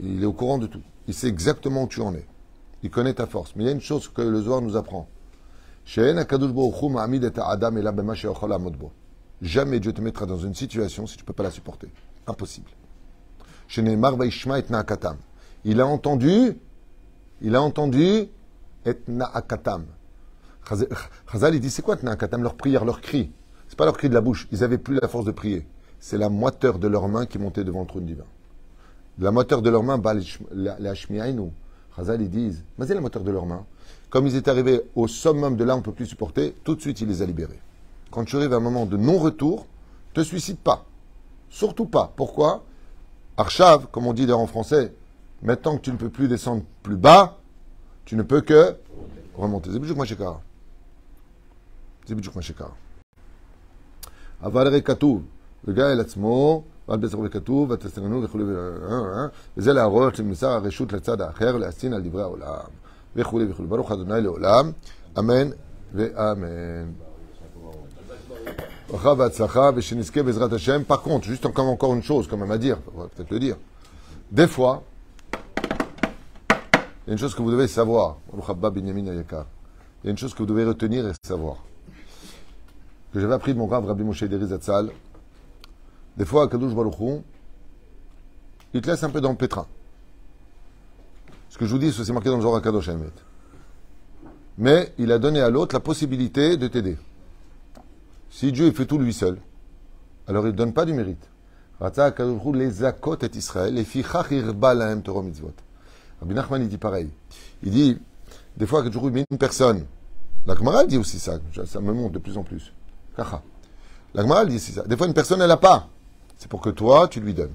Il 0.00 0.22
est 0.22 0.26
au 0.26 0.32
courant 0.32 0.58
de 0.58 0.66
tout. 0.66 0.82
Il 1.06 1.14
sait 1.14 1.28
exactement 1.28 1.84
où 1.84 1.86
tu 1.86 2.00
en 2.00 2.14
es. 2.14 2.26
Il 2.82 2.90
connaît 2.90 3.14
ta 3.14 3.26
force. 3.26 3.54
Mais 3.54 3.64
il 3.64 3.66
y 3.66 3.70
a 3.70 3.72
une 3.72 3.80
chose 3.80 4.08
que 4.08 4.22
le 4.22 4.42
Zohar 4.42 4.60
nous 4.60 4.76
apprend. 4.76 5.08
Jamais 9.42 9.80
Dieu 9.80 9.92
te 9.92 10.00
mettra 10.00 10.26
dans 10.26 10.38
une 10.38 10.54
situation 10.54 11.06
si 11.06 11.16
tu 11.16 11.22
ne 11.22 11.26
peux 11.26 11.32
pas 11.32 11.42
la 11.42 11.50
supporter. 11.50 11.88
Impossible. 12.26 12.70
Il 15.64 15.80
a 15.80 15.86
entendu, 15.86 16.58
il 17.40 17.56
a 17.56 17.62
entendu 17.62 18.28
et 18.86 18.98
na'akatam. 19.08 19.84
Chazal- 20.66 21.54
il 21.54 21.60
dit, 21.60 21.70
c'est 21.70 21.82
quoi 21.82 21.96
et 22.00 22.04
na'akatam 22.04 22.42
Leur 22.42 22.54
prière, 22.54 22.84
leur 22.84 23.00
cri. 23.00 23.32
C'est 23.68 23.76
pas 23.76 23.84
leur 23.84 23.96
cri 23.96 24.08
de 24.08 24.14
la 24.14 24.20
bouche. 24.20 24.48
Ils 24.52 24.64
avaient 24.64 24.78
plus 24.78 24.98
la 25.00 25.08
force 25.08 25.24
de 25.24 25.32
prier. 25.32 25.66
C'est 25.98 26.18
la 26.18 26.28
moiteur 26.28 26.78
de 26.78 26.88
leurs 26.88 27.08
mains 27.08 27.26
qui 27.26 27.38
montait 27.38 27.64
devant 27.64 27.80
le 27.80 27.86
trône 27.86 28.06
divin. 28.06 28.24
La 29.18 29.30
moteur 29.32 29.62
de 29.62 29.70
leurs 29.70 29.82
mains, 29.82 30.00
les 30.52 30.88
Hashmiaïnou. 30.88 31.52
Chazal, 31.96 32.22
ils 32.22 32.30
disent, 32.30 32.64
mais 32.78 32.86
c'est 32.86 32.94
la 32.94 33.00
moteur 33.00 33.22
de 33.22 33.30
leurs 33.30 33.46
mains. 33.46 33.66
Comme 34.08 34.26
ils 34.26 34.36
étaient 34.36 34.50
arrivés 34.50 34.82
au 34.94 35.06
summum 35.08 35.56
de 35.56 35.64
là, 35.64 35.74
on 35.74 35.78
ne 35.78 35.82
peut 35.82 35.92
plus 35.92 36.06
supporter, 36.06 36.54
tout 36.64 36.74
de 36.74 36.80
suite, 36.80 37.00
il 37.00 37.08
les 37.08 37.22
a 37.22 37.26
libérés. 37.26 37.60
Quand 38.10 38.24
tu 38.24 38.36
arrives 38.36 38.52
à 38.52 38.56
un 38.56 38.60
moment 38.60 38.86
de 38.86 38.96
non-retour, 38.96 39.66
te 40.14 40.22
suicide 40.22 40.58
pas. 40.58 40.84
Surtout 41.48 41.86
pas. 41.86 42.12
Pourquoi? 42.16 42.64
Archav, 43.36 43.86
comme 43.92 44.06
on 44.06 44.12
dit 44.12 44.22
d'ailleurs 44.22 44.40
en 44.40 44.46
français, 44.46 44.94
maintenant 45.42 45.76
que 45.76 45.82
tu 45.82 45.92
ne 45.92 45.96
peux 45.96 46.10
plus 46.10 46.28
descendre 46.28 46.62
plus 46.82 46.96
bas, 46.96 47.38
tu 48.04 48.16
ne 48.16 48.22
peux 48.22 48.40
que 48.40 48.76
remonter. 49.36 49.70
C'est 49.72 49.78
bidjouk 49.78 49.98
machekara. 52.09 52.09
C'est 52.09 52.15
bidjouk 52.15 52.35
machekara. 52.35 52.71
אבל 54.43 54.67
הרי 54.67 54.81
כתוב, 54.81 55.23
וגיא 55.65 55.83
אל 55.83 55.99
עצמו, 55.99 56.63
ועל 56.87 56.99
בצרו 56.99 57.23
וכתוב, 57.23 57.71
ותסתרנו 57.71 58.23
וכולי, 58.23 58.43
וזה 59.57 59.73
להראות 59.73 60.15
שנמסר 60.15 60.49
הרשות 60.49 60.93
לצד 60.93 61.21
האחר 61.21 61.57
להסין 61.57 61.93
על 61.93 62.01
דברי 62.01 62.21
העולם, 62.21 62.67
וכולי 63.15 63.45
וכולי. 63.51 63.67
ברוך 63.67 63.91
ה' 63.91 63.95
לעולם, 64.19 64.71
אמן 65.19 65.49
ואמן. 65.93 66.91
ברכה 68.89 69.13
והצלחה, 69.17 69.69
ושנזכה 69.75 70.23
בעזרת 70.23 70.53
השם. 70.53 70.81
Par 70.87 71.01
contre, 71.01 71.23
juste 71.23 71.45
encore, 71.45 71.67
encore 71.67 71.93
une 71.93 72.03
chose 72.03 72.27
quand 72.27 72.37
même 72.37 72.51
à 72.51 72.57
dire, 72.57 72.77
on 72.95 72.99
va 72.99 73.07
peut-être 73.07 73.31
le 73.31 73.39
dire. 73.39 73.55
Des 74.31 74.47
fois, 74.47 74.83
il 77.03 77.07
y 77.07 77.09
a 77.09 77.13
une 77.13 77.17
chose 77.17 77.33
que 77.33 77.41
vous 77.41 77.51
devez 77.51 77.67
savoir. 77.67 78.17
Baruch 78.31 78.49
Abba 78.49 78.69
Binyamin 78.69 79.07
Ayakar. 79.07 79.45
Il 80.03 80.07
y 80.07 80.09
a 80.09 80.11
une 80.11 80.17
chose 80.17 80.33
que 80.33 80.39
vous 80.39 80.45
devez 80.45 80.65
retenir 80.65 81.07
et 81.07 81.13
savoir. 81.23 81.57
Que 83.12 83.18
j'avais 83.20 83.34
appris 83.34 83.54
de 83.54 83.58
mon 83.58 83.66
grave 83.66 83.86
Rabbi 83.86 84.04
Moshe 84.04 84.22
Deri 84.24 84.46
Zatzal. 84.46 84.90
Des 86.16 86.24
fois, 86.24 86.48
Kadosh 86.48 86.74
Baruch 86.74 86.98
Hu, 87.00 87.22
il 88.72 88.80
te 88.80 88.90
laisse 88.90 89.02
un 89.02 89.10
peu 89.10 89.20
dans 89.20 89.30
le 89.30 89.36
pétrin. 89.36 89.66
Ce 91.48 91.58
que 91.58 91.66
je 91.66 91.72
vous 91.72 91.78
dis, 91.78 91.92
c'est 91.92 92.12
marqué 92.12 92.28
dans 92.28 92.36
le 92.36 92.42
Zohar 92.42 92.62
Kadosh 92.62 92.88
Emet. 92.88 93.10
Mais 94.58 94.92
il 94.98 95.10
a 95.10 95.18
donné 95.18 95.40
à 95.40 95.50
l'autre 95.50 95.74
la 95.74 95.80
possibilité 95.80 96.56
de 96.56 96.68
t'aider. 96.68 96.98
Si 98.30 98.52
Dieu 98.52 98.66
il 98.66 98.74
fait 98.74 98.86
tout 98.86 98.98
lui 98.98 99.12
seul, 99.12 99.38
alors 100.28 100.44
il 100.46 100.52
ne 100.52 100.56
donne 100.56 100.72
pas 100.72 100.84
du 100.84 100.92
mérite. 100.92 101.28
Les 101.80 102.70
zakot 102.70 103.16
et 103.22 103.36
Israël, 103.36 103.74
les 103.74 103.84
fichach 103.84 104.28
Torah 105.02 105.22
mitzvot. 105.22 105.54
Rabbi 106.20 106.34
Nachman, 106.34 106.62
il 106.62 106.68
dit 106.68 106.78
pareil. 106.78 107.10
Il 107.62 107.72
dit, 107.72 107.98
des 108.56 108.66
fois, 108.66 108.84
Kadosh 108.84 109.02
Hu 109.02 109.10
met 109.10 109.24
une 109.28 109.38
personne. 109.38 109.84
La 110.46 110.54
Gemara, 110.54 110.84
dit 110.84 110.98
aussi 110.98 111.18
ça. 111.18 111.38
Ça 111.64 111.80
me 111.80 111.92
monte 111.92 112.12
de 112.12 112.18
plus 112.18 112.36
en 112.36 112.44
plus. 112.44 112.72
La 114.14 114.44
dit 114.44 114.56
aussi 114.56 114.72
ça. 114.72 114.82
Des 114.82 114.96
fois, 114.96 115.06
une 115.06 115.14
personne, 115.14 115.40
elle 115.40 115.48
n'a 115.48 115.56
pas. 115.56 115.88
C'est 116.36 116.48
pour 116.48 116.60
que 116.60 116.70
toi, 116.70 117.08
tu 117.08 117.20
lui 117.20 117.34
donnes. 117.34 117.54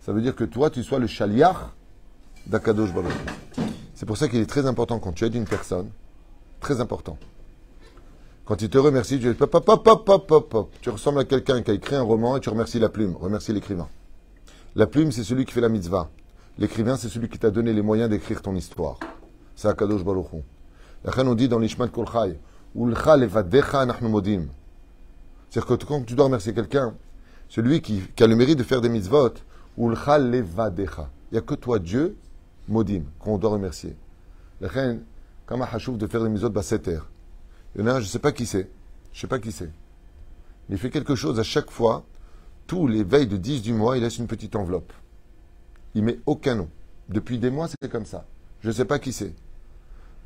Ça 0.00 0.12
veut 0.12 0.20
dire 0.20 0.34
que 0.34 0.44
toi, 0.44 0.70
tu 0.70 0.82
sois 0.82 0.98
le 0.98 1.06
chaliach 1.06 1.56
d'Akadosh 2.46 2.92
Baruch. 2.92 3.12
C'est 3.94 4.06
pour 4.06 4.16
ça 4.16 4.28
qu'il 4.28 4.40
est 4.40 4.46
très 4.46 4.66
important 4.66 4.98
quand 4.98 5.12
tu 5.12 5.24
aides 5.24 5.34
une 5.34 5.44
personne, 5.44 5.90
très 6.60 6.80
important. 6.80 7.18
Quand 8.44 8.62
il 8.62 8.70
te 8.70 8.78
remercie, 8.78 9.18
tu, 9.20 9.34
pop, 9.34 9.50
pop, 9.50 9.64
pop, 9.64 9.84
pop, 9.84 10.04
pop, 10.04 10.26
pop, 10.26 10.48
pop. 10.48 10.70
tu 10.80 10.88
ressembles 10.90 11.20
à 11.20 11.24
quelqu'un 11.24 11.62
qui 11.62 11.70
a 11.70 11.74
écrit 11.74 11.96
un 11.96 12.02
roman 12.02 12.36
et 12.36 12.40
tu 12.40 12.48
remercies 12.48 12.78
la 12.78 12.88
plume, 12.88 13.16
remercie 13.16 13.52
l'écrivain. 13.52 13.88
La 14.74 14.86
plume, 14.86 15.12
c'est 15.12 15.24
celui 15.24 15.44
qui 15.44 15.52
fait 15.52 15.60
la 15.60 15.68
mitzvah. 15.68 16.08
L'écrivain, 16.58 16.96
c'est 16.96 17.08
celui 17.08 17.28
qui 17.28 17.38
t'a 17.38 17.50
donné 17.50 17.72
les 17.72 17.82
moyens 17.82 18.08
d'écrire 18.08 18.40
ton 18.40 18.54
histoire. 18.54 18.98
C'est 19.54 19.68
Akadosh 19.68 20.04
Baruch 20.04 20.32
Hu. 20.32 20.42
La 21.04 21.12
on 21.24 21.34
dit 21.34 21.48
dans 21.48 21.58
l'Ishmat 21.58 21.88
Kolchai, 21.88 22.38
C'est-à-dire 25.50 25.66
que 25.66 25.84
quand 25.84 26.02
tu 26.04 26.14
dois 26.14 26.26
remercier 26.26 26.54
quelqu'un, 26.54 26.94
celui 27.48 27.80
qui, 27.80 28.02
a 28.20 28.26
le 28.26 28.36
mérite 28.36 28.58
de 28.58 28.62
faire 28.62 28.80
des 28.80 28.88
mitzvot, 28.88 29.34
Ulcha 29.76 30.18
levadecha. 30.18 31.10
Il 31.30 31.34
n'y 31.34 31.38
a 31.38 31.40
que 31.40 31.54
toi, 31.54 31.80
Dieu, 31.80 32.16
modim, 32.68 33.02
qu'on 33.18 33.36
doit 33.36 33.50
remercier. 33.50 33.96
La 34.60 34.68
reine, 34.68 35.02
comme 35.46 35.60
de 35.60 36.06
faire 36.06 36.22
des 36.22 36.28
mitzvot 36.28 36.50
baseter. 36.50 37.00
Il 37.74 37.80
y 37.80 37.84
en 37.84 37.88
a 37.88 37.92
un, 37.94 38.00
je 38.00 38.04
ne 38.04 38.08
sais 38.08 38.20
pas 38.20 38.30
qui 38.30 38.46
c'est. 38.46 38.70
Je 39.12 39.18
ne 39.18 39.20
sais 39.22 39.26
pas 39.26 39.40
qui 39.40 39.50
c'est. 39.50 39.70
Il 40.70 40.78
fait 40.78 40.90
quelque 40.90 41.16
chose 41.16 41.40
à 41.40 41.44
chaque 41.44 41.70
fois. 41.70 42.04
Tous 42.68 42.86
les 42.86 43.02
veilles 43.02 43.26
de 43.26 43.38
10 43.38 43.62
du 43.62 43.72
mois, 43.72 43.96
il 43.96 44.02
laisse 44.02 44.18
une 44.18 44.26
petite 44.28 44.54
enveloppe. 44.54 44.92
Il 45.94 46.04
met 46.04 46.20
aucun 46.26 46.54
nom. 46.54 46.68
Depuis 47.08 47.38
des 47.38 47.50
mois, 47.50 47.66
c'est 47.66 47.90
comme 47.90 48.04
ça. 48.04 48.24
Je 48.60 48.68
ne 48.68 48.72
sais 48.72 48.84
pas 48.84 48.98
qui 48.98 49.12
c'est. 49.12 49.34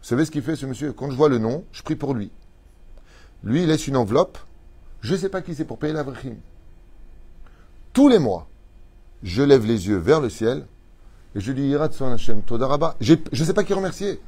Vous 0.03 0.09
savez 0.09 0.25
ce 0.25 0.33
qu'il 0.33 0.43
fait, 0.43 0.57
ce 0.57 0.67
monsieur? 0.67 0.93
Quand 0.93 1.11
je 1.11 1.17
vois 1.17 1.29
le 1.29 1.39
nom, 1.39 1.65
je 1.71 1.83
prie 1.83 1.95
pour 1.95 2.13
lui. 2.13 2.33
Lui, 3.45 3.63
il 3.63 3.69
laisse 3.69 3.87
une 3.87 3.97
enveloppe. 3.97 4.39
Je 5.01 5.15
ne 5.15 5.19
sais 5.19 5.29
pas 5.29 5.43
qui 5.43 5.55
c'est 5.55 5.65
pour 5.65 5.79
payer 5.79 5.93
la 5.93 6.03
vrachim. 6.03 6.35
Tous 7.93 8.09
les 8.09 8.19
mois, 8.19 8.49
je 9.23 9.43
lève 9.43 9.67
les 9.67 9.89
yeux 9.89 9.99
vers 9.99 10.21
le 10.21 10.31
ciel 10.31 10.67
et 11.35 11.41
je 11.41 11.53
dis 11.53 11.63
Yirat 11.63 11.93
son 11.93 12.13
Hashem, 12.13 12.43
Todaraba. 12.43 12.97
Je 13.01 13.15
ne 13.15 13.45
sais 13.45 13.55
pas 13.55 13.65
qui 13.65 13.73
remercier. 13.73 14.21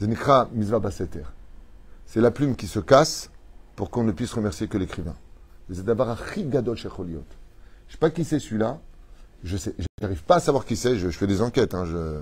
Zenikra 0.00 0.48
Baseter. 0.80 1.24
C'est 2.06 2.20
la 2.20 2.30
plume 2.30 2.56
qui 2.56 2.66
se 2.66 2.78
casse 2.78 3.30
pour 3.76 3.90
qu'on 3.90 4.04
ne 4.04 4.12
puisse 4.12 4.32
remercier 4.32 4.68
que 4.68 4.78
l'écrivain. 4.78 5.16
Je 5.68 5.74
ne 5.74 5.84
sais 5.84 5.94
pas 7.98 8.10
qui 8.10 8.24
c'est 8.24 8.38
celui-là. 8.38 8.78
Je 9.44 9.56
n'arrive 10.00 10.24
pas 10.24 10.36
à 10.36 10.40
savoir 10.40 10.64
qui 10.64 10.76
c'est. 10.76 10.96
Je, 10.96 11.10
fais 11.10 11.26
des 11.26 11.42
enquêtes. 11.42 11.74
Hein, 11.74 11.84
je, 11.84 12.20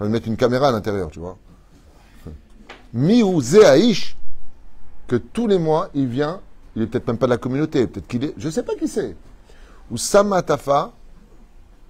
de 0.00 0.08
mettre 0.08 0.26
une 0.26 0.36
caméra 0.36 0.68
à 0.68 0.72
l'intérieur, 0.72 1.10
tu 1.10 1.20
vois. 1.20 1.38
Miou 2.92 3.40
Zehaïch, 3.40 4.16
que 5.12 5.18
tous 5.18 5.46
les 5.46 5.58
mois, 5.58 5.90
il 5.92 6.06
vient, 6.06 6.40
il 6.74 6.80
est 6.80 6.86
peut-être 6.86 7.06
même 7.06 7.18
pas 7.18 7.26
de 7.26 7.32
la 7.32 7.36
communauté, 7.36 7.86
peut-être 7.86 8.08
qu'il 8.08 8.24
est, 8.24 8.32
je 8.38 8.46
ne 8.46 8.50
sais 8.50 8.62
pas 8.62 8.74
qui 8.76 8.88
c'est. 8.88 9.14
Ou 9.90 9.98
Samatafa, 9.98 10.90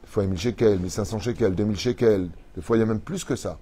des 0.02 0.08
fois 0.08 0.24
1000 0.24 0.37
shekels, 0.37 0.80
1500 0.80 1.20
shekels, 1.20 1.54
2000 1.54 1.78
shekels, 1.78 2.30
des 2.56 2.62
fois 2.62 2.76
il 2.76 2.80
y 2.80 2.82
a 2.82 2.87
même 2.87 2.98
plus 2.98 3.22
que 3.22 3.37
ça. 3.37 3.61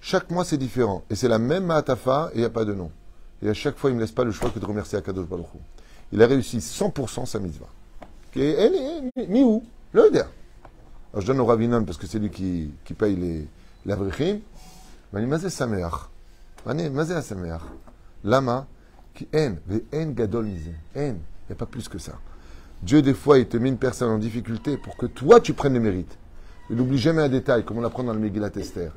Chaque 0.00 0.30
mois, 0.30 0.46
c'est 0.46 0.56
différent. 0.56 1.02
Et 1.10 1.14
c'est 1.14 1.28
la 1.28 1.38
même 1.38 1.66
Matafa 1.66 2.30
et 2.32 2.36
il 2.36 2.38
n'y 2.38 2.46
a 2.46 2.50
pas 2.50 2.64
de 2.64 2.72
nom. 2.72 2.90
Et 3.42 3.50
à 3.50 3.52
chaque 3.52 3.76
fois, 3.76 3.90
il 3.90 3.92
ne 3.92 3.98
me 3.98 4.00
laisse 4.02 4.12
pas 4.12 4.24
le 4.24 4.30
choix 4.30 4.48
que 4.48 4.58
de 4.58 4.64
remercier 4.64 4.96
Akadosh 4.96 5.26
Baruch 5.26 5.44
Il 6.10 6.22
a 6.22 6.26
réussi 6.26 6.56
100% 6.56 7.26
sa 7.26 7.38
mitzvah. 7.38 7.68
Mi 8.34 9.42
où 9.42 9.62
Le 9.92 10.10
Alors 10.10 10.26
je 11.18 11.26
donne 11.26 11.40
au 11.40 11.44
Ravinon 11.44 11.84
parce 11.84 11.98
que 11.98 12.06
c'est 12.06 12.18
lui 12.18 12.30
qui, 12.30 12.72
paye 12.96 13.14
les 13.14 13.46
l'avrichim. 13.84 14.38
Il 14.38 14.40
m'a 15.12 15.20
dit, 15.20 15.26
Mazé 15.26 15.50
Samer. 15.50 15.86
Mazé 16.64 17.20
Samer. 17.20 17.58
Lama. 18.24 18.66
Qui 19.16 19.26
haine, 19.32 19.56
les 19.70 19.82
haine 19.92 20.12
gadol 20.12 20.46
il 20.46 21.00
n'y 21.00 21.12
a 21.50 21.54
pas 21.54 21.64
plus 21.64 21.88
que 21.88 21.96
ça. 21.96 22.12
Dieu, 22.82 23.00
des 23.00 23.14
fois, 23.14 23.38
il 23.38 23.46
te 23.46 23.56
met 23.56 23.70
une 23.70 23.78
personne 23.78 24.10
en 24.10 24.18
difficulté 24.18 24.76
pour 24.76 24.94
que 24.98 25.06
toi, 25.06 25.40
tu 25.40 25.54
prennes 25.54 25.72
le 25.72 25.80
mérite. 25.80 26.18
Et 26.68 26.74
n'oublie 26.74 26.98
jamais 26.98 27.22
un 27.22 27.28
détail, 27.30 27.64
comme 27.64 27.78
on 27.78 27.80
l'apprend 27.80 28.04
dans 28.04 28.12
le 28.12 28.18
Megillat 28.18 28.50
Esther. 28.56 28.92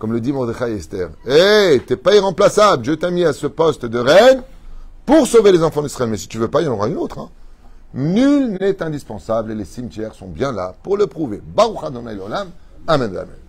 Comme 0.00 0.12
le 0.12 0.20
dit 0.20 0.32
Mordechai 0.32 0.74
Esther. 0.74 1.10
Hé, 1.24 1.74
hey, 1.74 1.80
t'es 1.82 1.94
pas 1.94 2.16
irremplaçable. 2.16 2.82
Dieu 2.82 2.96
t'a 2.96 3.12
mis 3.12 3.24
à 3.24 3.32
ce 3.32 3.46
poste 3.46 3.86
de 3.86 3.98
reine 4.00 4.42
pour 5.06 5.24
sauver 5.28 5.52
les 5.52 5.62
enfants 5.62 5.82
d'Israël. 5.82 6.10
Mais 6.10 6.16
si 6.16 6.26
tu 6.26 6.38
veux 6.38 6.48
pas, 6.48 6.60
il 6.60 6.64
y 6.64 6.68
en 6.68 6.72
aura 6.72 6.88
une 6.88 6.96
autre. 6.96 7.20
Hein. 7.20 7.30
Nul 7.94 8.58
n'est 8.60 8.82
indispensable 8.82 9.52
et 9.52 9.54
les 9.54 9.64
cimetières 9.64 10.14
sont 10.14 10.26
bien 10.26 10.50
là 10.50 10.74
pour 10.82 10.96
le 10.96 11.06
prouver. 11.06 11.40
Baruch 11.44 11.84
Adonai 11.84 12.18
Olam. 12.18 12.48
Amen. 12.88 13.10
Amen. 13.10 13.43